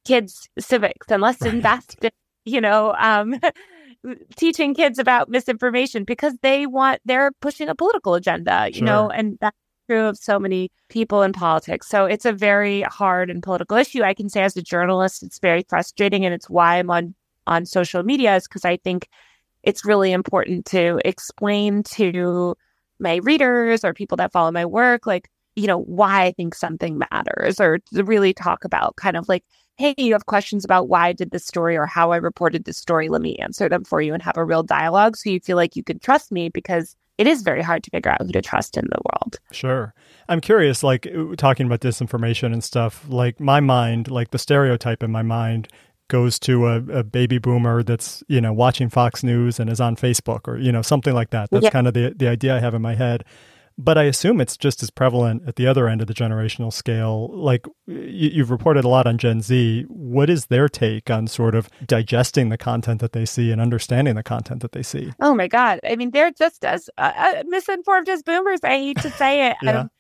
kids 0.06 0.50
civics 0.60 1.08
and 1.10 1.22
let's 1.22 1.42
Right. 1.42 1.54
invest 1.54 1.96
in 2.04 2.12
you 2.46 2.62
know 2.62 2.94
um 2.98 3.36
teaching 4.36 4.74
kids 4.74 5.00
about 5.00 5.30
misinformation 5.30 6.04
because 6.04 6.34
they 6.42 6.66
want 6.66 7.02
they're 7.06 7.32
pushing 7.42 7.70
a 7.70 7.76
political 7.76 8.16
agenda 8.16 8.70
you 8.74 8.82
know 8.82 9.10
and 9.10 9.38
that's 9.42 9.58
true 9.90 10.06
of 10.06 10.18
so 10.18 10.40
many 10.40 10.70
people 10.90 11.24
in 11.24 11.34
politics. 11.34 11.88
So 11.88 12.06
it's 12.06 12.26
a 12.26 12.32
very 12.34 12.82
hard 12.84 13.30
and 13.30 13.42
political 13.44 13.78
issue. 13.78 14.04
I 14.04 14.14
can 14.14 14.30
say 14.30 14.44
as 14.44 14.56
a 14.56 14.62
journalist 14.62 15.24
it's 15.24 15.40
very 15.40 15.66
frustrating 15.68 16.26
and 16.26 16.34
it's 16.34 16.50
why 16.50 16.78
i'm 16.78 16.90
on 16.90 17.16
on 17.48 17.66
social 17.66 18.04
media 18.04 18.36
is 18.36 18.48
because 18.48 18.66
i 18.66 18.78
think 18.78 19.08
it's 19.64 19.86
really 19.86 20.12
important 20.12 20.66
to 20.68 21.00
explain 21.06 21.84
to 21.84 22.56
my 23.00 23.16
readers 23.18 23.84
or 23.84 23.94
people 23.94 24.18
that 24.18 24.32
follow 24.32 24.52
my 24.52 24.66
work, 24.66 25.06
like, 25.06 25.30
you 25.56 25.68
know, 25.68 25.80
why 25.80 26.24
I 26.24 26.32
think 26.32 26.56
something 26.56 27.00
matters, 27.12 27.60
or 27.60 27.80
to 27.94 28.04
really 28.04 28.34
talk 28.34 28.64
about 28.64 28.96
kind 28.96 29.18
of 29.18 29.28
like, 29.28 29.44
hey, 29.78 29.96
you 29.98 30.14
have 30.14 30.28
questions 30.28 30.64
about 30.64 30.88
why 30.88 31.08
I 31.08 31.14
did 31.14 31.32
this 31.32 31.46
story 31.46 31.76
or 31.76 31.86
how 31.86 32.12
I 32.12 32.18
reported 32.18 32.66
this 32.66 32.78
story. 32.78 33.10
Let 33.10 33.22
me 33.22 33.36
answer 33.38 33.68
them 33.68 33.84
for 33.84 34.02
you 34.02 34.14
and 34.14 34.22
have 34.22 34.38
a 34.38 34.46
real 34.46 34.64
dialogue 34.64 35.18
so 35.18 35.30
you 35.30 35.40
feel 35.40 35.58
like 35.58 35.76
you 35.76 35.84
can 35.84 36.00
trust 36.00 36.32
me 36.32 36.50
because 36.50 36.96
it 37.18 37.28
is 37.28 37.42
very 37.42 37.62
hard 37.62 37.84
to 37.84 37.90
figure 37.90 38.12
out 38.12 38.22
who 38.22 38.32
to 38.32 38.42
trust 38.42 38.78
in 38.78 38.86
the 38.86 39.02
world. 39.12 39.40
Sure. 39.52 39.94
I'm 40.30 40.42
curious, 40.42 40.84
like 40.84 41.08
talking 41.38 41.66
about 41.66 41.82
disinformation 41.82 42.54
and 42.54 42.64
stuff, 42.64 43.06
like 43.10 43.40
my 43.40 43.60
mind, 43.60 44.10
like 44.10 44.32
the 44.32 44.40
stereotype 44.40 45.04
in 45.04 45.12
my 45.12 45.22
mind 45.22 45.68
goes 46.12 46.38
to 46.40 46.68
a, 46.68 46.76
a 47.00 47.04
baby 47.04 47.40
boomer 47.40 47.82
that's, 47.84 48.24
you 48.28 48.40
know, 48.42 48.54
watching 48.54 48.90
Fox 48.90 49.24
News 49.24 49.60
and 49.60 49.70
is 49.70 49.82
on 49.82 49.96
Facebook 49.96 50.48
or, 50.48 50.58
you 50.58 50.72
know, 50.72 50.82
something 50.84 51.14
like 51.16 51.30
that. 51.32 51.50
That's 51.50 51.64
Yeah. 51.64 51.70
kind 51.72 51.88
of 51.88 51.94
the, 51.96 52.14
the 52.16 52.28
idea 52.28 52.56
I 52.56 52.60
have 52.60 52.76
in 52.76 52.82
my 52.82 52.96
head. 52.96 53.24
But 53.78 53.98
I 53.98 54.04
assume 54.04 54.42
it's 54.42 54.58
just 54.58 54.84
as 54.84 54.92
prevalent 54.92 55.44
at 55.48 55.56
the 55.56 55.66
other 55.66 55.88
end 55.88 56.02
of 56.02 56.08
the 56.08 56.14
generational 56.14 56.72
scale. 56.72 57.30
Like 57.34 57.66
you, 57.88 58.30
you've 58.36 58.52
reported 58.52 58.84
a 58.84 58.90
lot 58.90 59.08
on 59.08 59.18
Gen 59.18 59.42
Z. 59.42 59.86
What 59.88 60.30
is 60.30 60.48
their 60.48 60.68
take 60.70 61.10
on 61.10 61.26
sort 61.26 61.56
of 61.56 61.70
digesting 61.88 62.50
the 62.50 62.58
content 62.58 63.00
that 63.02 63.14
they 63.14 63.26
see 63.26 63.50
and 63.52 63.60
understanding 63.62 64.16
the 64.16 64.24
content 64.24 64.62
that 64.62 64.74
they 64.74 64.84
see? 64.84 65.14
Oh 65.22 65.34
my 65.34 65.48
God. 65.48 65.80
I 65.90 65.96
mean, 65.96 66.12
they're 66.12 66.32
just 66.32 66.64
as 66.66 66.90
uh, 66.98 67.12
uh, 67.16 67.44
misinformed 67.48 68.10
as 68.10 68.22
boomers. 68.22 68.60
I 68.64 68.78
hate 68.78 69.00
to 69.02 69.10
say 69.12 69.50
it. 69.50 69.58
Yeah. 69.64 69.80
Um, 69.82 69.92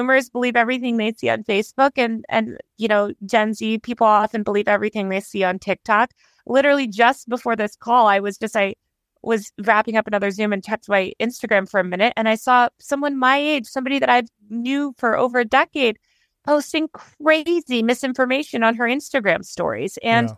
boomers 0.00 0.30
believe 0.30 0.56
everything 0.56 0.96
they 0.96 1.12
see 1.12 1.28
on 1.28 1.44
Facebook, 1.44 1.92
and, 1.96 2.24
and, 2.28 2.58
you 2.78 2.88
know, 2.88 3.12
Gen 3.26 3.54
Z 3.54 3.78
people 3.78 4.06
often 4.06 4.42
believe 4.42 4.68
everything 4.68 5.08
they 5.08 5.20
see 5.20 5.44
on 5.44 5.58
TikTok. 5.58 6.12
Literally, 6.46 6.86
just 6.86 7.28
before 7.28 7.56
this 7.56 7.76
call, 7.76 8.06
I 8.06 8.20
was 8.20 8.38
just, 8.38 8.56
I 8.56 8.74
was 9.22 9.52
wrapping 9.62 9.96
up 9.96 10.06
another 10.06 10.30
Zoom 10.30 10.52
and 10.52 10.64
checked 10.64 10.88
my 10.88 11.12
Instagram 11.20 11.68
for 11.68 11.80
a 11.80 11.84
minute, 11.84 12.12
and 12.16 12.28
I 12.28 12.34
saw 12.34 12.68
someone 12.78 13.18
my 13.18 13.36
age, 13.36 13.66
somebody 13.66 13.98
that 13.98 14.08
I've 14.08 14.28
knew 14.48 14.94
for 14.96 15.16
over 15.16 15.38
a 15.38 15.44
decade, 15.44 15.98
posting 16.46 16.88
crazy 16.88 17.82
misinformation 17.82 18.62
on 18.62 18.74
her 18.74 18.86
Instagram 18.86 19.44
stories. 19.44 19.98
And 20.02 20.30
Yeah. 20.30 20.34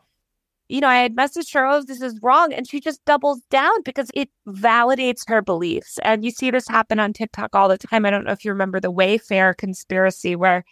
You 0.72 0.80
know, 0.80 0.88
I 0.88 1.00
had 1.00 1.14
messaged 1.14 1.52
her, 1.52 1.66
oh, 1.66 1.82
this 1.82 2.00
is 2.00 2.18
wrong. 2.22 2.50
And 2.54 2.66
she 2.66 2.80
just 2.80 3.04
doubles 3.04 3.42
down 3.50 3.82
because 3.84 4.10
it 4.14 4.30
validates 4.48 5.28
her 5.28 5.42
beliefs. 5.42 5.98
And 6.02 6.24
you 6.24 6.30
see 6.30 6.50
this 6.50 6.66
happen 6.66 6.98
on 6.98 7.12
TikTok 7.12 7.54
all 7.54 7.68
the 7.68 7.76
time. 7.76 8.06
I 8.06 8.10
don't 8.10 8.24
know 8.24 8.32
if 8.32 8.42
you 8.42 8.50
remember 8.52 8.80
the 8.80 8.90
Wayfair 8.90 9.54
conspiracy 9.54 10.34
where 10.34 10.64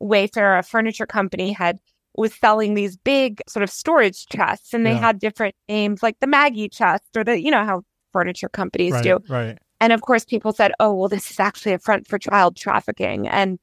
Wayfair, 0.00 0.60
a 0.60 0.62
furniture 0.62 1.06
company, 1.06 1.50
had 1.50 1.80
was 2.16 2.32
selling 2.34 2.74
these 2.74 2.96
big 2.96 3.40
sort 3.48 3.64
of 3.64 3.70
storage 3.70 4.26
chests 4.26 4.72
and 4.74 4.86
they 4.86 4.92
Yeah. 4.92 4.98
had 5.00 5.18
different 5.18 5.56
names 5.68 6.04
like 6.04 6.20
the 6.20 6.26
Maggie 6.28 6.68
chest 6.68 7.16
or 7.16 7.24
the, 7.24 7.42
you 7.42 7.50
know, 7.50 7.64
how 7.64 7.82
furniture 8.12 8.48
companies 8.48 8.92
right, 8.92 9.02
do. 9.02 9.18
right. 9.28 9.58
And 9.80 9.92
of 9.92 10.02
course, 10.02 10.24
people 10.24 10.52
said, 10.52 10.72
oh, 10.78 10.94
well, 10.94 11.08
this 11.08 11.32
is 11.32 11.40
actually 11.40 11.72
a 11.72 11.78
front 11.80 12.06
for 12.06 12.18
child 12.18 12.56
trafficking. 12.56 13.26
And 13.26 13.58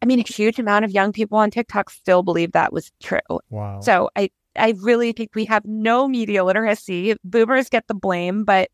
I 0.00 0.06
mean, 0.06 0.20
a 0.20 0.22
huge 0.22 0.58
amount 0.60 0.84
of 0.84 0.92
young 0.92 1.12
people 1.12 1.38
on 1.38 1.50
TikTok 1.50 1.90
still 1.90 2.22
believe 2.22 2.52
that 2.52 2.72
was 2.72 2.92
true. 3.02 3.18
Wow. 3.50 3.80
So 3.80 4.08
I, 4.16 4.30
I 4.56 4.74
really 4.80 5.12
think 5.12 5.34
we 5.34 5.44
have 5.46 5.64
no 5.64 6.08
media 6.08 6.44
literacy. 6.44 7.16
Boomers 7.24 7.68
get 7.68 7.86
the 7.88 7.94
blame, 7.94 8.44
but 8.44 8.70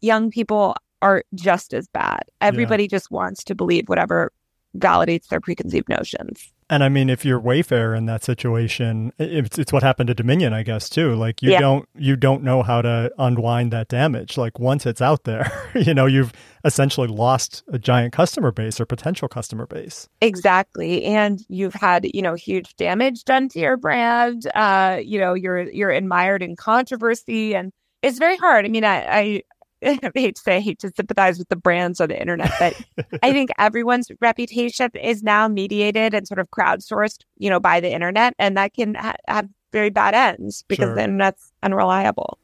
young 0.00 0.30
people 0.30 0.76
are 1.00 1.24
just 1.34 1.74
as 1.74 1.88
bad. 1.88 2.22
Everybody 2.40 2.86
just 2.88 3.10
wants 3.10 3.42
to 3.44 3.54
believe 3.54 3.88
whatever 3.88 4.32
validates 4.76 5.28
their 5.28 5.40
preconceived 5.40 5.88
notions. 5.88 6.52
And 6.70 6.82
I 6.82 6.88
mean, 6.88 7.10
if 7.10 7.24
you're 7.24 7.40
Wayfair 7.40 7.96
in 7.96 8.06
that 8.06 8.24
situation, 8.24 9.12
it's, 9.18 9.58
it's 9.58 9.72
what 9.72 9.82
happened 9.82 10.06
to 10.08 10.14
Dominion, 10.14 10.52
I 10.54 10.62
guess, 10.62 10.88
too. 10.88 11.14
Like 11.14 11.42
you 11.42 11.50
Yeah. 11.50 11.60
don't 11.60 11.88
you 11.94 12.16
don't 12.16 12.42
know 12.42 12.62
how 12.62 12.80
to 12.82 13.10
unwind 13.18 13.72
that 13.72 13.88
damage. 13.88 14.38
Like 14.38 14.58
once 14.58 14.86
it's 14.86 15.02
out 15.02 15.24
there, 15.24 15.50
you 15.74 15.92
know, 15.92 16.06
you've 16.06 16.32
essentially 16.64 17.08
lost 17.08 17.62
a 17.72 17.78
giant 17.78 18.12
customer 18.12 18.52
base 18.52 18.80
or 18.80 18.86
potential 18.86 19.28
customer 19.28 19.66
base. 19.66 20.08
Exactly. 20.20 21.04
And 21.04 21.40
you've 21.48 21.74
had, 21.74 22.06
you 22.14 22.22
know, 22.22 22.34
huge 22.34 22.74
damage 22.76 23.24
done 23.24 23.48
to 23.50 23.58
your 23.60 23.76
brand. 23.76 24.46
Uh, 24.54 24.98
you 25.04 25.18
know, 25.18 25.34
you're 25.34 25.62
you're 25.70 25.90
admired 25.90 26.42
in 26.42 26.56
controversy 26.56 27.54
and 27.54 27.72
it's 28.02 28.18
very 28.18 28.36
hard. 28.36 28.64
I 28.64 28.68
mean, 28.68 28.84
I, 28.84 28.96
I 29.08 29.42
I 29.84 29.98
hate 30.14 30.36
to 30.36 30.42
say 30.42 30.56
I 30.56 30.60
hate 30.60 30.78
to 30.80 30.90
sympathize 30.96 31.38
with 31.38 31.48
the 31.48 31.56
brands 31.56 32.00
on 32.00 32.08
the 32.08 32.20
internet, 32.20 32.52
but 32.58 33.18
I 33.22 33.32
think 33.32 33.50
everyone's 33.58 34.08
reputation 34.20 34.90
is 35.02 35.22
now 35.22 35.48
mediated 35.48 36.14
and 36.14 36.26
sort 36.26 36.38
of 36.38 36.50
crowdsourced, 36.50 37.20
you 37.38 37.50
know, 37.50 37.60
by 37.60 37.80
the 37.80 37.92
internet, 37.92 38.34
and 38.38 38.56
that 38.56 38.74
can 38.74 38.94
ha- 38.94 39.16
have 39.28 39.48
very 39.72 39.90
bad 39.90 40.14
ends 40.14 40.64
because 40.68 40.84
Sure. 40.86 40.94
the 40.94 41.02
internet's 41.02 41.52
unreliable. 41.62 42.38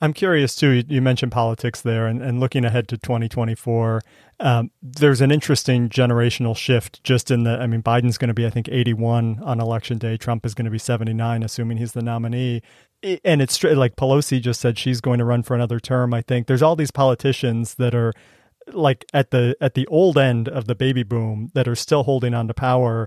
I'm 0.00 0.12
curious 0.12 0.54
too. 0.54 0.68
you- 0.70 0.84
You 0.88 1.02
mentioned 1.02 1.32
politics 1.32 1.80
there, 1.80 2.06
and, 2.06 2.22
and 2.22 2.38
looking 2.38 2.64
ahead 2.64 2.86
to 2.88 2.96
2024, 2.98 4.00
um, 4.38 4.70
there's 4.80 5.20
an 5.20 5.32
interesting 5.32 5.88
generational 5.88 6.56
shift. 6.56 7.02
Just 7.02 7.32
in 7.32 7.42
the, 7.42 7.58
I 7.58 7.66
mean, 7.66 7.82
Biden's 7.82 8.16
going 8.18 8.28
to 8.28 8.34
be, 8.34 8.46
I 8.46 8.50
think, 8.50 8.68
81 8.70 9.40
on 9.42 9.58
election 9.60 9.98
day. 9.98 10.16
Trump 10.16 10.46
is 10.46 10.54
going 10.54 10.66
to 10.66 10.70
be 10.70 10.78
79, 10.78 11.42
assuming 11.42 11.78
he's 11.78 11.92
the 11.94 12.02
nominee. 12.02 12.62
And 13.02 13.40
it's 13.40 13.62
like 13.62 13.96
Pelosi 13.96 14.40
just 14.40 14.60
said 14.60 14.78
she's 14.78 15.00
going 15.00 15.18
to 15.18 15.24
run 15.24 15.42
for 15.42 15.54
another 15.54 15.78
term. 15.78 16.12
I 16.12 16.22
think 16.22 16.46
there's 16.46 16.62
all 16.62 16.74
these 16.76 16.90
politicians 16.90 17.74
that 17.76 17.94
are 17.94 18.12
like 18.72 19.04
at 19.14 19.30
the 19.30 19.56
at 19.60 19.74
the 19.74 19.86
old 19.86 20.18
end 20.18 20.48
of 20.48 20.66
the 20.66 20.74
baby 20.74 21.02
boom 21.02 21.50
that 21.54 21.68
are 21.68 21.76
still 21.76 22.02
holding 22.02 22.34
on 22.34 22.48
to 22.48 22.54
power. 22.54 23.06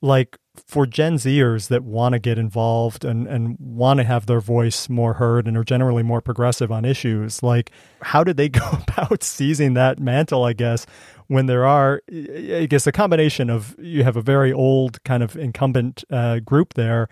like 0.00 0.38
for 0.66 0.86
Gen 0.86 1.16
Zers 1.16 1.68
that 1.68 1.82
want 1.82 2.12
to 2.12 2.18
get 2.18 2.38
involved 2.38 3.04
and, 3.04 3.26
and 3.26 3.56
want 3.58 3.98
to 3.98 4.04
have 4.04 4.26
their 4.26 4.40
voice 4.40 4.88
more 4.88 5.14
heard 5.14 5.48
and 5.48 5.56
are 5.56 5.64
generally 5.64 6.02
more 6.02 6.20
progressive 6.20 6.70
on 6.70 6.84
issues, 6.84 7.42
like 7.42 7.70
how 8.02 8.22
did 8.22 8.36
they 8.36 8.48
go 8.60 8.62
about 8.86 9.22
seizing 9.24 9.74
that 9.74 9.98
mantle, 9.98 10.44
I 10.44 10.52
guess, 10.52 10.86
when 11.26 11.46
there 11.46 11.64
are, 11.66 12.02
I 12.12 12.66
guess, 12.68 12.86
a 12.86 12.92
combination 12.92 13.50
of 13.50 13.74
you 13.78 14.04
have 14.04 14.16
a 14.16 14.22
very 14.22 14.52
old 14.52 15.02
kind 15.04 15.22
of 15.22 15.36
incumbent 15.36 16.04
uh, 16.10 16.38
group 16.40 16.74
there, 16.74 17.08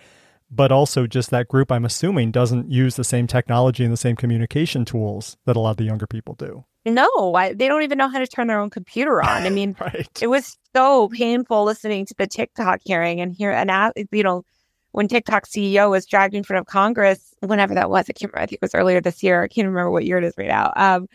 but 0.55 0.71
also 0.71 1.07
just 1.07 1.31
that 1.31 1.49
group, 1.49 1.73
I'm 1.73 1.85
assuming, 1.85 2.31
doesn't 2.31 2.71
use 2.71 2.97
the 2.97 3.05
same 3.05 3.27
technology 3.27 3.85
and 3.85 3.93
the 3.93 3.97
same 3.97 4.17
communication 4.17 4.85
tools 4.85 5.39
that 5.47 5.57
a 5.57 5.61
lot 5.61 5.71
of 5.71 5.77
the 5.79 5.85
younger 5.85 6.07
people 6.07 6.35
do. 6.35 6.65
No, 6.85 7.35
I, 7.35 7.55
they 7.55 7.69
don't 7.69 7.83
even 7.83 7.97
know 7.97 8.09
how 8.09 8.19
to 8.19 8.27
turn 8.27 8.49
their 8.49 8.61
own 8.61 8.71
computer 8.71 9.23
on. 9.23 9.43
I 9.45 9.51
mean, 9.51 9.75
right. 9.81 10.09
it 10.21 10.27
was 10.27 10.59
so 10.75 11.09
painful 11.09 11.65
listening 11.65 12.05
to 12.07 12.15
the 12.19 12.27
TikTok 12.27 12.81
hearing 12.85 13.21
and 13.21 13.33
hear 13.33 13.51
and 13.51 13.71
you 14.11 14.23
know 14.23 14.45
when 14.91 15.09
TikTok 15.09 15.47
CEO 15.47 15.91
was 15.91 16.05
dragged 16.05 16.35
in 16.35 16.45
front 16.45 16.61
of 16.61 16.67
Congress, 16.67 17.35
whenever 17.41 17.75
that 17.75 17.89
was, 17.89 18.11
I 18.11 18.13
can't 18.13 18.31
remember. 18.31 18.43
I 18.43 18.47
think 18.47 18.59
it 18.61 18.63
was 18.63 18.75
earlier 18.75 19.01
this 19.01 19.23
year. 19.23 19.43
I 19.43 19.49
can't 19.49 19.67
remember 19.67 19.91
what 19.91 20.05
year 20.05 20.19
it 20.19 20.25
is 20.25 20.35
right 20.37 20.49
now. 20.49 20.71
Um, 20.77 21.09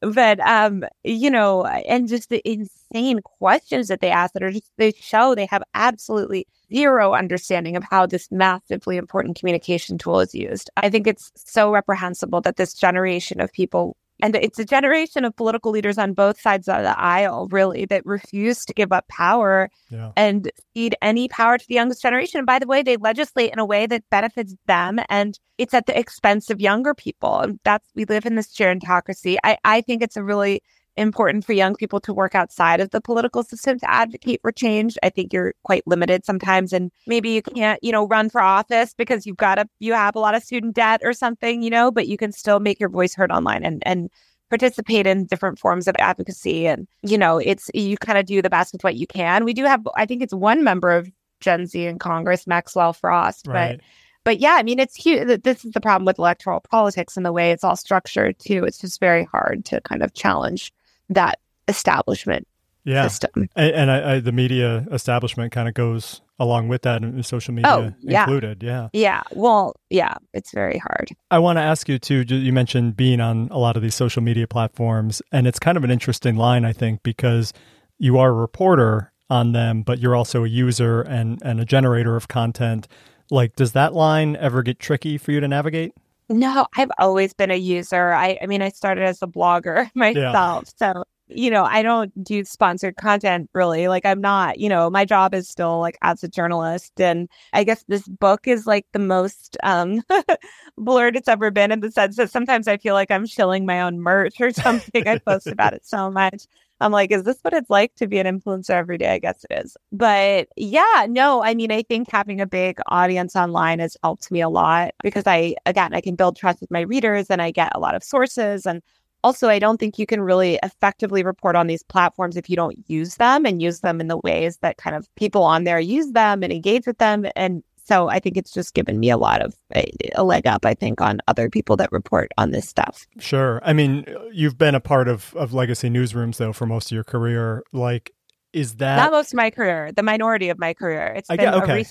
but 0.00 0.38
um, 0.40 0.84
you 1.02 1.30
know, 1.30 1.64
and 1.64 2.06
just 2.06 2.28
the 2.28 2.40
insane 2.48 3.20
questions 3.22 3.88
that 3.88 4.00
they 4.00 4.10
ask 4.10 4.34
that 4.34 4.44
are 4.44 4.52
just 4.52 4.70
they 4.78 4.92
show 4.92 5.34
they 5.34 5.46
have 5.46 5.64
absolutely 5.74 6.46
zero 6.72 7.14
understanding 7.14 7.76
of 7.76 7.84
how 7.84 8.06
this 8.06 8.28
massively 8.30 8.96
important 8.96 9.38
communication 9.38 9.98
tool 9.98 10.20
is 10.20 10.34
used. 10.34 10.70
I 10.76 10.90
think 10.90 11.06
it's 11.06 11.30
so 11.36 11.70
reprehensible 11.70 12.40
that 12.42 12.56
this 12.56 12.74
generation 12.74 13.40
of 13.40 13.52
people 13.52 13.96
and 14.20 14.34
it's 14.34 14.58
a 14.58 14.64
generation 14.64 15.24
of 15.24 15.36
political 15.36 15.70
leaders 15.70 15.96
on 15.96 16.12
both 16.12 16.40
sides 16.40 16.68
of 16.68 16.82
the 16.82 16.98
aisle, 16.98 17.46
really, 17.50 17.84
that 17.86 18.04
refuse 18.04 18.64
to 18.64 18.74
give 18.74 18.92
up 18.92 19.06
power 19.08 19.70
yeah. 19.90 20.10
and 20.16 20.50
cede 20.74 20.96
any 21.00 21.28
power 21.28 21.56
to 21.56 21.64
the 21.68 21.74
youngest 21.74 22.02
generation. 22.02 22.38
And 22.38 22.46
by 22.46 22.58
the 22.58 22.66
way, 22.66 22.82
they 22.82 22.96
legislate 22.96 23.52
in 23.52 23.58
a 23.58 23.64
way 23.64 23.86
that 23.86 24.10
benefits 24.10 24.56
them 24.66 24.98
and 25.08 25.38
it's 25.56 25.74
at 25.74 25.86
the 25.86 25.98
expense 25.98 26.50
of 26.50 26.60
younger 26.60 26.94
people. 26.94 27.38
And 27.38 27.60
that's, 27.64 27.88
we 27.94 28.06
live 28.06 28.26
in 28.26 28.34
this 28.34 28.52
gerontocracy. 28.52 29.36
I, 29.44 29.56
I 29.64 29.80
think 29.82 30.02
it's 30.02 30.16
a 30.16 30.24
really 30.24 30.62
important 30.98 31.44
for 31.44 31.52
young 31.52 31.74
people 31.74 32.00
to 32.00 32.12
work 32.12 32.34
outside 32.34 32.80
of 32.80 32.90
the 32.90 33.00
political 33.00 33.42
system 33.42 33.78
to 33.78 33.90
advocate 33.90 34.40
for 34.42 34.52
change. 34.52 34.98
I 35.02 35.10
think 35.10 35.32
you're 35.32 35.54
quite 35.62 35.86
limited 35.86 36.24
sometimes 36.24 36.72
and 36.72 36.90
maybe 37.06 37.30
you 37.30 37.42
can't, 37.42 37.82
you 37.82 37.92
know, 37.92 38.06
run 38.06 38.28
for 38.28 38.40
office 38.40 38.94
because 38.94 39.26
you've 39.26 39.36
got 39.36 39.58
a 39.58 39.68
you 39.78 39.92
have 39.92 40.16
a 40.16 40.20
lot 40.20 40.34
of 40.34 40.42
student 40.42 40.74
debt 40.74 41.00
or 41.04 41.12
something, 41.12 41.62
you 41.62 41.70
know, 41.70 41.90
but 41.90 42.08
you 42.08 42.16
can 42.16 42.32
still 42.32 42.60
make 42.60 42.80
your 42.80 42.88
voice 42.88 43.14
heard 43.14 43.30
online 43.30 43.64
and 43.64 43.82
and 43.86 44.10
participate 44.50 45.06
in 45.06 45.26
different 45.26 45.58
forms 45.58 45.86
of 45.86 45.94
advocacy 45.98 46.66
and 46.66 46.88
you 47.02 47.16
know, 47.16 47.38
it's 47.38 47.70
you 47.74 47.96
kind 47.96 48.18
of 48.18 48.26
do 48.26 48.42
the 48.42 48.50
best 48.50 48.72
with 48.72 48.82
what 48.82 48.96
you 48.96 49.06
can. 49.06 49.44
We 49.44 49.54
do 49.54 49.64
have 49.64 49.86
I 49.96 50.04
think 50.04 50.22
it's 50.22 50.34
one 50.34 50.64
member 50.64 50.90
of 50.90 51.10
Gen 51.40 51.66
Z 51.66 51.86
in 51.86 51.98
Congress, 51.98 52.46
Maxwell 52.46 52.92
Frost, 52.92 53.46
right. 53.46 53.78
but 53.78 53.84
but 54.24 54.40
yeah, 54.40 54.56
I 54.58 54.62
mean, 54.62 54.78
it's 54.78 54.94
huge. 54.94 55.42
This 55.42 55.64
is 55.64 55.72
the 55.72 55.80
problem 55.80 56.04
with 56.04 56.18
electoral 56.18 56.60
politics 56.60 57.16
and 57.16 57.24
the 57.24 57.32
way 57.32 57.50
it's 57.50 57.64
all 57.64 57.76
structured 57.76 58.38
too. 58.38 58.64
It's 58.64 58.78
just 58.78 59.00
very 59.00 59.24
hard 59.24 59.64
to 59.66 59.80
kind 59.82 60.02
of 60.02 60.12
challenge 60.12 60.70
that 61.08 61.38
establishment 61.68 62.46
yeah. 62.84 63.06
system. 63.06 63.48
And, 63.56 63.74
and 63.74 63.90
I, 63.90 64.14
I, 64.14 64.20
the 64.20 64.32
media 64.32 64.86
establishment 64.92 65.52
kind 65.52 65.68
of 65.68 65.74
goes 65.74 66.20
along 66.38 66.68
with 66.68 66.82
that, 66.82 67.02
and 67.02 67.24
social 67.26 67.52
media 67.52 67.70
oh, 67.70 67.92
yeah. 68.00 68.22
included. 68.22 68.62
Yeah. 68.62 68.88
Yeah. 68.92 69.22
Well, 69.32 69.74
yeah, 69.90 70.14
it's 70.32 70.52
very 70.52 70.78
hard. 70.78 71.10
I 71.30 71.38
want 71.38 71.56
to 71.58 71.62
ask 71.62 71.88
you 71.88 71.98
too. 71.98 72.22
You 72.22 72.52
mentioned 72.52 72.96
being 72.96 73.20
on 73.20 73.48
a 73.50 73.58
lot 73.58 73.76
of 73.76 73.82
these 73.82 73.94
social 73.94 74.22
media 74.22 74.46
platforms, 74.46 75.20
and 75.32 75.46
it's 75.46 75.58
kind 75.58 75.76
of 75.76 75.84
an 75.84 75.90
interesting 75.90 76.36
line, 76.36 76.64
I 76.64 76.72
think, 76.72 77.02
because 77.02 77.52
you 77.98 78.18
are 78.18 78.28
a 78.28 78.32
reporter 78.32 79.12
on 79.28 79.52
them, 79.52 79.82
but 79.82 79.98
you're 79.98 80.14
also 80.14 80.44
a 80.44 80.48
user 80.48 81.02
and 81.02 81.40
and 81.44 81.60
a 81.60 81.64
generator 81.64 82.16
of 82.16 82.28
content. 82.28 82.86
Like, 83.30 83.56
does 83.56 83.72
that 83.72 83.92
line 83.92 84.36
ever 84.36 84.62
get 84.62 84.78
tricky 84.78 85.18
for 85.18 85.32
you 85.32 85.40
to 85.40 85.48
navigate? 85.48 85.92
No, 86.30 86.66
I've 86.76 86.90
always 86.98 87.32
been 87.32 87.50
a 87.50 87.56
user. 87.56 88.12
I, 88.12 88.38
I 88.42 88.46
mean, 88.46 88.60
I 88.60 88.68
started 88.68 89.04
as 89.04 89.22
a 89.22 89.26
blogger 89.26 89.90
myself. 89.94 90.64
Yeah. 90.80 90.92
So, 90.92 91.04
you 91.28 91.50
know, 91.50 91.64
I 91.64 91.82
don't 91.82 92.12
do 92.22 92.44
sponsored 92.44 92.96
content 92.96 93.48
really. 93.54 93.88
Like, 93.88 94.04
I'm 94.04 94.20
not, 94.20 94.58
you 94.58 94.68
know, 94.68 94.90
my 94.90 95.04
job 95.04 95.34
is 95.34 95.48
still 95.48 95.78
like 95.78 95.96
as 96.02 96.22
a 96.22 96.28
journalist. 96.28 97.00
And 97.00 97.28
I 97.52 97.64
guess 97.64 97.84
this 97.88 98.06
book 98.06 98.46
is 98.46 98.66
like 98.66 98.86
the 98.92 98.98
most 98.98 99.56
um, 99.62 100.02
blurred 100.78 101.16
it's 101.16 101.28
ever 101.28 101.50
been 101.50 101.72
in 101.72 101.80
the 101.80 101.90
sense 101.90 102.16
that 102.16 102.30
sometimes 102.30 102.68
I 102.68 102.76
feel 102.76 102.94
like 102.94 103.10
I'm 103.10 103.26
shilling 103.26 103.64
my 103.64 103.80
own 103.80 104.00
merch 104.00 104.40
or 104.40 104.50
something. 104.52 105.08
I 105.08 105.18
post 105.18 105.46
about 105.46 105.74
it 105.74 105.86
so 105.86 106.10
much. 106.10 106.44
I'm 106.80 106.92
like, 106.92 107.10
is 107.10 107.24
this 107.24 107.38
what 107.42 107.54
it's 107.54 107.70
like 107.70 107.94
to 107.96 108.06
be 108.06 108.18
an 108.18 108.26
influencer 108.26 108.70
every 108.70 108.98
day? 108.98 109.12
I 109.14 109.18
guess 109.18 109.44
it 109.50 109.64
is. 109.64 109.76
But 109.92 110.48
yeah, 110.56 111.06
no, 111.08 111.42
I 111.42 111.54
mean, 111.54 111.72
I 111.72 111.82
think 111.82 112.10
having 112.10 112.40
a 112.40 112.46
big 112.46 112.78
audience 112.86 113.34
online 113.34 113.80
has 113.80 113.96
helped 114.02 114.30
me 114.30 114.40
a 114.40 114.48
lot 114.48 114.92
because 115.02 115.24
I, 115.26 115.56
again, 115.66 115.94
I 115.94 116.00
can 116.00 116.14
build 116.14 116.36
trust 116.36 116.60
with 116.60 116.70
my 116.70 116.80
readers 116.80 117.26
and 117.30 117.42
I 117.42 117.50
get 117.50 117.72
a 117.74 117.80
lot 117.80 117.94
of 117.94 118.04
sources. 118.04 118.66
And 118.66 118.82
also, 119.24 119.48
I 119.48 119.58
don't 119.58 119.78
think 119.78 119.98
you 119.98 120.06
can 120.06 120.20
really 120.20 120.60
effectively 120.62 121.24
report 121.24 121.56
on 121.56 121.66
these 121.66 121.82
platforms 121.82 122.36
if 122.36 122.48
you 122.48 122.54
don't 122.54 122.78
use 122.88 123.16
them 123.16 123.44
and 123.44 123.60
use 123.60 123.80
them 123.80 124.00
in 124.00 124.06
the 124.06 124.18
ways 124.18 124.58
that 124.58 124.76
kind 124.76 124.94
of 124.94 125.12
people 125.16 125.42
on 125.42 125.64
there 125.64 125.80
use 125.80 126.12
them 126.12 126.44
and 126.44 126.52
engage 126.52 126.86
with 126.86 126.98
them. 126.98 127.26
And 127.34 127.64
so 127.88 128.10
I 128.10 128.20
think 128.20 128.36
it's 128.36 128.52
just 128.52 128.74
given 128.74 129.00
me 129.00 129.08
a 129.08 129.16
lot 129.16 129.40
of 129.40 129.54
a, 129.74 129.90
a, 130.14 130.22
leg 130.22 130.46
up, 130.46 130.66
I 130.66 130.74
think, 130.74 131.00
on 131.00 131.20
other 131.26 131.48
people 131.48 131.74
that 131.76 131.90
report 131.90 132.30
on 132.36 132.50
this 132.50 132.68
stuff. 132.68 133.06
Sure. 133.18 133.62
I 133.64 133.72
mean, 133.72 134.04
you've 134.30 134.58
been 134.58 134.74
a 134.74 134.80
part 134.80 135.08
of, 135.08 135.34
of 135.34 135.54
legacy 135.54 135.88
newsrooms, 135.88 136.36
though, 136.36 136.52
for 136.52 136.66
most 136.66 136.90
of 136.90 136.94
your 136.94 137.04
career. 137.04 137.62
Like, 137.72 138.12
is 138.52 138.76
that. 138.76 138.96
Not 138.96 139.12
most 139.12 139.32
of 139.32 139.38
my 139.38 139.50
career, 139.50 139.90
the 139.92 140.02
minority 140.02 140.50
of 140.50 140.58
my 140.58 140.74
career. 140.74 141.14
It's 141.16 141.28
been 141.28 141.40
I 141.40 141.44
get, 141.44 141.54
okay. 141.62 141.78
a 141.78 141.80
uh, 141.80 141.84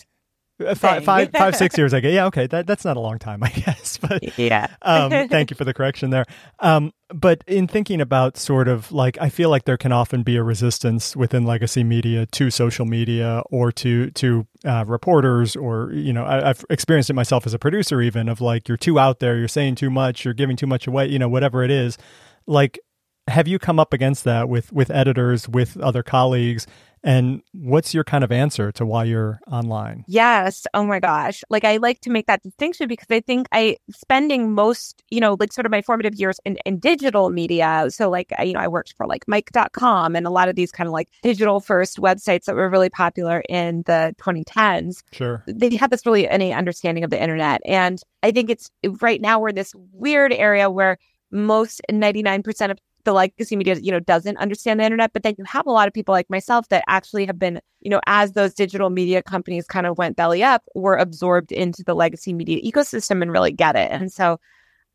five, 0.75 1.03
five, 1.03 1.31
five, 1.31 1.55
six 1.55 1.77
years. 1.77 1.93
I 1.93 1.99
guess. 1.99 2.13
Yeah, 2.13 2.25
okay. 2.27 2.47
That 2.47 2.67
that's 2.67 2.85
not 2.85 2.97
a 2.97 2.99
long 2.99 3.19
time, 3.19 3.43
I 3.43 3.49
guess. 3.49 3.97
But 3.97 4.37
yeah. 4.37 4.67
um, 4.81 5.09
thank 5.27 5.51
you 5.51 5.55
for 5.55 5.65
the 5.65 5.73
correction 5.73 6.09
there. 6.09 6.25
Um, 6.59 6.93
but 7.09 7.43
in 7.47 7.67
thinking 7.67 8.01
about 8.01 8.37
sort 8.37 8.67
of 8.67 8.91
like, 8.91 9.17
I 9.21 9.29
feel 9.29 9.49
like 9.49 9.65
there 9.65 9.77
can 9.77 9.91
often 9.91 10.23
be 10.23 10.35
a 10.35 10.43
resistance 10.43 11.15
within 11.15 11.45
legacy 11.45 11.83
media 11.83 12.25
to 12.27 12.49
social 12.49 12.85
media 12.85 13.43
or 13.49 13.71
to 13.73 14.11
to 14.11 14.47
uh, 14.65 14.83
reporters, 14.87 15.55
or 15.55 15.91
you 15.93 16.13
know, 16.13 16.23
I, 16.23 16.49
I've 16.49 16.65
experienced 16.69 17.09
it 17.09 17.13
myself 17.13 17.45
as 17.45 17.53
a 17.53 17.59
producer, 17.59 18.01
even 18.01 18.27
of 18.29 18.41
like 18.41 18.67
you're 18.67 18.77
too 18.77 18.99
out 18.99 19.19
there, 19.19 19.37
you're 19.37 19.47
saying 19.47 19.75
too 19.75 19.89
much, 19.89 20.25
you're 20.25 20.33
giving 20.33 20.55
too 20.55 20.67
much 20.67 20.87
away, 20.87 21.07
you 21.07 21.19
know, 21.19 21.29
whatever 21.29 21.63
it 21.63 21.71
is. 21.71 21.97
Like, 22.45 22.79
have 23.27 23.47
you 23.47 23.59
come 23.59 23.79
up 23.79 23.93
against 23.93 24.23
that 24.23 24.49
with 24.49 24.71
with 24.71 24.89
editors, 24.89 25.47
with 25.47 25.77
other 25.77 26.03
colleagues? 26.03 26.65
And 27.07 27.41
what's 27.53 27.93
your 27.93 28.03
kind 28.03 28.25
of 28.25 28.33
answer 28.33 28.69
to 28.73 28.85
why 28.85 29.05
you're 29.05 29.39
online? 29.49 30.03
Yes. 30.09 30.67
Oh 30.73 30.83
my 30.83 30.99
gosh. 30.99 31.41
Like 31.49 31.63
I 31.63 31.77
like 31.77 32.01
to 32.01 32.09
make 32.09 32.27
that 32.27 32.43
distinction 32.43 32.89
because 32.89 33.07
I 33.09 33.21
think 33.21 33.47
I 33.53 33.77
spending 33.89 34.51
most, 34.51 35.03
you 35.09 35.21
know, 35.21 35.37
like 35.39 35.53
sort 35.53 35.65
of 35.65 35.71
my 35.71 35.81
formative 35.81 36.15
years 36.15 36.37
in, 36.43 36.57
in 36.65 36.79
digital 36.79 37.29
media. 37.29 37.85
So 37.87 38.09
like, 38.09 38.33
you 38.43 38.51
know, 38.51 38.59
I 38.59 38.67
worked 38.67 38.93
for 38.97 39.07
like 39.07 39.25
Mic.com 39.25 40.17
and 40.17 40.27
a 40.27 40.29
lot 40.29 40.49
of 40.49 40.57
these 40.57 40.69
kind 40.69 40.85
of 40.85 40.91
like 40.91 41.07
digital 41.23 41.61
first 41.61 41.97
websites 41.97 42.43
that 42.43 42.55
were 42.55 42.69
really 42.69 42.89
popular 42.89 43.41
in 43.47 43.83
the 43.83 44.13
2010s. 44.19 45.01
Sure. 45.13 45.45
They 45.47 45.77
had 45.77 45.91
this 45.91 46.05
really 46.05 46.27
any 46.27 46.51
understanding 46.51 47.05
of 47.05 47.09
the 47.09 47.23
internet. 47.23 47.61
And 47.63 48.01
I 48.21 48.31
think 48.31 48.49
it's 48.49 48.69
right 48.99 49.21
now 49.21 49.39
we're 49.39 49.49
in 49.49 49.55
this 49.55 49.73
weird 49.93 50.33
area 50.33 50.69
where 50.69 50.97
most 51.31 51.81
99% 51.89 52.71
of 52.71 52.79
the 53.07 53.13
legacy 53.13 53.55
media, 53.55 53.75
you 53.75 53.89
know, 53.89 54.01
doesn't 54.01 54.37
understand 54.37 54.81
the 54.81 54.83
internet. 54.83 55.13
But 55.13 55.23
then 55.23 55.33
you 55.37 55.45
have 55.45 55.65
a 55.65 55.71
lot 55.71 55.87
of 55.87 55.93
people 55.93 56.11
like 56.11 56.29
myself 56.29 56.67
that 56.67 56.83
actually 56.87 57.25
have 57.25 57.39
been, 57.39 57.61
you 57.79 57.89
know, 57.89 58.01
as 58.05 58.33
those 58.33 58.53
digital 58.53 58.89
media 58.89 59.23
companies 59.23 59.65
kind 59.65 59.87
of 59.87 59.97
went 59.97 60.17
belly 60.17 60.43
up, 60.43 60.63
were 60.75 60.97
absorbed 60.97 61.53
into 61.53 61.83
the 61.85 61.95
legacy 61.95 62.33
media 62.33 62.61
ecosystem 62.61 63.21
and 63.21 63.31
really 63.31 63.53
get 63.53 63.77
it. 63.77 63.89
And 63.91 64.11
so 64.11 64.41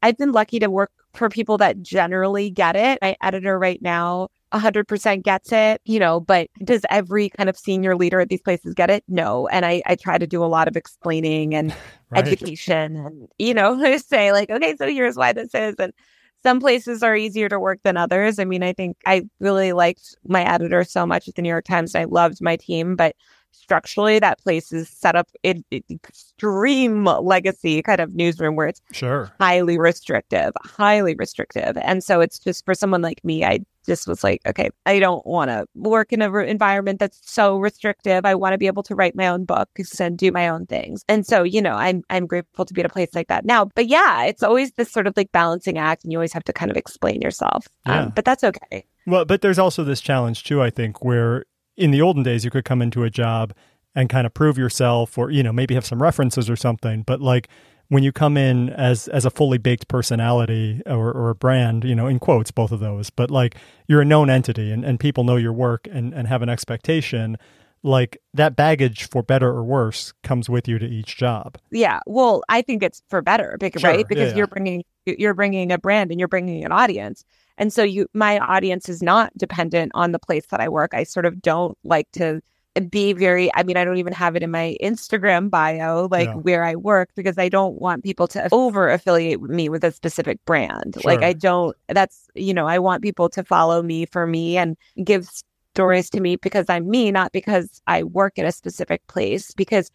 I've 0.02 0.18
been 0.18 0.32
lucky 0.32 0.58
to 0.58 0.68
work 0.68 0.90
for 1.14 1.30
people 1.30 1.56
that 1.58 1.80
generally 1.80 2.50
get 2.50 2.76
it. 2.76 2.98
My 3.00 3.16
editor 3.22 3.58
right 3.58 3.80
now 3.80 4.28
100% 4.52 5.22
gets 5.22 5.52
it, 5.52 5.80
you 5.86 5.98
know, 5.98 6.20
but 6.20 6.48
does 6.62 6.82
every 6.90 7.30
kind 7.30 7.48
of 7.48 7.56
senior 7.56 7.96
leader 7.96 8.20
at 8.20 8.28
these 8.28 8.42
places 8.42 8.74
get 8.74 8.90
it? 8.90 9.04
No. 9.08 9.48
And 9.48 9.64
I, 9.64 9.80
I 9.86 9.94
try 9.94 10.18
to 10.18 10.26
do 10.26 10.44
a 10.44 10.46
lot 10.46 10.68
of 10.68 10.76
explaining 10.76 11.54
and 11.54 11.74
right. 12.10 12.26
education 12.26 12.96
and, 12.96 13.28
you 13.38 13.54
know, 13.54 13.96
say 14.06 14.32
like, 14.32 14.50
okay, 14.50 14.76
so 14.76 14.86
here's 14.86 15.16
why 15.16 15.32
this 15.32 15.54
is. 15.54 15.76
And 15.78 15.94
some 16.42 16.60
places 16.60 17.02
are 17.02 17.16
easier 17.16 17.48
to 17.48 17.58
work 17.58 17.80
than 17.84 17.96
others. 17.96 18.38
I 18.38 18.44
mean, 18.44 18.62
I 18.62 18.72
think 18.72 18.96
I 19.06 19.22
really 19.40 19.72
liked 19.72 20.16
my 20.26 20.42
editor 20.42 20.84
so 20.84 21.06
much 21.06 21.28
at 21.28 21.34
the 21.34 21.42
New 21.42 21.48
York 21.48 21.64
Times. 21.64 21.94
I 21.94 22.04
loved 22.04 22.40
my 22.40 22.56
team, 22.56 22.96
but 22.96 23.14
structurally, 23.52 24.18
that 24.18 24.40
place 24.40 24.72
is 24.72 24.88
set 24.88 25.16
up 25.16 25.28
in, 25.42 25.64
in 25.70 25.82
extreme 25.90 27.04
legacy 27.04 27.82
kind 27.82 28.00
of 28.00 28.14
newsroom 28.14 28.56
where 28.56 28.68
it's 28.68 28.82
sure 28.92 29.32
highly 29.40 29.78
restrictive, 29.78 30.52
highly 30.64 31.14
restrictive. 31.14 31.76
And 31.78 32.02
so 32.02 32.20
it's 32.20 32.38
just 32.38 32.64
for 32.64 32.74
someone 32.74 33.02
like 33.02 33.24
me, 33.24 33.44
I 33.44 33.60
just 33.86 34.06
was 34.06 34.22
like, 34.22 34.40
okay, 34.46 34.70
I 34.86 34.98
don't 34.98 35.26
want 35.26 35.50
to 35.50 35.66
work 35.74 36.12
in 36.12 36.22
an 36.22 36.30
re- 36.30 36.48
environment 36.48 37.00
that's 37.00 37.20
so 37.22 37.58
restrictive. 37.58 38.24
I 38.24 38.34
want 38.34 38.52
to 38.52 38.58
be 38.58 38.66
able 38.66 38.82
to 38.84 38.94
write 38.94 39.16
my 39.16 39.28
own 39.28 39.44
books 39.44 40.00
and 40.00 40.16
do 40.16 40.30
my 40.30 40.48
own 40.48 40.66
things. 40.66 41.04
And 41.08 41.26
so, 41.26 41.42
you 41.42 41.60
know, 41.60 41.74
I'm 41.74 42.02
I'm 42.10 42.26
grateful 42.26 42.64
to 42.64 42.74
be 42.74 42.80
at 42.80 42.86
a 42.86 42.90
place 42.92 43.10
like 43.14 43.28
that 43.28 43.44
now. 43.44 43.66
But 43.74 43.86
yeah, 43.86 44.24
it's 44.24 44.42
always 44.42 44.72
this 44.72 44.90
sort 44.90 45.06
of 45.06 45.16
like 45.16 45.32
balancing 45.32 45.78
act, 45.78 46.04
and 46.04 46.12
you 46.12 46.18
always 46.18 46.32
have 46.32 46.44
to 46.44 46.52
kind 46.52 46.70
of 46.70 46.76
explain 46.76 47.20
yourself. 47.20 47.66
Um, 47.86 47.92
yeah. 47.94 48.02
Um, 48.02 48.12
but 48.14 48.24
that's 48.24 48.44
okay. 48.44 48.84
Well, 49.06 49.24
but 49.24 49.40
there's 49.40 49.58
also 49.58 49.82
this 49.82 50.00
challenge 50.00 50.44
too, 50.44 50.62
I 50.62 50.70
think, 50.70 51.04
where 51.04 51.44
in 51.82 51.90
the 51.90 52.00
olden 52.02 52.22
days 52.22 52.44
you 52.44 52.50
could 52.50 52.64
come 52.64 52.80
into 52.82 53.04
a 53.04 53.10
job 53.10 53.52
and 53.94 54.08
kind 54.08 54.26
of 54.26 54.32
prove 54.34 54.56
yourself 54.56 55.18
or 55.18 55.30
you 55.30 55.42
know 55.42 55.52
maybe 55.52 55.74
have 55.74 55.84
some 55.86 56.00
references 56.02 56.48
or 56.48 56.56
something. 56.56 57.02
But 57.02 57.20
like 57.20 57.48
when 57.88 58.02
you 58.02 58.12
come 58.12 58.36
in 58.38 58.70
as 58.70 59.08
as 59.08 59.24
a 59.26 59.30
fully 59.30 59.58
baked 59.58 59.86
personality 59.88 60.80
or, 60.86 61.12
or 61.12 61.28
a 61.30 61.34
brand 61.34 61.84
you 61.84 61.94
know 61.94 62.06
in 62.06 62.18
quotes 62.18 62.50
both 62.50 62.72
of 62.72 62.80
those 62.80 63.10
but 63.10 63.30
like 63.30 63.56
you're 63.86 64.00
a 64.00 64.04
known 64.04 64.30
entity 64.30 64.72
and, 64.72 64.82
and 64.84 64.98
people 64.98 65.24
know 65.24 65.36
your 65.36 65.52
work 65.52 65.86
and, 65.92 66.14
and 66.14 66.26
have 66.26 66.40
an 66.40 66.48
expectation 66.48 67.36
like 67.82 68.16
that 68.32 68.54
baggage 68.56 69.08
for 69.10 69.22
better 69.22 69.48
or 69.48 69.62
worse 69.64 70.14
comes 70.22 70.48
with 70.48 70.68
you 70.68 70.78
to 70.78 70.86
each 70.86 71.16
job. 71.16 71.58
Yeah. 71.70 72.00
Well 72.06 72.42
i 72.48 72.62
think 72.62 72.82
it's 72.82 73.02
for 73.10 73.20
better 73.20 73.56
because, 73.60 73.82
Sure. 73.82 73.90
right 73.90 74.08
because 74.08 74.30
Yeah, 74.30 74.38
you're 74.38 74.46
bringing 74.46 74.84
you're 75.04 75.34
bringing 75.34 75.70
a 75.72 75.78
brand 75.78 76.10
and 76.10 76.18
you're 76.20 76.28
bringing 76.28 76.64
an 76.64 76.72
audience 76.72 77.24
and 77.58 77.72
so 77.72 77.82
you 77.82 78.06
my 78.14 78.38
audience 78.38 78.88
is 78.88 79.02
not 79.02 79.36
dependent 79.36 79.92
on 79.94 80.12
the 80.12 80.18
place 80.18 80.46
that 80.46 80.60
i 80.60 80.68
work. 80.68 80.94
I 80.94 81.04
sort 81.04 81.26
of 81.26 81.40
don't 81.42 81.76
like 81.84 82.10
to 82.12 82.40
be 82.88 83.12
very 83.12 83.50
i 83.54 83.62
mean 83.62 83.76
i 83.76 83.84
don't 83.84 83.98
even 83.98 84.14
have 84.14 84.34
it 84.34 84.42
in 84.42 84.50
my 84.50 84.74
instagram 84.82 85.50
bio 85.50 86.08
like 86.10 86.28
Yeah. 86.28 86.36
where 86.36 86.64
i 86.64 86.74
work 86.74 87.10
because 87.14 87.36
i 87.36 87.50
don't 87.50 87.78
want 87.78 88.02
people 88.02 88.26
to 88.28 88.48
over 88.50 88.88
affiliate 88.88 89.42
me 89.42 89.68
with 89.68 89.84
a 89.84 89.92
specific 89.92 90.42
brand. 90.46 90.96
Like 91.04 91.22
i 91.22 91.34
don't 91.34 91.76
that's 91.88 92.28
you 92.34 92.54
know 92.54 92.66
i 92.66 92.78
want 92.78 93.02
people 93.02 93.28
to 93.28 93.44
follow 93.44 93.82
me 93.82 94.06
for 94.06 94.26
me 94.26 94.56
and 94.56 94.78
give 95.04 95.28
stories 95.74 96.08
to 96.10 96.20
me 96.20 96.36
because 96.36 96.64
i'm 96.70 96.88
me 96.88 97.10
not 97.10 97.32
because 97.32 97.82
i 97.86 98.02
work 98.04 98.38
at 98.38 98.46
a 98.46 98.52
specific 98.52 99.06
place 99.06 99.52
because 99.52 99.90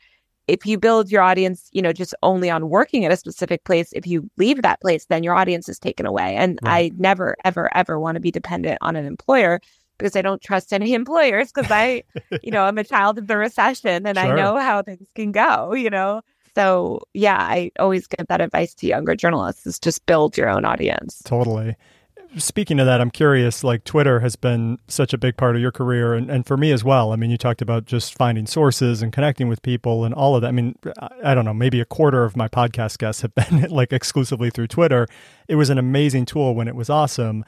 if 0.47 0.65
you 0.65 0.77
build 0.77 1.11
your 1.11 1.21
audience, 1.21 1.69
you 1.73 1.81
know, 1.81 1.91
just 1.91 2.15
only 2.23 2.49
on 2.49 2.69
working 2.69 3.05
at 3.05 3.11
a 3.11 3.17
specific 3.17 3.63
place, 3.65 3.91
if 3.93 4.07
you 4.07 4.29
leave 4.37 4.61
that 4.61 4.81
place, 4.81 5.05
then 5.05 5.23
your 5.23 5.35
audience 5.35 5.67
is 5.67 5.77
taken 5.77 6.05
away. 6.05 6.35
And 6.35 6.57
Right. 6.63 6.91
I 6.93 6.95
never, 6.97 7.35
ever, 7.43 7.69
ever 7.75 7.99
want 7.99 8.15
to 8.15 8.21
be 8.21 8.31
dependent 8.31 8.77
on 8.81 8.95
an 8.95 9.05
employer 9.05 9.59
because 9.97 10.15
I 10.15 10.21
don't 10.21 10.41
trust 10.41 10.71
any 10.71 10.93
employers 11.01 11.51
because 11.51 11.69
I, 11.69 12.03
you 12.41 12.51
know, 12.51 12.63
I'm 12.63 12.77
a 12.77 12.83
child 12.83 13.17
of 13.17 13.27
the 13.27 13.37
recession 13.37 14.07
and 14.07 14.17
I 14.17 14.35
know 14.35 14.57
how 14.57 14.81
things 14.81 15.07
can 15.15 15.31
go, 15.31 15.73
you 15.73 15.89
know? 15.89 16.21
So 16.55 17.01
yeah, 17.13 17.37
I 17.37 17.71
always 17.77 18.07
give 18.07 18.25
that 18.27 18.41
advice 18.41 18.73
to 18.75 18.87
younger 18.87 19.15
journalists 19.15 19.67
is 19.67 19.79
just 19.79 20.05
build 20.05 20.37
your 20.37 20.49
own 20.49 20.65
audience. 20.65 21.21
Totally. 21.23 21.75
Speaking 22.37 22.79
of 22.79 22.85
that, 22.85 23.01
I'm 23.01 23.09
curious, 23.11 23.63
like 23.63 23.83
Twitter 23.83 24.19
has 24.19 24.35
been 24.35 24.79
such 24.87 25.13
a 25.13 25.17
big 25.17 25.37
part 25.37 25.55
of 25.55 25.61
your 25.61 25.71
career 25.71 26.13
and, 26.13 26.29
and 26.29 26.45
for 26.45 26.57
me 26.57 26.71
as 26.71 26.83
well. 26.83 27.11
I 27.11 27.15
mean, 27.15 27.29
you 27.31 27.37
talked 27.37 27.61
about 27.61 27.85
just 27.85 28.15
finding 28.15 28.45
sources 28.45 29.01
and 29.01 29.11
connecting 29.11 29.47
with 29.47 29.61
people 29.61 30.05
and 30.05 30.13
all 30.13 30.35
of 30.35 30.41
that. 30.41 30.49
I 30.49 30.51
mean, 30.51 30.77
I, 30.99 31.31
I 31.31 31.35
don't 31.35 31.45
know, 31.45 31.53
maybe 31.53 31.79
a 31.79 31.85
quarter 31.85 32.23
of 32.23 32.37
my 32.37 32.47
podcast 32.47 32.97
guests 32.97 33.21
have 33.21 33.33
been 33.49 33.69
like 33.69 33.91
exclusively 33.91 34.49
through 34.49 34.67
Twitter. 34.67 35.07
It 35.47 35.55
was 35.55 35.69
an 35.69 35.77
amazing 35.77 36.25
tool 36.25 36.53
when 36.55 36.67
it 36.67 36.75
was 36.75 36.89
awesome. 36.89 37.43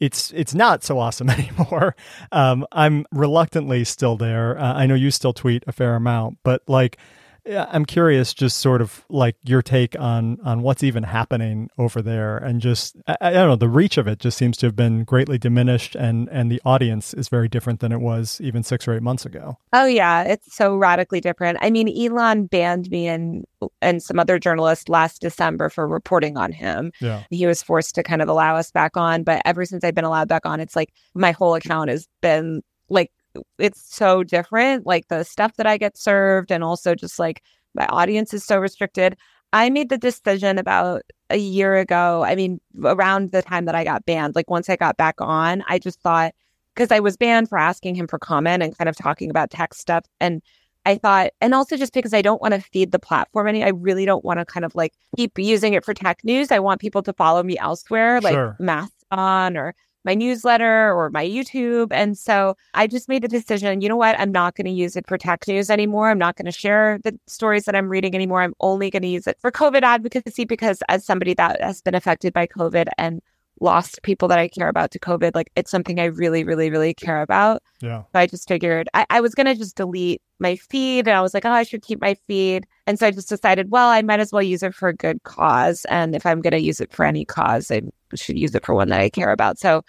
It's 0.00 0.32
it's 0.32 0.54
not 0.54 0.82
so 0.82 0.98
awesome 0.98 1.30
anymore. 1.30 1.94
Um, 2.32 2.66
I'm 2.72 3.06
reluctantly 3.12 3.84
still 3.84 4.16
there. 4.16 4.58
Uh, 4.58 4.74
I 4.74 4.86
know 4.86 4.94
you 4.94 5.10
still 5.10 5.32
tweet 5.32 5.64
a 5.66 5.72
fair 5.72 5.94
amount, 5.94 6.38
but 6.42 6.62
like 6.66 6.98
I'm 7.46 7.84
curious, 7.84 8.32
just 8.32 8.58
sort 8.58 8.80
of 8.80 9.04
like 9.08 9.36
your 9.44 9.60
take 9.60 9.98
on 9.98 10.38
on 10.44 10.62
what's 10.62 10.82
even 10.82 11.02
happening 11.02 11.68
over 11.76 12.00
there, 12.00 12.38
and 12.38 12.60
just 12.60 12.96
I, 13.06 13.16
I 13.20 13.30
don't 13.32 13.48
know, 13.48 13.56
the 13.56 13.68
reach 13.68 13.98
of 13.98 14.06
it 14.06 14.18
just 14.18 14.38
seems 14.38 14.56
to 14.58 14.66
have 14.66 14.76
been 14.76 15.04
greatly 15.04 15.36
diminished, 15.36 15.94
and 15.94 16.28
and 16.30 16.50
the 16.50 16.60
audience 16.64 17.12
is 17.12 17.28
very 17.28 17.48
different 17.48 17.80
than 17.80 17.92
it 17.92 18.00
was 18.00 18.40
even 18.40 18.62
six 18.62 18.88
or 18.88 18.94
eight 18.94 19.02
months 19.02 19.26
ago. 19.26 19.58
Oh 19.72 19.84
yeah, 19.84 20.22
it's 20.22 20.54
so 20.54 20.76
radically 20.76 21.20
different. 21.20 21.58
I 21.60 21.70
mean, 21.70 21.88
Elon 21.88 22.46
banned 22.46 22.90
me 22.90 23.08
and 23.08 23.44
and 23.82 24.02
some 24.02 24.18
other 24.18 24.38
journalists 24.38 24.88
last 24.88 25.20
December 25.20 25.68
for 25.68 25.86
reporting 25.86 26.38
on 26.38 26.50
him. 26.50 26.92
Yeah, 27.00 27.24
he 27.30 27.46
was 27.46 27.62
forced 27.62 27.94
to 27.96 28.02
kind 28.02 28.22
of 28.22 28.28
allow 28.28 28.56
us 28.56 28.70
back 28.70 28.96
on. 28.96 29.22
But 29.22 29.42
ever 29.44 29.66
since 29.66 29.84
I've 29.84 29.94
been 29.94 30.04
allowed 30.04 30.28
back 30.28 30.46
on, 30.46 30.60
it's 30.60 30.76
like 30.76 30.92
my 31.14 31.32
whole 31.32 31.54
account 31.54 31.90
has 31.90 32.08
been 32.22 32.62
like 32.88 33.10
it's 33.58 33.94
so 33.94 34.22
different. 34.22 34.86
Like 34.86 35.08
the 35.08 35.24
stuff 35.24 35.56
that 35.56 35.66
I 35.66 35.76
get 35.76 35.96
served, 35.96 36.50
and 36.50 36.64
also 36.64 36.94
just 36.94 37.18
like 37.18 37.42
my 37.74 37.86
audience 37.86 38.32
is 38.34 38.44
so 38.44 38.58
restricted. 38.58 39.16
I 39.52 39.70
made 39.70 39.88
the 39.88 39.98
decision 39.98 40.58
about 40.58 41.02
a 41.30 41.36
year 41.36 41.76
ago. 41.76 42.24
I 42.24 42.34
mean, 42.34 42.60
around 42.82 43.30
the 43.30 43.42
time 43.42 43.66
that 43.66 43.74
I 43.74 43.84
got 43.84 44.04
banned, 44.04 44.34
like 44.34 44.50
once 44.50 44.68
I 44.68 44.76
got 44.76 44.96
back 44.96 45.16
on, 45.20 45.62
I 45.68 45.78
just 45.78 46.00
thought 46.00 46.34
because 46.74 46.90
I 46.90 47.00
was 47.00 47.16
banned 47.16 47.48
for 47.48 47.56
asking 47.56 47.94
him 47.94 48.08
for 48.08 48.18
comment 48.18 48.62
and 48.62 48.76
kind 48.76 48.88
of 48.88 48.96
talking 48.96 49.30
about 49.30 49.50
tech 49.50 49.74
stuff. 49.74 50.04
And 50.20 50.42
I 50.86 50.96
thought, 50.96 51.30
and 51.40 51.54
also 51.54 51.76
just 51.76 51.94
because 51.94 52.12
I 52.12 52.20
don't 52.20 52.42
want 52.42 52.52
to 52.54 52.60
feed 52.60 52.92
the 52.92 52.98
platform 52.98 53.48
any, 53.48 53.64
I 53.64 53.68
really 53.68 54.04
don't 54.04 54.24
want 54.24 54.40
to 54.40 54.44
kind 54.44 54.64
of 54.64 54.74
like 54.74 54.92
keep 55.16 55.38
using 55.38 55.72
it 55.72 55.84
for 55.84 55.94
tech 55.94 56.24
news. 56.24 56.50
I 56.50 56.58
want 56.58 56.80
people 56.80 57.02
to 57.04 57.12
follow 57.12 57.42
me 57.42 57.56
elsewhere, 57.58 58.20
like 58.20 58.34
Sure. 58.34 58.56
Mastodon 58.58 59.56
or 59.56 59.74
my 60.04 60.14
newsletter 60.14 60.92
or 60.92 61.10
my 61.10 61.26
YouTube. 61.26 61.88
And 61.90 62.16
so 62.16 62.56
I 62.74 62.86
just 62.86 63.08
made 63.08 63.22
the 63.22 63.28
decision, 63.28 63.80
you 63.80 63.88
know 63.88 63.96
what? 63.96 64.18
I'm 64.18 64.32
not 64.32 64.54
going 64.54 64.66
to 64.66 64.70
use 64.70 64.96
it 64.96 65.06
for 65.06 65.18
tech 65.18 65.48
news 65.48 65.70
anymore. 65.70 66.10
I'm 66.10 66.18
not 66.18 66.36
going 66.36 66.46
to 66.46 66.52
share 66.52 66.98
the 67.02 67.18
stories 67.26 67.64
that 67.64 67.74
I'm 67.74 67.88
reading 67.88 68.14
anymore. 68.14 68.42
I'm 68.42 68.54
only 68.60 68.90
going 68.90 69.02
to 69.02 69.08
use 69.08 69.26
it 69.26 69.38
for 69.40 69.50
COVID 69.50 69.82
advocacy 69.82 70.44
because 70.44 70.82
as 70.88 71.04
somebody 71.04 71.34
that 71.34 71.60
has 71.60 71.80
been 71.80 71.94
affected 71.94 72.32
by 72.32 72.46
COVID 72.46 72.88
and 72.98 73.20
lost 73.60 74.02
people 74.02 74.28
that 74.28 74.38
I 74.38 74.48
care 74.48 74.68
about 74.68 74.90
to 74.92 74.98
COVID, 74.98 75.34
like 75.34 75.50
it's 75.56 75.70
something 75.70 76.00
I 76.00 76.06
really, 76.06 76.44
really, 76.44 76.70
really 76.70 76.92
care 76.92 77.22
about. 77.22 77.62
yeah, 77.80 78.02
So 78.12 78.18
I 78.18 78.26
just 78.26 78.48
figured 78.48 78.88
I, 78.94 79.06
I 79.10 79.20
was 79.20 79.34
going 79.34 79.46
to 79.46 79.54
just 79.54 79.76
delete 79.76 80.20
my 80.38 80.56
feed. 80.56 81.06
And 81.06 81.16
I 81.16 81.22
was 81.22 81.34
like, 81.34 81.44
oh, 81.44 81.50
I 81.50 81.62
should 81.62 81.82
keep 81.82 82.00
my 82.00 82.14
feed. 82.26 82.66
And 82.86 82.98
so 82.98 83.06
I 83.06 83.10
just 83.10 83.28
decided, 83.28 83.70
well, 83.70 83.88
I 83.88 84.02
might 84.02 84.20
as 84.20 84.32
well 84.32 84.42
use 84.42 84.62
it 84.62 84.74
for 84.74 84.88
a 84.88 84.94
good 84.94 85.22
cause. 85.22 85.86
And 85.88 86.14
if 86.14 86.26
I'm 86.26 86.40
going 86.40 86.52
to 86.52 86.60
use 86.60 86.80
it 86.80 86.92
for 86.92 87.04
any 87.04 87.24
cause, 87.24 87.70
I 87.70 87.82
should 88.16 88.38
use 88.38 88.54
it 88.54 88.64
for 88.64 88.74
one 88.74 88.88
that 88.88 89.00
I 89.00 89.08
care 89.10 89.30
about. 89.32 89.58
So 89.58 89.82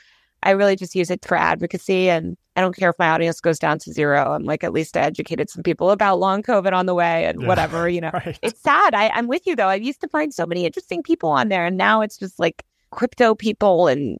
I 0.44 0.52
really 0.52 0.76
just 0.76 0.96
use 0.96 1.10
it 1.10 1.26
for 1.26 1.36
advocacy. 1.38 2.10
And 2.10 2.38
I 2.56 2.62
don't 2.62 2.76
care 2.76 2.90
if 2.92 3.00
my 3.00 3.10
audience 3.10 3.42
goes 3.42 3.58
down 3.60 3.80
to 3.80 3.92
zero. 3.92 4.32
I'm 4.34 4.44
like, 4.44 4.64
at 4.64 4.72
least 4.74 4.96
I 4.96 5.02
educated 5.02 5.50
some 5.50 5.64
people 5.64 5.92
about 5.92 6.20
long 6.20 6.44
COVID 6.44 6.72
on 6.74 6.86
the 6.86 6.94
way 6.94 7.26
and 7.26 7.42
Yeah. 7.42 7.48
whatever, 7.48 7.90
you 7.90 8.02
know. 8.02 8.12
right. 8.14 8.38
It's 8.42 8.62
sad. 8.62 8.94
I, 8.94 9.10
I'm 9.10 9.28
with 9.28 9.46
you 9.48 9.56
though. 9.56 9.68
I 9.68 9.76
used 9.76 10.02
to 10.02 10.08
find 10.08 10.34
so 10.34 10.46
many 10.46 10.66
interesting 10.66 11.02
people 11.04 11.30
on 11.30 11.50
there. 11.50 11.66
And 11.66 11.78
now 11.78 12.02
it's 12.02 12.18
just 12.18 12.40
like 12.40 12.64
crypto 12.92 13.34
people 13.36 13.88
and 13.88 14.18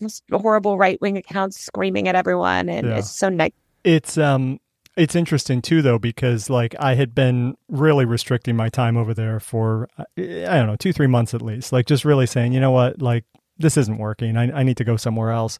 just 0.00 0.22
horrible 0.32 0.78
right 0.78 1.00
wing 1.00 1.16
accounts 1.16 1.58
screaming 1.60 2.08
at 2.08 2.14
everyone. 2.14 2.68
And 2.68 2.88
Yeah. 2.88 2.98
it's 2.98 3.10
so 3.10 3.28
negative. 3.28 3.58
It's 3.84 4.18
um 4.18 4.58
it's 4.96 5.14
interesting 5.14 5.62
too 5.62 5.80
though 5.80 5.98
because 5.98 6.50
like 6.50 6.74
I 6.80 6.94
had 6.96 7.14
been 7.14 7.56
really 7.68 8.04
restricting 8.04 8.56
my 8.56 8.68
time 8.68 8.96
over 8.96 9.14
there 9.14 9.38
for 9.38 9.88
uh, 9.96 10.04
I 10.18 10.56
don't 10.58 10.66
know, 10.66 10.76
2 10.76 10.92
3 10.92 11.06
months 11.06 11.34
at 11.34 11.40
least. 11.42 11.72
Like 11.72 11.86
just 11.86 12.04
really 12.04 12.26
saying, 12.26 12.52
"You 12.52 12.58
know 12.60 12.72
what? 12.72 13.00
Like 13.00 13.24
this 13.58 13.76
isn't 13.76 13.98
working. 13.98 14.36
I 14.36 14.60
I 14.60 14.62
need 14.62 14.76
to 14.78 14.84
go 14.84 14.96
somewhere 14.96 15.30
else." 15.30 15.58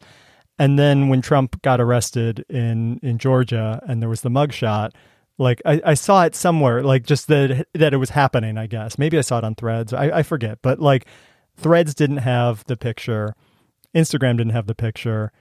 And 0.57 0.77
then 0.77 1.07
when 1.07 1.21
Trump 1.21 1.61
got 1.61 1.79
arrested 1.79 2.45
in 2.49 2.99
in 3.01 3.17
Georgia 3.17 3.81
and 3.87 4.01
there 4.01 4.09
was 4.09 4.21
the 4.21 4.29
mugshot, 4.29 4.91
like 5.37 5.61
I, 5.65 5.81
I 5.85 5.93
saw 5.93 6.25
it 6.25 6.35
somewhere, 6.35 6.83
like 6.83 7.05
just 7.05 7.27
that 7.27 7.67
that 7.73 7.93
it 7.93 7.97
was 7.97 8.11
happening, 8.11 8.57
I 8.57 8.67
guess. 8.67 8.97
Maybe 8.97 9.17
I 9.17 9.21
saw 9.21 9.39
it 9.39 9.43
on 9.43 9.55
threads. 9.55 9.93
I, 9.93 10.19
I 10.19 10.23
forget. 10.23 10.59
But 10.61 10.79
like 10.79 11.05
threads 11.55 11.95
didn't 11.95 12.17
have 12.17 12.65
the 12.65 12.77
picture. 12.77 13.35
Instagram 13.95 14.37
didn't 14.37 14.53
have 14.53 14.67
the 14.67 14.75
picture. 14.75 15.31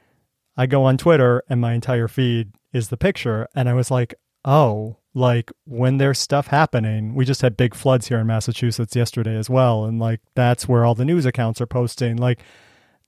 I 0.57 0.67
go 0.67 0.85
on 0.85 0.99
Twitter 0.99 1.43
and 1.49 1.61
my 1.61 1.73
entire 1.73 2.09
feed 2.09 2.53
is 2.73 2.89
the 2.89 2.97
picture. 2.97 3.49
And 3.55 3.69
I 3.69 3.75
was 3.75 3.91
like, 3.91 4.15
oh, 4.45 4.97
like 5.19 5.53
when 5.65 5.99
there's 5.99 6.19
stuff 6.19 6.47
happening, 6.47 7.15
we 7.15 7.25
just 7.25 7.43
had 7.43 7.57
big 7.57 7.75
floods 7.75 8.09
here 8.09 8.19
in 8.19 8.27
Massachusetts 8.27 8.97
yesterday 8.97 9.37
as 9.37 9.51
well. 9.51 9.85
And 9.85 9.99
like 9.99 10.21
that's 10.35 10.69
where 10.69 10.85
all 10.85 10.95
the 10.95 11.05
news 11.05 11.27
accounts 11.27 11.61
are 11.61 11.67
posting. 11.67 12.17
Like 12.17 12.41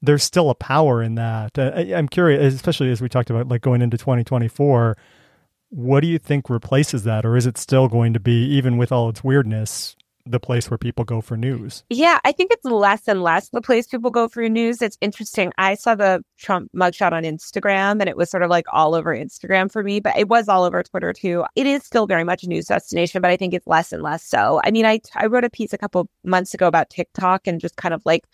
there's 0.02 0.24
still 0.24 0.50
a 0.50 0.54
power 0.54 1.02
in 1.02 1.14
that. 1.14 1.58
Uh, 1.58 1.72
I, 1.74 1.80
I'm 1.94 2.08
curious, 2.08 2.54
especially 2.54 2.90
as 2.90 3.00
we 3.00 3.08
talked 3.08 3.30
about 3.30 3.48
like 3.48 3.62
going 3.62 3.82
into 3.82 3.96
2024. 3.96 4.96
What 5.70 6.00
do 6.00 6.08
you 6.08 6.18
think 6.18 6.50
replaces 6.50 7.04
that? 7.04 7.24
Or 7.24 7.36
is 7.36 7.46
it 7.46 7.56
still 7.56 7.86
going 7.86 8.12
to 8.12 8.20
be, 8.20 8.44
even 8.46 8.76
with 8.76 8.90
all 8.90 9.08
its 9.08 9.22
weirdness, 9.22 9.94
the 10.26 10.40
place 10.40 10.70
where 10.70 10.78
people 10.78 11.04
go 11.04 11.20
for 11.20 11.36
news? 11.36 11.84
Yeah, 11.88 12.18
I 12.24 12.32
think 12.32 12.52
it's 12.52 12.64
less 12.64 13.08
and 13.08 13.22
less 13.22 13.48
the 13.48 13.60
place 13.60 13.86
people 13.86 14.10
go 14.10 14.28
for 14.28 14.48
news. 14.48 14.82
It's 14.82 14.98
interesting. 15.00 15.52
I 15.58 15.74
saw 15.74 15.94
the 15.94 16.22
Trump 16.38 16.70
mugshot 16.74 17.12
on 17.12 17.22
Instagram 17.22 18.00
and 18.00 18.08
it 18.08 18.16
was 18.16 18.30
sort 18.30 18.42
of 18.42 18.50
like 18.50 18.66
all 18.72 18.94
over 18.94 19.16
Instagram 19.16 19.70
for 19.70 19.82
me, 19.82 20.00
but 20.00 20.16
it 20.16 20.28
was 20.28 20.48
all 20.48 20.64
over 20.64 20.82
Twitter 20.82 21.12
too. 21.12 21.44
It 21.56 21.66
is 21.66 21.84
still 21.84 22.06
very 22.06 22.24
much 22.24 22.42
a 22.44 22.48
news 22.48 22.66
destination, 22.66 23.22
but 23.22 23.30
I 23.30 23.36
think 23.36 23.54
it's 23.54 23.66
less 23.66 23.92
and 23.92 24.02
less 24.02 24.24
so. 24.24 24.60
I 24.64 24.70
mean, 24.70 24.86
I 24.86 25.00
I 25.14 25.26
wrote 25.26 25.44
a 25.44 25.50
piece 25.50 25.72
a 25.72 25.78
couple 25.78 26.08
months 26.24 26.54
ago 26.54 26.66
about 26.66 26.90
TikTok 26.90 27.46
and 27.46 27.60
just 27.60 27.76
kind 27.76 27.94
of 27.94 28.02
like 28.04 28.24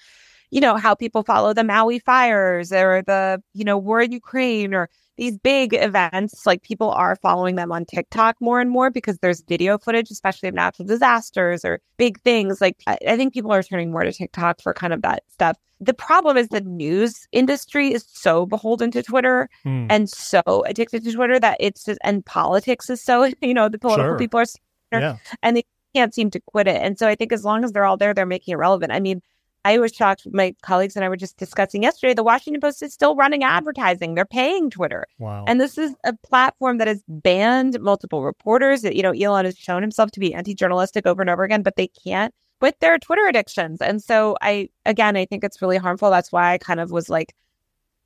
you 0.51 0.61
know 0.61 0.77
how 0.77 0.95
people 0.95 1.23
follow 1.23 1.53
the 1.53 1.65
Maui 1.65 1.99
fires 1.99 2.73
or 2.73 3.03
the 3.07 3.43
you 3.53 3.65
know 3.65 3.79
war 3.79 4.01
in 4.01 4.13
Ukraine 4.13 4.75
or 4.75 4.89
these 5.17 5.39
big 5.39 5.75
events 5.75 6.47
like 6.47 6.63
people 6.63 6.91
are 6.91 7.17
following 7.17 7.57
them 7.57 7.73
on 7.73 7.85
TikTok 7.85 8.37
more 8.41 8.61
and 8.61 8.71
more 8.71 8.91
because 8.91 9.19
there's 9.19 9.43
video 9.43 9.79
footage 9.79 10.11
especially 10.11 10.49
of 10.49 10.55
natural 10.55 10.87
disasters 10.87 11.65
or 11.65 11.81
big 11.97 12.21
things 12.21 12.61
like 12.61 12.77
I, 12.87 12.99
I 13.09 13.17
think 13.17 13.33
people 13.35 13.53
are 13.53 13.63
turning 13.63 13.91
more 13.91 14.05
to 14.05 14.13
TikTok 14.13 14.61
for 14.61 14.73
kind 14.75 14.93
of 14.93 15.03
that 15.03 15.23
stuff 15.29 15.57
the 15.81 15.95
problem 15.95 16.37
is 16.37 16.49
the 16.49 16.61
news 16.63 17.29
industry 17.33 17.93
is 17.93 18.05
so 18.13 18.47
beholden 18.47 18.91
to 18.93 19.03
Twitter 19.03 19.49
Hmm. 19.63 19.87
and 19.91 20.09
so 20.09 20.41
addicted 20.67 21.05
to 21.05 21.13
Twitter 21.13 21.39
that 21.41 21.57
it's 21.61 21.85
just 21.85 21.99
and 22.05 22.25
politics 22.25 22.89
is 22.91 23.03
so 23.03 23.31
you 23.41 23.55
know 23.55 23.69
the 23.69 23.79
political 23.79 24.13
Sure. 24.13 24.19
people 24.19 24.41
are 24.41 24.47
yeah. 24.93 25.17
and 25.43 25.57
they 25.57 25.65
can't 25.95 26.15
seem 26.15 26.31
to 26.31 26.41
quit 26.41 26.69
it. 26.69 26.77
And 26.77 26.99
so 26.99 27.09
I 27.09 27.15
think 27.15 27.33
as 27.33 27.43
long 27.45 27.65
as 27.65 27.73
they're 27.73 27.87
all 27.87 27.97
there, 27.97 28.13
they're 28.13 28.27
making 28.27 28.53
it 28.53 28.57
relevant. 28.57 28.93
I 28.93 29.01
mean, 29.01 29.23
I 29.67 29.79
was 29.79 29.93
shocked. 29.93 30.29
My 30.33 30.55
colleagues 30.63 30.95
and 30.95 31.05
I 31.05 31.09
were 31.09 31.17
just 31.17 31.39
discussing 31.39 31.83
yesterday. 31.83 32.15
The 32.15 32.23
Washington 32.23 32.61
Post 32.61 32.85
is 32.85 32.93
still 32.93 33.17
running 33.17 33.43
advertising. 33.43 34.15
They're 34.15 34.25
paying 34.25 34.71
Twitter. 34.71 35.07
Wow. 35.19 35.45
And 35.49 35.61
this 35.61 35.77
is 35.77 35.93
a 36.05 36.13
platform 36.13 36.79
that 36.79 36.87
has 36.87 37.03
banned 37.09 37.81
multiple 37.81 38.23
reporters. 38.23 38.83
That, 38.83 38.95
you 38.95 39.03
know, 39.03 39.11
Elon 39.11 39.45
has 39.45 39.59
shown 39.59 39.83
himself 39.83 40.13
to 40.13 40.21
be 40.21 40.33
anti-journalistic 40.33 41.05
over 41.05 41.21
and 41.21 41.29
over 41.29 41.43
again, 41.43 41.63
but 41.63 41.75
they 41.75 41.89
can't 41.89 42.33
with 42.61 42.79
their 42.79 42.97
Twitter 43.01 43.27
addictions. 43.27 43.83
And 43.83 44.01
so 44.01 44.37
I 44.41 44.69
again 44.85 45.17
I 45.17 45.25
think 45.27 45.43
it's 45.43 45.61
really 45.61 45.79
harmful. 45.79 46.11
That's 46.11 46.31
why 46.31 46.53
I 46.53 46.59
kind 46.59 46.79
of 46.79 46.93
was 46.93 47.09
like, 47.09 47.35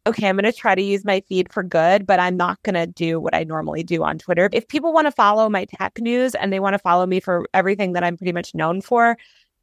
okay, 0.07 0.31
I'm 0.31 0.37
gonna 0.37 0.53
try 0.53 0.75
to 0.75 0.83
use 0.83 1.05
my 1.05 1.21
feed 1.29 1.53
for 1.53 1.63
good, 1.63 2.07
but 2.07 2.19
I'm 2.19 2.39
not 2.39 2.59
gonna 2.63 2.87
do 2.87 3.21
what 3.21 3.35
I 3.35 3.45
normally 3.45 3.83
do 3.83 4.03
on 4.03 4.17
Twitter. 4.17 4.49
If 4.51 4.67
people 4.67 4.95
want 4.95 5.09
to 5.09 5.13
follow 5.13 5.51
my 5.51 5.67
tech 5.67 5.99
news 6.01 6.35
and 6.35 6.55
they 6.55 6.61
want 6.61 6.73
to 6.73 6.79
follow 6.79 7.05
me 7.05 7.21
for 7.21 7.45
everything 7.53 7.93
that 7.93 8.03
I'm 8.03 8.17
pretty 8.17 8.33
much 8.33 8.55
known 8.55 8.81
for, 8.81 9.19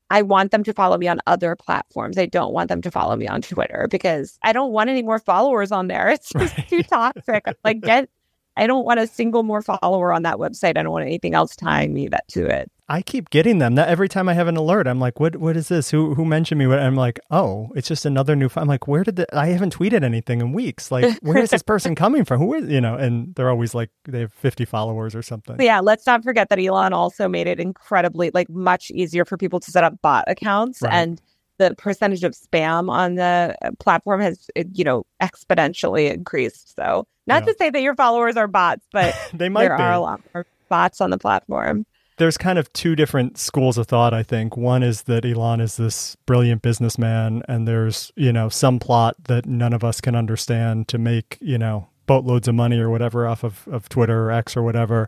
I 0.10 0.22
want 0.22 0.51
them 0.51 0.64
to 0.64 0.74
follow 0.74 0.97
me 0.97 1.08
on 1.08 1.20
other 1.28 1.55
platforms. 1.55 2.18
I 2.18 2.28
don't 2.28 2.53
want 2.53 2.70
them 2.70 2.82
to 2.82 2.91
follow 2.91 3.16
me 3.16 3.28
on 3.28 3.41
Twitter 3.41 3.88
because 3.89 4.39
I 4.43 4.53
don't 4.53 4.72
want 4.72 4.89
any 4.89 5.03
more 5.03 5.20
followers 5.20 5.72
on 5.72 5.88
there. 5.88 6.10
It's 6.18 6.30
just 6.30 6.58
right. 6.58 6.70
too 6.70 6.84
toxic. 6.84 7.45
like 7.64 7.82
get 7.82 8.10
I 8.55 8.66
don't 8.66 8.86
want 8.86 8.99
a 8.99 9.08
single 9.08 9.43
more 9.43 9.62
follower 9.62 10.12
on 10.12 10.24
that 10.24 10.38
website. 10.38 10.78
I 10.78 10.84
don't 10.84 10.91
want 10.91 11.05
anything 11.05 11.36
else 11.36 11.55
tying 11.55 11.93
me 11.93 12.08
that 12.08 12.28
to 12.30 12.45
it. 12.47 12.72
I 12.90 13.02
keep 13.02 13.30
getting 13.30 13.58
them. 13.58 13.76
That 13.76 13.90
every 13.90 14.08
time 14.08 14.30
I 14.30 14.34
have 14.34 14.48
an 14.48 14.56
alert, 14.56 14.88
I'm 14.88 15.00
like, 15.00 15.20
"What? 15.20 15.36
What 15.36 15.58
is 15.58 15.68
this? 15.68 15.92
Who? 15.92 16.16
Who 16.16 16.24
mentioned 16.24 16.60
me?" 16.60 16.66
I'm 16.66 16.96
like, 16.96 17.20
"Oh, 17.30 17.70
it's 17.76 17.88
just 17.88 18.06
another 18.06 18.36
new." 18.36 18.50
I'm 18.56 18.68
like, 18.68 18.88
"Where 18.88 19.04
did 19.04 19.18
the? 19.18 19.38
I 19.38 19.48
haven't 19.48 19.78
tweeted 19.78 20.04
anything 20.04 20.40
in 20.40 20.54
weeks. 20.54 20.90
Like, 20.90 21.18
where 21.22 21.38
is 21.38 21.50
this 21.50 21.64
person 21.64 21.96
coming 21.96 22.24
from? 22.24 22.40
Who 22.40 22.54
is 22.54 22.70
you 22.70 22.80
know?" 22.80 22.96
And 22.96 23.36
they're 23.36 23.50
always 23.50 23.76
like, 23.76 23.90
they 24.06 24.22
have 24.22 24.34
50 24.34 24.64
followers 24.64 25.16
or 25.16 25.22
something. 25.22 25.58
Yeah, 25.60 25.82
let's 25.82 26.06
not 26.06 26.24
forget 26.24 26.48
that 26.50 26.60
Elon 26.60 26.94
also 26.94 27.28
made 27.28 27.48
it 27.48 27.60
incredibly 27.60 28.32
like 28.34 28.50
much 28.50 28.90
easier 28.92 29.26
for 29.26 29.36
people 29.38 29.60
to 29.60 29.72
set 29.72 29.84
up 29.84 30.02
bot 30.02 30.24
accounts 30.28 30.82
right. 30.82 30.94
and 30.94 31.22
the 31.58 31.76
percentage 31.78 32.24
of 32.24 32.34
spam 32.34 32.90
on 32.90 33.16
the 33.16 33.56
uh, 33.64 33.72
platform 33.80 34.22
has 34.22 34.48
you 34.56 34.86
know 34.86 35.06
exponentially 35.22 36.14
increased. 36.14 36.74
So, 36.74 37.06
not 37.26 37.42
yeah. 37.42 37.52
to 37.52 37.56
say 37.58 37.70
that 37.70 37.82
your 37.82 37.96
followers 37.96 38.38
are 38.38 38.48
bots, 38.48 38.86
but 38.94 39.14
they 39.34 39.50
might 39.50 39.68
there 39.68 39.76
be. 39.76 39.84
are 39.84 39.94
a 39.94 40.00
lot 40.00 40.22
more 40.34 40.46
bots 40.70 41.02
on 41.02 41.10
the 41.10 41.18
platform 41.18 41.86
there's 42.18 42.38
kind 42.38 42.59
of 42.59 42.72
two 42.74 42.95
different 42.95 43.38
schools 43.38 43.78
of 43.78 43.88
thought, 43.88 44.13
I 44.13 44.24
think. 44.24 44.57
One 44.57 44.84
is 44.84 45.03
that 45.03 45.24
Elon 45.24 45.61
is 45.61 45.78
this 45.78 46.15
brilliant 46.26 46.61
businessman, 46.61 47.43
and 47.47 47.68
there's, 47.68 48.11
you 48.15 48.34
know, 48.34 48.49
some 48.49 48.80
plot 48.80 49.15
that 49.26 49.45
none 49.45 49.74
of 49.74 49.84
us 49.84 50.01
can 50.01 50.15
understand 50.15 50.88
to 50.89 50.97
make, 50.97 51.38
you 51.39 51.57
know, 51.57 51.88
boatloads 52.07 52.47
of 52.47 52.55
money 52.55 52.80
or 52.80 52.89
whatever 52.89 53.28
off 53.28 53.43
of, 53.43 53.68
of 53.68 53.88
Twitter 53.88 54.26
or 54.26 54.32
X 54.32 54.57
or 54.57 54.63
whatever. 54.63 55.07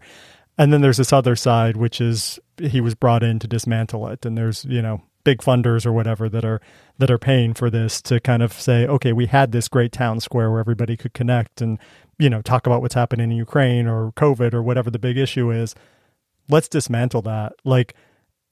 And 0.58 0.72
then 0.72 0.82
there's 0.82 0.98
this 0.98 1.14
other 1.14 1.36
side, 1.36 1.78
which 1.78 2.00
is 2.00 2.40
he 2.58 2.82
was 2.82 2.94
brought 2.94 3.24
in 3.24 3.40
to 3.40 3.48
dismantle 3.48 4.08
it. 4.10 4.26
And 4.26 4.38
there's, 4.38 4.66
you 4.66 4.82
know, 4.82 5.02
big 5.24 5.40
funders 5.40 5.86
or 5.86 5.94
whatever 5.94 6.30
that 6.30 6.46
are 6.46 6.62
that 6.98 7.10
are 7.10 7.18
paying 7.18 7.54
for 7.54 7.70
this 7.70 8.02
to 8.04 8.20
kind 8.20 8.44
of 8.44 8.54
say, 8.54 8.86
okay, 8.86 9.14
we 9.14 9.26
had 9.26 9.52
this 9.52 9.68
great 9.68 9.92
town 9.92 10.20
square 10.20 10.52
where 10.52 10.60
everybody 10.60 10.98
could 10.98 11.14
connect 11.14 11.62
and, 11.62 11.80
you 12.18 12.30
know, 12.30 12.42
talk 12.42 12.68
about 12.68 12.82
what's 12.82 12.96
happening 12.96 13.32
in 13.32 13.38
Ukraine 13.38 13.88
or 13.88 14.12
COVID 14.12 14.54
or 14.54 14.62
whatever 14.62 14.92
the 14.92 15.00
big 15.00 15.18
issue 15.18 15.50
is 15.50 15.76
let's 16.50 16.68
dismantle 16.68 17.22
that. 17.24 17.54
Like, 17.64 17.96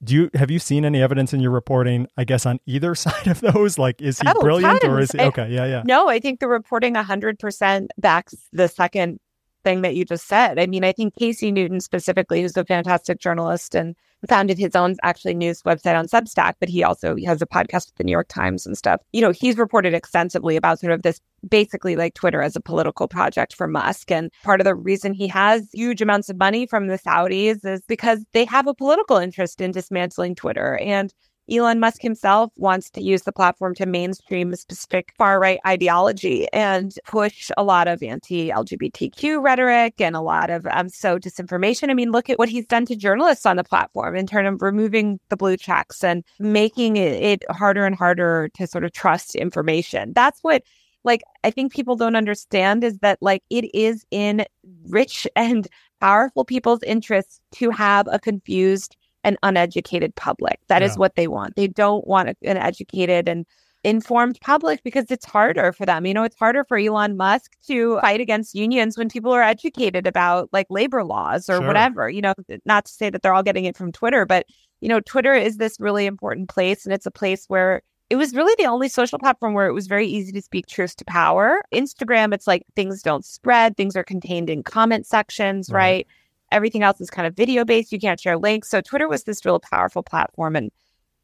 do 0.04 0.14
you 0.14 0.30
have 0.34 0.52
you 0.52 0.60
seen 0.60 0.86
any 0.86 1.02
evidence 1.02 1.34
in 1.34 1.40
your 1.40 1.52
reporting? 1.52 2.08
I 2.18 2.24
guess 2.24 2.46
on 2.46 2.60
either 2.66 2.96
side 2.96 3.28
of 3.28 3.42
those, 3.42 3.78
like, 3.78 4.02
is 4.02 4.20
he 4.20 4.28
oh, 4.28 4.40
brilliant 4.42 4.82
tons. 4.82 4.94
or 4.94 5.00
is 5.00 5.12
he 5.12 5.20
okay? 5.20 5.50
Yeah, 5.50 5.66
yeah. 5.66 5.84
No, 5.86 6.08
I 6.08 6.20
think 6.20 6.40
the 6.40 6.48
reporting 6.48 6.96
hundred 6.96 7.40
percent 7.40 7.92
backs 7.98 8.36
the 8.52 8.68
second 8.68 9.20
thing 9.64 9.82
that 9.82 9.96
you 9.96 10.06
just 10.06 10.28
said. 10.28 10.60
I 10.60 10.66
mean, 10.68 10.84
I 10.84 10.92
think 10.92 11.16
Casey 11.16 11.52
Newton 11.52 11.80
specifically, 11.80 12.42
who's 12.42 12.56
a 12.56 12.66
fantastic 12.66 13.20
journalist 13.20 13.76
and 13.76 13.96
founded 14.28 14.58
his 14.58 14.76
own 14.76 14.96
actually 15.04 15.34
news 15.34 15.62
website 15.64 15.98
on 15.98 16.08
Substack, 16.08 16.54
but 16.60 16.70
he 16.70 16.84
also 16.84 17.16
he 17.16 17.26
has 17.26 17.42
a 17.42 17.46
podcast 17.46 17.88
with 17.88 17.96
the 17.96 18.04
New 18.04 18.12
York 18.12 18.28
Times 18.28 18.66
and 18.66 18.78
stuff. 18.78 19.02
You 19.14 19.22
know, 19.22 19.32
he's 19.32 19.58
reported 19.58 19.94
extensively 19.94 20.56
about 20.56 20.80
sort 20.80 20.94
of 20.94 21.04
this 21.04 21.20
basically 21.48 21.96
like 21.96 22.14
Twitter 22.14 22.42
as 22.42 22.56
a 22.56 22.62
political 22.62 23.08
project 23.08 23.54
for 23.54 23.68
Musk. 23.68 24.12
And 24.12 24.32
part 24.44 24.60
of 24.60 24.66
the 24.66 24.76
reason 24.76 25.14
he 25.14 25.28
has 25.28 25.70
huge 25.74 26.02
amounts 26.02 26.30
of 26.30 26.38
money 26.38 26.66
from 26.66 26.88
the 26.88 26.98
Saudis 26.98 27.64
is 27.66 27.82
because 27.88 28.26
they 28.34 28.46
have 28.46 28.68
a 28.68 28.74
political 28.74 29.18
interest 29.18 29.62
in 29.62 29.72
dismantling 29.72 30.36
Twitter. 30.36 30.78
And 30.78 31.14
Elon 31.50 31.80
Musk 31.80 32.02
himself 32.02 32.52
wants 32.58 32.90
to 32.92 33.02
use 33.02 33.24
the 33.24 33.32
platform 33.32 33.74
to 33.76 33.86
mainstream 33.86 34.52
a 34.52 34.58
specific 34.58 35.14
far 35.18 35.40
right 35.40 35.60
ideology 35.66 36.48
and 36.52 36.94
push 37.08 37.50
a 37.58 37.64
lot 37.64 37.88
of 37.88 38.04
anti 38.04 38.50
LGBTQ 38.50 39.42
rhetoric 39.42 40.00
and 40.02 40.16
a 40.16 40.22
lot 40.22 40.50
of 40.50 40.66
um, 40.68 40.90
so 40.90 41.18
disinformation. 41.18 41.90
I 41.90 41.94
mean, 41.94 42.12
look 42.12 42.30
at 42.30 42.38
what 42.38 42.50
he's 42.50 42.66
done 42.66 42.86
to 42.88 42.96
journalists 42.96 43.46
on 43.46 43.58
the 43.58 43.64
platform 43.64 44.16
in 44.16 44.28
terms 44.28 44.54
of 44.56 44.62
removing 44.62 45.20
the 45.30 45.38
blue 45.38 45.58
checks 45.58 46.04
and 46.04 46.24
making 46.40 46.98
it, 46.98 47.22
it 47.22 47.52
harder 47.52 47.86
and 47.86 47.96
harder 47.96 48.50
to 48.56 48.68
sort 48.68 48.84
of 48.84 48.92
trust 48.92 49.36
information. 49.36 50.14
That's 50.14 50.40
what 50.42 50.64
like 51.04 51.22
I 51.44 51.52
think 51.52 51.74
people 51.74 51.96
don't 51.96 52.16
understand 52.16 52.84
is 52.84 53.00
that 53.00 53.18
like 53.22 53.44
it 53.50 53.74
is 53.74 54.06
in 54.12 54.46
rich 54.90 55.26
and 55.36 55.68
powerful 56.00 56.46
people's 56.46 56.84
interests 56.84 57.40
to 57.54 57.70
have 57.72 58.08
a 58.12 58.20
confused 58.20 58.96
an 59.24 59.38
uneducated 59.44 60.16
public. 60.16 60.60
That 60.68 60.82
yeah. 60.82 60.88
is 60.88 60.98
what 60.98 61.16
they 61.16 61.28
want. 61.28 61.56
They 61.56 61.68
don't 61.68 62.08
want 62.08 62.30
an 62.30 62.58
educated 62.58 63.28
and 63.28 63.46
informed 63.84 64.38
public 64.42 64.84
because 64.84 65.06
it's 65.10 65.26
harder 65.26 65.72
for 65.72 65.86
them. 65.86 66.06
You 66.06 66.14
know, 66.14 66.24
it's 66.24 66.36
harder 66.38 66.64
for 66.64 66.78
Elon 66.78 67.16
Musk 67.16 67.56
to 67.68 68.00
fight 68.02 68.20
against 68.20 68.56
unions 68.56 68.98
when 68.98 69.10
people 69.10 69.32
are 69.32 69.44
educated 69.44 70.08
about 70.08 70.50
like 70.52 70.68
labor 70.70 71.04
laws 71.04 71.50
or 71.50 71.58
sure. 71.58 71.68
whatever. 71.68 72.10
You 72.10 72.22
know, 72.22 72.34
not 72.66 72.86
to 72.86 72.92
say 72.92 73.10
that 73.10 73.22
they're 73.22 73.34
all 73.34 73.44
getting 73.44 73.66
it 73.66 73.78
from 73.78 73.92
Twitter, 73.92 74.26
but 74.26 74.46
you 74.82 74.90
know, 74.90 75.00
Twitter 75.00 75.34
is 75.34 75.58
this 75.58 75.80
really 75.80 76.06
important 76.06 76.50
place 76.50 76.86
and 76.86 76.94
it's 76.94 77.06
a 77.06 77.12
place 77.12 77.46
where 77.48 77.82
it 78.10 78.16
was 78.16 78.34
really 78.34 78.54
the 78.58 78.70
only 78.70 78.88
social 78.88 79.20
platform 79.20 79.54
where 79.54 79.68
it 79.68 79.74
was 79.74 79.88
very 79.88 80.08
easy 80.08 80.32
to 80.32 80.42
speak 80.42 80.68
truth 80.68 80.96
to 80.98 81.06
power. 81.06 81.62
Instagram, 81.74 82.34
it's 82.34 82.48
like 82.48 82.64
things 82.76 83.02
don't 83.02 83.26
spread, 83.26 83.76
things 83.76 83.96
are 83.96 84.04
contained 84.04 84.50
in 84.50 84.64
comment 84.64 85.06
sections, 85.06 85.70
right? 85.70 85.78
right? 85.80 86.08
Everything 86.52 86.84
else 86.84 87.02
is 87.02 87.10
kind 87.10 87.28
of 87.28 87.36
video 87.36 87.66
based. 87.66 87.92
You 87.92 88.00
can't 88.00 88.20
share 88.20 88.38
links. 88.38 88.70
So 88.70 88.82
Twitter 88.82 89.08
was 89.08 89.24
this 89.24 89.46
real 89.46 89.60
powerful 89.60 90.04
platform. 90.04 90.56
And 90.56 90.72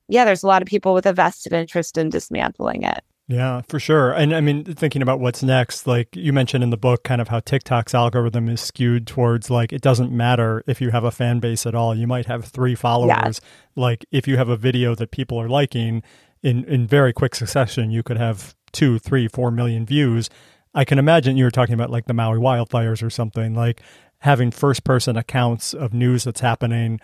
yeah, 0.08 0.26
there's 0.26 0.44
a 0.44 0.48
lot 0.48 0.62
of 0.62 0.68
people 0.68 0.94
with 0.94 1.06
a 1.06 1.14
vested 1.14 1.54
interest 1.54 1.98
in 1.98 2.10
dismantling 2.10 2.84
it. 2.84 3.04
Yeah, 3.28 3.62
for 3.70 3.80
sure. 3.80 4.12
And 4.12 4.36
I 4.36 4.42
mean, 4.42 4.66
thinking 4.66 5.02
about 5.02 5.22
what's 5.22 5.42
next, 5.42 5.88
like 5.88 6.14
you 6.14 6.34
mentioned 6.34 6.64
in 6.64 6.72
the 6.72 6.78
book, 6.78 7.04
kind 7.04 7.22
of 7.22 7.30
how 7.30 7.40
TikTok's 7.40 7.96
algorithm 7.96 8.50
is 8.50 8.60
skewed 8.60 9.08
towards 9.08 9.50
like 9.50 9.72
it 9.72 9.82
doesn't 9.82 10.12
matter 10.12 10.62
if 10.68 10.82
you 10.82 10.92
have 10.92 11.06
a 11.06 11.12
fan 11.12 11.40
base 11.40 11.66
at 11.66 11.74
all. 11.74 11.96
You 11.96 12.06
might 12.06 12.26
have 12.26 12.44
three 12.44 12.76
followers. 12.76 13.40
Like 13.76 14.06
if 14.12 14.28
you 14.28 14.36
have 14.36 14.50
a 14.50 14.58
video 14.58 14.94
that 14.96 15.12
people 15.12 15.40
are 15.40 15.48
liking 15.48 16.04
in, 16.42 16.66
in 16.66 16.86
very 16.86 17.14
quick 17.14 17.34
succession, 17.34 17.92
you 17.92 18.04
could 18.04 18.18
have 18.18 18.56
two, 18.74 19.00
three, 19.00 19.30
four 19.30 19.52
million 19.52 19.86
views. 19.86 20.30
I 20.76 20.84
can 20.84 21.00
imagine 21.00 21.38
you 21.38 21.46
were 21.46 21.52
talking 21.52 21.76
about 21.76 21.92
like 21.92 22.08
the 22.08 22.14
Maui 22.14 22.40
wildfires 22.40 23.02
or 23.02 23.10
something. 23.10 23.56
Like 23.56 23.82
having 24.24 24.52
first 24.52 24.86
person 24.86 25.18
accounts 25.18 25.74
of 25.74 25.94
news 25.94 26.24
that's 26.24 26.40
happening, 26.40 27.00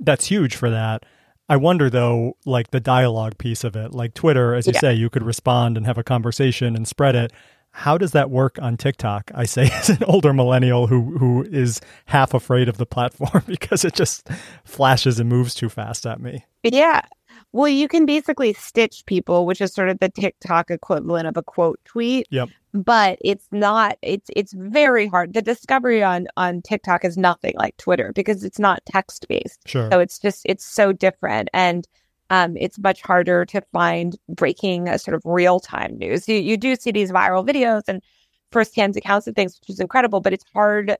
that's 0.00 0.26
huge 0.26 0.56
for 0.56 0.70
that. 0.70 1.04
I 1.46 1.56
wonder 1.56 1.90
though, 1.90 2.38
like 2.46 2.70
the 2.70 2.80
dialogue 2.80 3.36
piece 3.36 3.62
of 3.62 3.76
it, 3.76 3.92
like 3.92 4.14
Twitter, 4.14 4.54
as 4.54 4.66
you 4.66 4.72
yeah. 4.72 4.80
say, 4.80 4.94
you 4.94 5.10
could 5.10 5.22
respond 5.22 5.76
and 5.76 5.84
have 5.84 5.98
a 5.98 6.02
conversation 6.02 6.74
and 6.74 6.88
spread 6.88 7.14
it. 7.14 7.30
How 7.72 7.98
does 7.98 8.12
that 8.12 8.30
work 8.30 8.58
on 8.60 8.78
TikTok? 8.78 9.30
I 9.34 9.44
say 9.44 9.68
as 9.72 9.90
an 9.90 10.02
older 10.04 10.32
millennial 10.32 10.86
who 10.86 11.18
who 11.18 11.42
is 11.42 11.82
half 12.06 12.32
afraid 12.32 12.70
of 12.70 12.78
the 12.78 12.86
platform 12.86 13.44
because 13.46 13.84
it 13.84 13.92
just 13.92 14.28
flashes 14.64 15.20
and 15.20 15.28
moves 15.28 15.54
too 15.54 15.68
fast 15.68 16.06
at 16.06 16.20
me. 16.20 16.46
Yeah. 16.62 17.02
Well, 17.52 17.68
you 17.68 17.86
can 17.86 18.06
basically 18.06 18.54
stitch 18.54 19.04
people, 19.06 19.44
which 19.44 19.60
is 19.60 19.74
sort 19.74 19.90
of 19.90 19.98
the 19.98 20.08
TikTok 20.08 20.70
equivalent 20.70 21.26
of 21.26 21.36
a 21.36 21.42
quote 21.42 21.78
tweet. 21.84 22.26
Yep. 22.30 22.48
But 22.72 23.18
it's 23.22 23.46
not. 23.52 23.98
It's 24.00 24.30
it's 24.34 24.54
very 24.54 25.06
hard. 25.06 25.34
The 25.34 25.42
discovery 25.42 26.02
on 26.02 26.26
on 26.38 26.62
TikTok 26.62 27.04
is 27.04 27.18
nothing 27.18 27.52
like 27.56 27.76
Twitter 27.76 28.12
because 28.14 28.44
it's 28.44 28.58
not 28.58 28.80
text 28.86 29.26
based. 29.28 29.60
Sure. 29.66 29.90
So 29.90 30.00
it's 30.00 30.18
just 30.18 30.42
it's 30.46 30.64
so 30.64 30.92
different, 30.92 31.50
and 31.52 31.86
um, 32.30 32.56
it's 32.56 32.78
much 32.78 33.02
harder 33.02 33.44
to 33.44 33.60
find 33.72 34.16
breaking 34.30 34.88
a 34.88 34.98
sort 34.98 35.14
of 35.14 35.20
real 35.26 35.60
time 35.60 35.98
news. 35.98 36.26
You 36.26 36.36
you 36.36 36.56
do 36.56 36.74
see 36.76 36.92
these 36.92 37.12
viral 37.12 37.46
videos 37.46 37.82
and 37.88 38.02
firsthand 38.52 38.96
accounts 38.96 39.26
of 39.26 39.34
things, 39.34 39.58
which 39.60 39.68
is 39.68 39.80
incredible, 39.80 40.20
but 40.20 40.32
it's 40.32 40.44
hard 40.54 40.96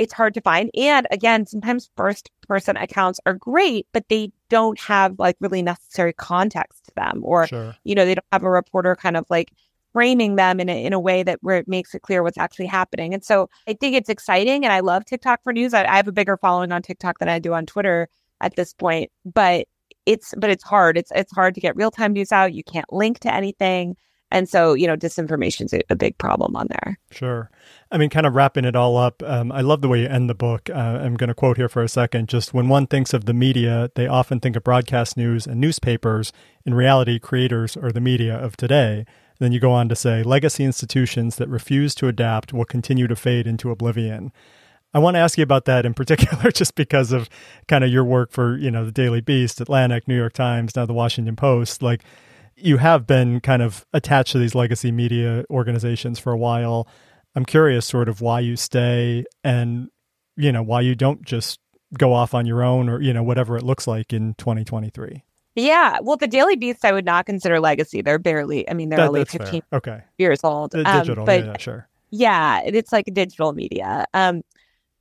it's 0.00 0.14
hard 0.14 0.32
to 0.32 0.40
find. 0.40 0.70
And 0.74 1.06
again, 1.10 1.46
sometimes 1.46 1.90
first 1.94 2.30
person 2.48 2.74
accounts 2.78 3.20
are 3.26 3.34
great, 3.34 3.86
but 3.92 4.08
they 4.08 4.32
don't 4.48 4.80
have 4.80 5.18
like 5.18 5.36
really 5.40 5.60
necessary 5.60 6.14
context 6.14 6.86
to 6.86 6.92
them, 6.96 7.20
or 7.22 7.46
sure. 7.46 7.76
you 7.84 7.94
know, 7.94 8.06
they 8.06 8.14
don't 8.14 8.26
have 8.32 8.42
a 8.42 8.50
reporter 8.50 8.96
kind 8.96 9.14
of 9.14 9.26
like 9.28 9.52
framing 9.92 10.36
them 10.36 10.58
in 10.58 10.70
a, 10.70 10.84
in 10.84 10.94
a 10.94 11.00
way 11.00 11.22
that 11.22 11.38
where 11.42 11.58
it 11.58 11.68
makes 11.68 11.94
it 11.94 12.00
clear 12.00 12.22
what's 12.22 12.38
actually 12.38 12.66
happening. 12.66 13.12
And 13.12 13.22
so 13.22 13.50
I 13.68 13.74
think 13.74 13.94
it's 13.94 14.08
exciting, 14.08 14.64
and 14.64 14.72
I 14.72 14.80
love 14.80 15.04
TikTok 15.04 15.42
for 15.44 15.52
news. 15.52 15.74
I, 15.74 15.84
I 15.84 15.96
have 15.96 16.08
a 16.08 16.12
bigger 16.12 16.38
following 16.38 16.72
on 16.72 16.80
TikTok 16.80 17.18
than 17.18 17.28
I 17.28 17.38
do 17.38 17.52
on 17.52 17.66
Twitter 17.66 18.08
at 18.40 18.56
this 18.56 18.72
point, 18.72 19.10
but 19.26 19.66
it's 20.06 20.32
but 20.38 20.48
it's 20.48 20.64
hard. 20.64 20.96
It's 20.96 21.12
it's 21.14 21.32
hard 21.32 21.54
to 21.56 21.60
get 21.60 21.76
real 21.76 21.90
time 21.90 22.14
news 22.14 22.32
out. 22.32 22.54
You 22.54 22.64
can't 22.64 22.90
link 22.90 23.18
to 23.20 23.34
anything. 23.34 23.96
And 24.30 24.48
so, 24.48 24.74
you 24.74 24.86
know, 24.86 24.96
disinformation 24.96 25.64
is 25.64 25.74
a, 25.90 25.96
big 25.96 26.16
problem 26.18 26.56
on 26.56 26.66
there. 26.70 26.98
Sure. 27.10 27.50
I 27.90 27.98
mean, 27.98 28.10
kind 28.10 28.26
of 28.26 28.34
wrapping 28.34 28.64
it 28.64 28.76
all 28.76 28.96
up, 28.96 29.22
um, 29.24 29.50
I 29.52 29.60
love 29.60 29.82
the 29.82 29.88
way 29.88 30.02
you 30.02 30.08
end 30.08 30.30
the 30.30 30.34
book. 30.34 30.70
Uh, 30.70 30.72
I'm 31.02 31.14
going 31.16 31.28
to 31.28 31.34
quote 31.34 31.56
here 31.56 31.68
for 31.68 31.82
a 31.82 31.88
second. 31.88 32.28
Just 32.28 32.54
when 32.54 32.68
one 32.68 32.86
thinks 32.86 33.12
of 33.12 33.24
the 33.24 33.34
media, 33.34 33.90
they 33.96 34.06
often 34.06 34.40
think 34.40 34.56
of 34.56 34.64
broadcast 34.64 35.16
news 35.16 35.46
and 35.46 35.60
newspapers. 35.60 36.32
In 36.64 36.74
reality, 36.74 37.18
creators 37.18 37.76
are 37.76 37.92
the 37.92 38.00
media 38.00 38.34
of 38.34 38.56
today. 38.56 39.04
Then 39.40 39.52
you 39.52 39.58
go 39.58 39.72
on 39.72 39.88
to 39.88 39.96
say 39.96 40.22
legacy 40.22 40.64
institutions 40.64 41.36
that 41.36 41.48
refuse 41.48 41.94
to 41.96 42.08
adapt 42.08 42.52
will 42.52 42.66
continue 42.66 43.08
to 43.08 43.16
fade 43.16 43.46
into 43.46 43.70
oblivion. 43.70 44.32
I 44.92 44.98
want 44.98 45.14
to 45.14 45.18
ask 45.18 45.38
you 45.38 45.44
about 45.44 45.64
that 45.66 45.86
in 45.86 45.94
particular, 45.94 46.50
just 46.54 46.74
because 46.74 47.12
of 47.12 47.28
kind 47.68 47.84
of 47.84 47.90
your 47.90 48.04
work 48.04 48.32
for, 48.32 48.56
you 48.56 48.70
know, 48.70 48.84
the 48.84 48.92
Daily 48.92 49.20
Beast, 49.20 49.60
Atlantic, 49.60 50.08
New 50.08 50.16
York 50.16 50.32
Times, 50.32 50.76
now 50.76 50.86
the 50.86 50.92
Washington 50.92 51.36
Post. 51.36 51.82
Like, 51.82 52.02
you 52.60 52.76
have 52.78 53.06
been 53.06 53.40
kind 53.40 53.62
of 53.62 53.86
attached 53.92 54.32
to 54.32 54.38
these 54.38 54.54
legacy 54.54 54.92
media 54.92 55.44
organizations 55.50 56.18
for 56.18 56.32
a 56.32 56.38
while. 56.38 56.88
I'm 57.34 57.44
curious, 57.44 57.86
sort 57.86 58.08
of, 58.08 58.20
why 58.20 58.40
you 58.40 58.56
stay 58.56 59.24
and, 59.44 59.88
you 60.36 60.52
know, 60.52 60.62
why 60.62 60.80
you 60.80 60.94
don't 60.94 61.24
just 61.24 61.60
go 61.98 62.12
off 62.12 62.34
on 62.34 62.46
your 62.46 62.62
own 62.62 62.88
or, 62.88 63.00
you 63.00 63.12
know, 63.12 63.22
whatever 63.22 63.56
it 63.56 63.62
looks 63.62 63.86
like 63.86 64.12
in 64.12 64.34
2023. 64.34 65.24
Yeah. 65.56 65.98
Well, 66.02 66.16
the 66.16 66.26
Daily 66.26 66.56
Beast, 66.56 66.84
I 66.84 66.92
would 66.92 67.04
not 67.04 67.26
consider 67.26 67.60
legacy. 67.60 68.02
They're 68.02 68.18
barely, 68.18 68.68
I 68.68 68.74
mean, 68.74 68.88
they're 68.88 68.98
that, 68.98 69.08
only 69.08 69.24
15 69.24 69.48
fair. 69.50 69.62
okay. 69.72 70.02
years 70.18 70.40
old. 70.44 70.72
The 70.72 70.84
digital, 70.84 71.22
um, 71.22 71.26
but, 71.26 71.44
yeah, 71.44 71.58
sure. 71.58 71.88
Yeah, 72.10 72.60
it's 72.64 72.92
like 72.92 73.06
digital 73.12 73.52
media. 73.52 74.06
Um, 74.14 74.42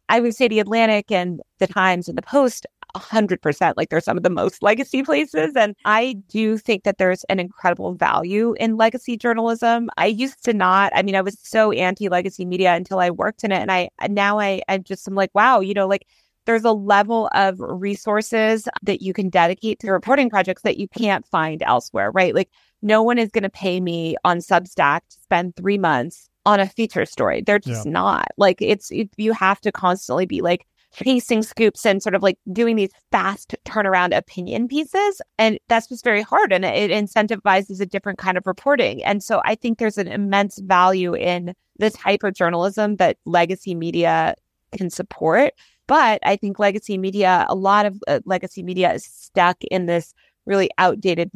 I 0.09 0.19
would 0.19 0.35
say 0.35 0.47
the 0.47 0.59
Atlantic 0.59 1.11
and 1.11 1.41
the 1.59 1.67
Times 1.67 2.07
and 2.07 2.17
the 2.17 2.23
Post, 2.23 2.65
100%. 2.95 3.73
Like 3.77 3.89
they're 3.89 4.01
some 4.01 4.17
of 4.17 4.23
the 4.23 4.29
most 4.29 4.61
legacy 4.63 5.03
places. 5.03 5.55
And 5.55 5.75
I 5.85 6.13
do 6.27 6.57
think 6.57 6.83
that 6.83 6.97
there's 6.97 7.23
an 7.25 7.39
incredible 7.39 7.93
value 7.93 8.55
in 8.59 8.77
legacy 8.77 9.17
journalism. 9.17 9.89
I 9.97 10.07
used 10.07 10.43
to 10.45 10.53
not, 10.53 10.91
I 10.95 11.01
mean, 11.01 11.15
I 11.15 11.21
was 11.21 11.37
so 11.41 11.71
anti 11.71 12.09
legacy 12.09 12.45
media 12.45 12.73
until 12.75 12.99
I 12.99 13.09
worked 13.09 13.43
in 13.43 13.51
it. 13.51 13.59
And 13.59 13.71
I, 13.71 13.89
now 14.09 14.39
I, 14.39 14.61
I 14.67 14.77
just 14.77 15.07
am 15.07 15.15
like, 15.15 15.31
wow, 15.33 15.59
you 15.59 15.73
know, 15.73 15.87
like 15.87 16.05
there's 16.45 16.65
a 16.65 16.71
level 16.71 17.29
of 17.33 17.59
resources 17.59 18.67
that 18.81 19.01
you 19.01 19.13
can 19.13 19.29
dedicate 19.29 19.79
to 19.79 19.91
reporting 19.91 20.29
projects 20.29 20.63
that 20.63 20.77
you 20.77 20.87
can't 20.87 21.25
find 21.27 21.61
elsewhere, 21.61 22.11
right? 22.11 22.33
Like 22.33 22.49
no 22.81 23.03
one 23.03 23.17
is 23.17 23.29
going 23.29 23.43
to 23.43 23.49
pay 23.49 23.79
me 23.79 24.15
on 24.23 24.39
Substack 24.39 25.01
to 25.09 25.17
spend 25.21 25.55
three 25.55 25.77
months 25.77 26.29
on 26.45 26.59
a 26.59 26.67
feature 26.67 27.05
story. 27.05 27.41
They're 27.41 27.59
just 27.59 27.85
yeah. 27.85 27.91
not. 27.91 28.27
Like 28.37 28.61
it's 28.61 28.89
it, 28.91 29.09
you 29.17 29.33
have 29.33 29.61
to 29.61 29.71
constantly 29.71 30.25
be 30.25 30.41
like 30.41 30.65
chasing 30.91 31.43
scoops 31.43 31.85
and 31.85 32.01
sort 32.01 32.15
of 32.15 32.23
like 32.23 32.37
doing 32.51 32.75
these 32.75 32.91
fast 33.11 33.55
turnaround 33.65 34.15
opinion 34.15 34.67
pieces. 34.67 35.21
And 35.37 35.59
that's 35.67 35.87
just 35.87 36.03
very 36.03 36.21
hard. 36.21 36.51
And 36.51 36.65
it 36.65 36.91
incentivizes 36.91 37.79
a 37.79 37.85
different 37.85 38.17
kind 38.17 38.37
of 38.37 38.47
reporting. 38.47 39.03
And 39.03 39.23
so 39.23 39.41
I 39.45 39.55
think 39.55 39.77
there's 39.77 39.97
an 39.97 40.07
immense 40.07 40.59
value 40.59 41.15
in 41.15 41.53
the 41.77 41.89
type 41.89 42.23
of 42.23 42.33
journalism 42.33 42.97
that 42.97 43.17
legacy 43.25 43.75
media 43.75 44.35
can 44.77 44.89
support. 44.89 45.53
But 45.87 46.19
I 46.23 46.35
think 46.35 46.59
legacy 46.59 46.97
media, 46.97 47.45
a 47.49 47.55
lot 47.55 47.85
of 47.85 48.01
uh, 48.07 48.19
legacy 48.25 48.63
media 48.63 48.93
is 48.93 49.05
stuck 49.05 49.63
in 49.65 49.85
this 49.85 50.13
really 50.45 50.69
outdated 50.77 51.31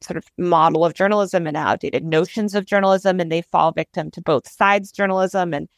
sort 0.00 0.16
of 0.16 0.24
model 0.36 0.84
of 0.84 0.94
journalism 0.94 1.46
and 1.46 1.56
outdated 1.56 2.04
notions 2.04 2.54
of 2.54 2.66
journalism 2.66 3.18
and 3.18 3.32
they 3.32 3.42
fall 3.42 3.72
victim 3.72 4.10
to 4.10 4.20
both 4.20 4.46
sides 4.46 4.92
journalism 4.92 5.54
and 5.54 5.68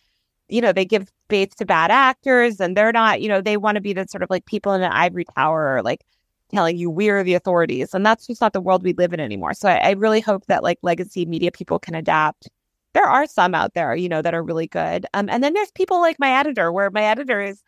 you 0.49 0.61
know 0.61 0.72
they 0.72 0.85
give 0.85 1.09
faith 1.31 1.55
to 1.57 1.64
bad 1.64 1.91
actors 1.91 2.61
and 2.61 2.76
they're 2.76 2.93
not 2.93 3.20
you 3.20 3.28
know 3.28 3.41
they 3.41 3.57
want 3.57 3.76
to 3.76 3.81
be 3.81 3.93
the 3.93 4.07
sort 4.09 4.22
of 4.22 4.31
like 4.31 4.45
people 4.47 4.72
in 4.72 4.83
an 4.83 4.93
ivory 4.93 5.24
tower 5.37 5.76
or 5.76 5.83
like 5.83 6.05
telling 6.53 6.76
you 6.76 6.91
we're 6.91 7.22
the 7.22 7.35
authorities 7.35 7.95
and 7.95 8.05
that's 8.05 8.26
just 8.26 8.41
not 8.41 8.53
the 8.53 8.61
world 8.61 8.83
we 8.83 8.93
live 8.95 9.12
in 9.12 9.20
anymore 9.20 9.55
so 9.55 9.68
I, 9.68 9.76
I 9.76 9.91
really 9.93 10.20
hope 10.20 10.47
that 10.47 10.62
like 10.62 10.78
legacy 10.83 11.24
media 11.24 11.53
people 11.53 11.78
can 11.78 11.95
adapt 11.95 12.49
there 12.93 13.07
are 13.07 13.26
some 13.26 13.55
out 13.55 13.74
there 13.74 13.95
you 13.95 14.09
know 14.09 14.20
that 14.20 14.35
are 14.35 14.43
really 14.43 14.66
good 14.66 15.07
um, 15.14 15.28
and 15.31 15.43
then 15.43 15.55
there's 15.55 15.70
people 15.70 16.01
like 16.01 16.18
my 16.18 16.33
editor 16.33 16.72
where 16.72 16.91
my 16.91 17.05
editor 17.05 17.41
is 17.41 17.62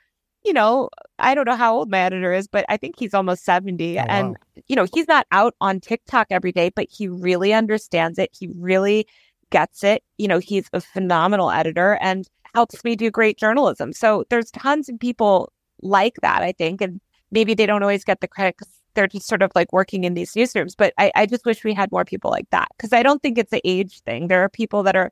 you 0.44 0.52
know, 0.52 0.88
I 1.18 1.34
don't 1.34 1.46
know 1.46 1.56
how 1.56 1.74
old 1.74 1.90
my 1.90 2.00
editor 2.00 2.32
is, 2.32 2.48
but 2.48 2.64
I 2.68 2.76
think 2.76 2.96
he's 2.98 3.14
almost 3.14 3.44
70. 3.44 3.98
Oh, 3.98 4.02
and, 4.08 4.28
wow. 4.30 4.34
you 4.66 4.76
know, 4.76 4.86
he's 4.92 5.08
not 5.08 5.26
out 5.30 5.54
on 5.60 5.80
TikTok 5.80 6.26
every 6.30 6.52
day, 6.52 6.70
but 6.74 6.88
he 6.90 7.08
really 7.08 7.52
understands 7.52 8.18
it. 8.18 8.30
He 8.32 8.48
really 8.56 9.06
gets 9.50 9.84
it. 9.84 10.02
You 10.18 10.28
know, 10.28 10.38
he's 10.38 10.68
a 10.72 10.80
phenomenal 10.80 11.50
editor 11.50 11.98
and 12.00 12.28
helps 12.54 12.84
me 12.84 12.96
do 12.96 13.10
great 13.10 13.38
journalism. 13.38 13.92
So 13.92 14.24
there's 14.28 14.50
tons 14.50 14.88
of 14.88 14.98
people 14.98 15.52
like 15.80 16.16
that, 16.22 16.42
I 16.42 16.52
think. 16.52 16.80
And 16.80 17.00
maybe 17.30 17.54
they 17.54 17.66
don't 17.66 17.82
always 17.82 18.04
get 18.04 18.20
the 18.20 18.28
credit 18.28 18.56
because 18.58 18.72
they're 18.94 19.06
just 19.06 19.26
sort 19.26 19.42
of 19.42 19.50
like 19.54 19.72
working 19.72 20.04
in 20.04 20.14
these 20.14 20.32
newsrooms. 20.34 20.74
But 20.76 20.92
I, 20.98 21.10
I 21.14 21.26
just 21.26 21.46
wish 21.46 21.64
we 21.64 21.72
had 21.74 21.90
more 21.90 22.04
people 22.04 22.30
like 22.30 22.48
that 22.50 22.68
because 22.76 22.92
I 22.92 23.02
don't 23.02 23.22
think 23.22 23.38
it's 23.38 23.52
an 23.52 23.60
age 23.64 24.00
thing. 24.00 24.28
There 24.28 24.42
are 24.42 24.48
people 24.48 24.82
that 24.82 24.96
are 24.96 25.10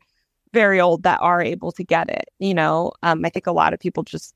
very 0.53 0.81
old 0.81 1.05
that 1.05 1.21
are 1.23 1.41
able 1.41 1.73
to 1.73 1.85
get 1.85 2.11
it. 2.11 2.27
You 2.39 2.55
know, 2.55 2.93
um, 3.03 3.25
I 3.25 3.31
think 3.31 3.47
a 3.47 3.53
lot 3.53 3.73
of 3.73 3.81
people 3.81 4.03
just 4.03 4.35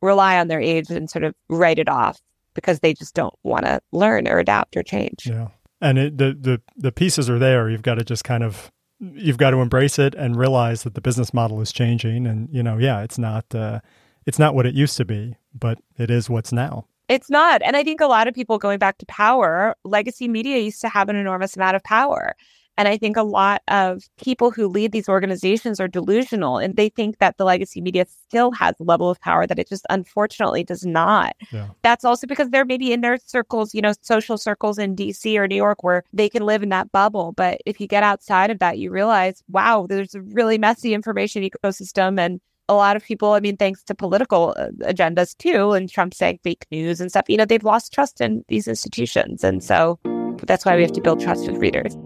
rely 0.00 0.38
on 0.38 0.48
their 0.48 0.60
age 0.60 0.90
and 0.90 1.08
sort 1.08 1.24
of 1.24 1.34
write 1.48 1.78
it 1.78 1.88
off 1.88 2.20
because 2.54 2.80
they 2.80 2.92
just 2.92 3.14
don't 3.14 3.34
want 3.44 3.66
to 3.66 3.80
learn 3.92 4.26
or 4.26 4.38
adapt 4.38 4.76
or 4.76 4.82
change. 4.82 5.26
Yeah. 5.26 5.48
And 5.80 5.98
it, 5.98 6.18
the, 6.18 6.36
the, 6.38 6.60
the 6.76 6.92
pieces 6.92 7.30
are 7.30 7.38
there. 7.38 7.70
You've 7.70 7.82
got 7.82 7.94
to 7.96 8.04
just 8.04 8.24
kind 8.24 8.42
of, 8.42 8.70
you've 9.02 9.38
got 9.38 9.50
to 9.50 9.58
embrace 9.58 9.98
it 9.98 10.14
and 10.14 10.36
realize 10.36 10.84
that 10.84 10.94
the 10.94 11.00
business 11.00 11.34
model 11.34 11.60
is 11.60 11.72
changing. 11.72 12.26
And, 12.26 12.48
you 12.52 12.62
know, 12.62 12.78
yeah, 12.78 13.02
it's 13.02 13.18
not, 13.18 13.52
uh, 13.54 13.80
it's 14.26 14.38
not 14.38 14.54
what 14.54 14.66
it 14.66 14.74
used 14.74 14.96
to 14.98 15.04
be, 15.04 15.36
but 15.54 15.78
it 15.98 16.10
is 16.10 16.30
what's 16.30 16.52
now. 16.52 16.86
It's 17.08 17.28
not. 17.28 17.60
And 17.62 17.76
I 17.76 17.82
think 17.82 18.00
a 18.00 18.06
lot 18.06 18.28
of 18.28 18.34
people 18.34 18.58
going 18.58 18.78
back 18.78 18.98
to 18.98 19.06
power, 19.06 19.76
legacy 19.84 20.28
media 20.28 20.58
used 20.58 20.80
to 20.82 20.88
have 20.88 21.08
an 21.08 21.16
enormous 21.16 21.56
amount 21.56 21.76
of 21.76 21.82
power. 21.82 22.34
And 22.78 22.88
I 22.88 22.96
think 22.96 23.16
a 23.16 23.22
lot 23.22 23.62
of 23.68 24.02
people 24.22 24.50
who 24.50 24.66
lead 24.66 24.92
these 24.92 25.08
organizations 25.08 25.78
are 25.78 25.88
delusional 25.88 26.58
and 26.58 26.76
they 26.76 26.88
think 26.88 27.18
that 27.18 27.36
the 27.36 27.44
legacy 27.44 27.80
media 27.80 28.06
still 28.08 28.50
has 28.52 28.74
a 28.80 28.84
level 28.84 29.10
of 29.10 29.20
power 29.20 29.46
that 29.46 29.58
it 29.58 29.68
just 29.68 29.86
unfortunately 29.90 30.64
does 30.64 30.84
not. 30.84 31.36
Yeah. 31.52 31.68
That's 31.82 32.04
also 32.04 32.26
because 32.26 32.50
they're 32.50 32.64
maybe 32.64 32.92
in 32.92 33.02
their 33.02 33.18
circles, 33.18 33.74
you 33.74 33.82
know, 33.82 33.92
social 34.00 34.38
circles 34.38 34.78
in 34.78 34.96
DC 34.96 35.36
or 35.36 35.46
New 35.46 35.56
York 35.56 35.82
where 35.82 36.02
they 36.12 36.28
can 36.28 36.46
live 36.46 36.62
in 36.62 36.70
that 36.70 36.90
bubble. 36.92 37.32
But 37.32 37.60
if 37.66 37.80
you 37.80 37.86
get 37.86 38.02
outside 38.02 38.50
of 38.50 38.58
that, 38.60 38.78
you 38.78 38.90
realize, 38.90 39.42
wow, 39.48 39.86
there's 39.88 40.14
a 40.14 40.22
really 40.22 40.56
messy 40.56 40.94
information 40.94 41.42
ecosystem. 41.42 42.18
And 42.18 42.40
a 42.68 42.74
lot 42.74 42.96
of 42.96 43.04
people, 43.04 43.32
I 43.32 43.40
mean, 43.40 43.56
thanks 43.56 43.82
to 43.84 43.94
political 43.94 44.54
uh, 44.56 44.68
agendas 44.82 45.36
too, 45.36 45.72
and 45.72 45.90
Trump 45.90 46.14
saying 46.14 46.40
fake 46.42 46.66
news 46.70 47.00
and 47.00 47.10
stuff, 47.10 47.26
you 47.28 47.36
know, 47.36 47.44
they've 47.44 47.64
lost 47.64 47.92
trust 47.92 48.20
in 48.20 48.44
these 48.48 48.66
institutions. 48.66 49.44
And 49.44 49.62
so 49.62 49.98
that's 50.44 50.64
why 50.64 50.74
we 50.76 50.82
have 50.82 50.92
to 50.92 51.00
build 51.00 51.20
trust 51.20 51.46
with 51.46 51.58
readers. 51.58 51.96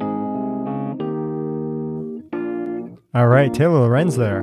All 3.16 3.28
right, 3.28 3.50
Taylor 3.54 3.80
Lorenz 3.80 4.16
there. 4.16 4.42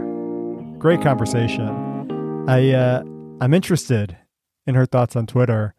Great 0.79 0.99
conversation. 0.99 2.49
I 2.49 2.71
uh, 2.71 3.03
I'm 3.39 3.53
interested 3.53 4.17
in 4.65 4.73
her 4.73 4.87
thoughts 4.87 5.15
on 5.15 5.27
Twitter 5.27 5.75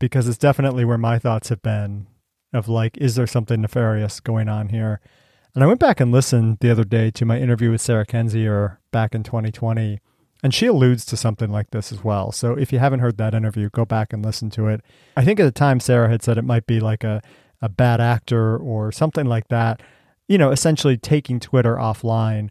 because 0.00 0.26
it's 0.26 0.38
definitely 0.38 0.84
where 0.84 0.98
my 0.98 1.20
thoughts 1.20 1.50
have 1.50 1.62
been 1.62 2.08
of 2.52 2.68
like, 2.68 2.98
is 2.98 3.14
there 3.14 3.28
something 3.28 3.60
nefarious 3.60 4.18
going 4.18 4.48
on 4.48 4.70
here? 4.70 5.00
And 5.54 5.62
I 5.62 5.68
went 5.68 5.78
back 5.78 6.00
and 6.00 6.10
listened 6.10 6.58
the 6.60 6.72
other 6.72 6.82
day 6.82 7.12
to 7.12 7.24
my 7.24 7.38
interview 7.38 7.70
with 7.70 7.80
Sarah 7.80 8.04
Kendzior 8.04 8.78
back 8.90 9.14
in 9.14 9.22
2020, 9.22 10.00
and 10.42 10.52
she 10.52 10.66
alludes 10.66 11.04
to 11.04 11.16
something 11.16 11.48
like 11.48 11.70
this 11.70 11.92
as 11.92 12.02
well. 12.02 12.32
So 12.32 12.54
if 12.54 12.72
you 12.72 12.80
haven't 12.80 12.98
heard 12.98 13.18
that 13.18 13.34
interview, 13.34 13.70
go 13.70 13.84
back 13.84 14.12
and 14.12 14.24
listen 14.24 14.50
to 14.50 14.66
it. 14.66 14.80
I 15.16 15.24
think 15.24 15.38
at 15.38 15.44
the 15.44 15.52
time 15.52 15.78
Sarah 15.78 16.08
had 16.08 16.24
said 16.24 16.38
it 16.38 16.44
might 16.44 16.66
be 16.66 16.80
like 16.80 17.04
a, 17.04 17.22
a 17.60 17.68
bad 17.68 18.00
actor 18.00 18.56
or 18.56 18.90
something 18.90 19.26
like 19.26 19.46
that 19.46 19.80
you 20.32 20.38
know, 20.38 20.50
essentially 20.50 20.96
taking 20.96 21.38
Twitter 21.38 21.76
offline. 21.76 22.48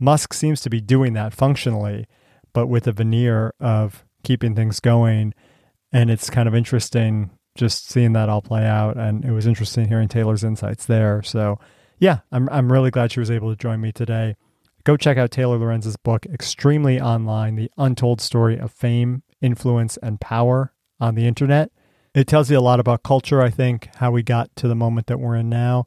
Musk 0.00 0.32
seems 0.32 0.62
to 0.62 0.70
be 0.70 0.80
doing 0.80 1.12
that 1.12 1.34
functionally, 1.34 2.06
but 2.54 2.66
with 2.66 2.86
a 2.86 2.92
veneer 2.92 3.52
of 3.60 4.06
keeping 4.22 4.54
things 4.54 4.80
going. 4.80 5.34
And 5.92 6.10
it's 6.10 6.30
kind 6.30 6.48
of 6.48 6.54
interesting 6.54 7.30
just 7.58 7.90
seeing 7.90 8.14
that 8.14 8.30
all 8.30 8.40
play 8.40 8.64
out. 8.64 8.96
And 8.96 9.22
it 9.22 9.32
was 9.32 9.46
interesting 9.46 9.86
hearing 9.86 10.08
Taylor's 10.08 10.42
insights 10.42 10.86
there. 10.86 11.22
So, 11.22 11.58
yeah, 11.98 12.20
I'm, 12.32 12.48
I'm 12.48 12.72
really 12.72 12.90
glad 12.90 13.12
she 13.12 13.20
was 13.20 13.30
able 13.30 13.50
to 13.50 13.56
join 13.56 13.82
me 13.82 13.92
today. 13.92 14.34
Go 14.84 14.96
check 14.96 15.18
out 15.18 15.30
Taylor 15.30 15.58
Lorenz's 15.58 15.96
book, 15.96 16.24
Extremely 16.32 16.98
Online 16.98 17.56
The 17.56 17.70
Untold 17.76 18.22
Story 18.22 18.58
of 18.58 18.72
Fame, 18.72 19.24
Influence, 19.42 19.98
and 19.98 20.22
Power 20.22 20.72
on 20.98 21.16
the 21.16 21.26
Internet. 21.26 21.70
It 22.14 22.26
tells 22.26 22.50
you 22.50 22.58
a 22.58 22.60
lot 22.60 22.80
about 22.80 23.02
culture, 23.02 23.42
I 23.42 23.50
think, 23.50 23.90
how 23.96 24.10
we 24.10 24.22
got 24.22 24.56
to 24.56 24.68
the 24.68 24.74
moment 24.74 25.08
that 25.08 25.20
we're 25.20 25.36
in 25.36 25.50
now, 25.50 25.86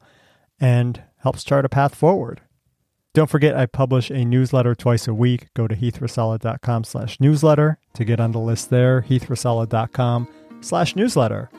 and 0.59 1.01
helps 1.27 1.43
chart 1.43 1.65
a 1.65 1.69
path 1.69 1.93
forward. 1.93 2.39
Don't 3.13 3.29
forget 3.29 3.53
I 3.53 3.65
publish 3.65 4.09
a 4.09 4.23
newsletter 4.23 4.73
twice 4.73 5.09
a 5.09 5.13
week. 5.13 5.47
Go 5.55 5.67
to 5.67 5.75
heathracela.com 5.75 6.85
slash 6.85 7.19
newsletter 7.19 7.79
to 7.95 8.05
get 8.05 8.21
on 8.21 8.31
the 8.31 8.39
list 8.39 8.69
there, 8.69 9.01
heathracela.com 9.01 10.29
slash 10.61 10.95
newsletter. 10.95 11.49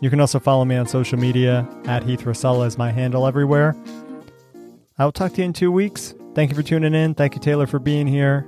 You 0.00 0.08
can 0.08 0.18
also 0.18 0.38
follow 0.38 0.64
me 0.64 0.76
on 0.76 0.86
social 0.86 1.18
media 1.18 1.68
at 1.84 2.04
Heath 2.04 2.22
Racela 2.22 2.66
is 2.66 2.78
my 2.78 2.90
handle 2.90 3.26
everywhere. 3.26 3.76
I'll 4.98 5.12
talk 5.12 5.32
to 5.32 5.38
you 5.42 5.44
in 5.44 5.52
two 5.52 5.70
weeks. 5.70 6.14
Thank 6.34 6.50
you 6.50 6.56
for 6.56 6.62
tuning 6.62 6.94
in. 6.94 7.14
Thank 7.14 7.34
you, 7.34 7.40
Taylor, 7.42 7.66
for 7.66 7.78
being 7.78 8.06
here. 8.06 8.46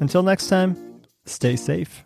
Until 0.00 0.22
next 0.22 0.48
time, 0.48 1.02
stay 1.26 1.56
safe. 1.56 2.04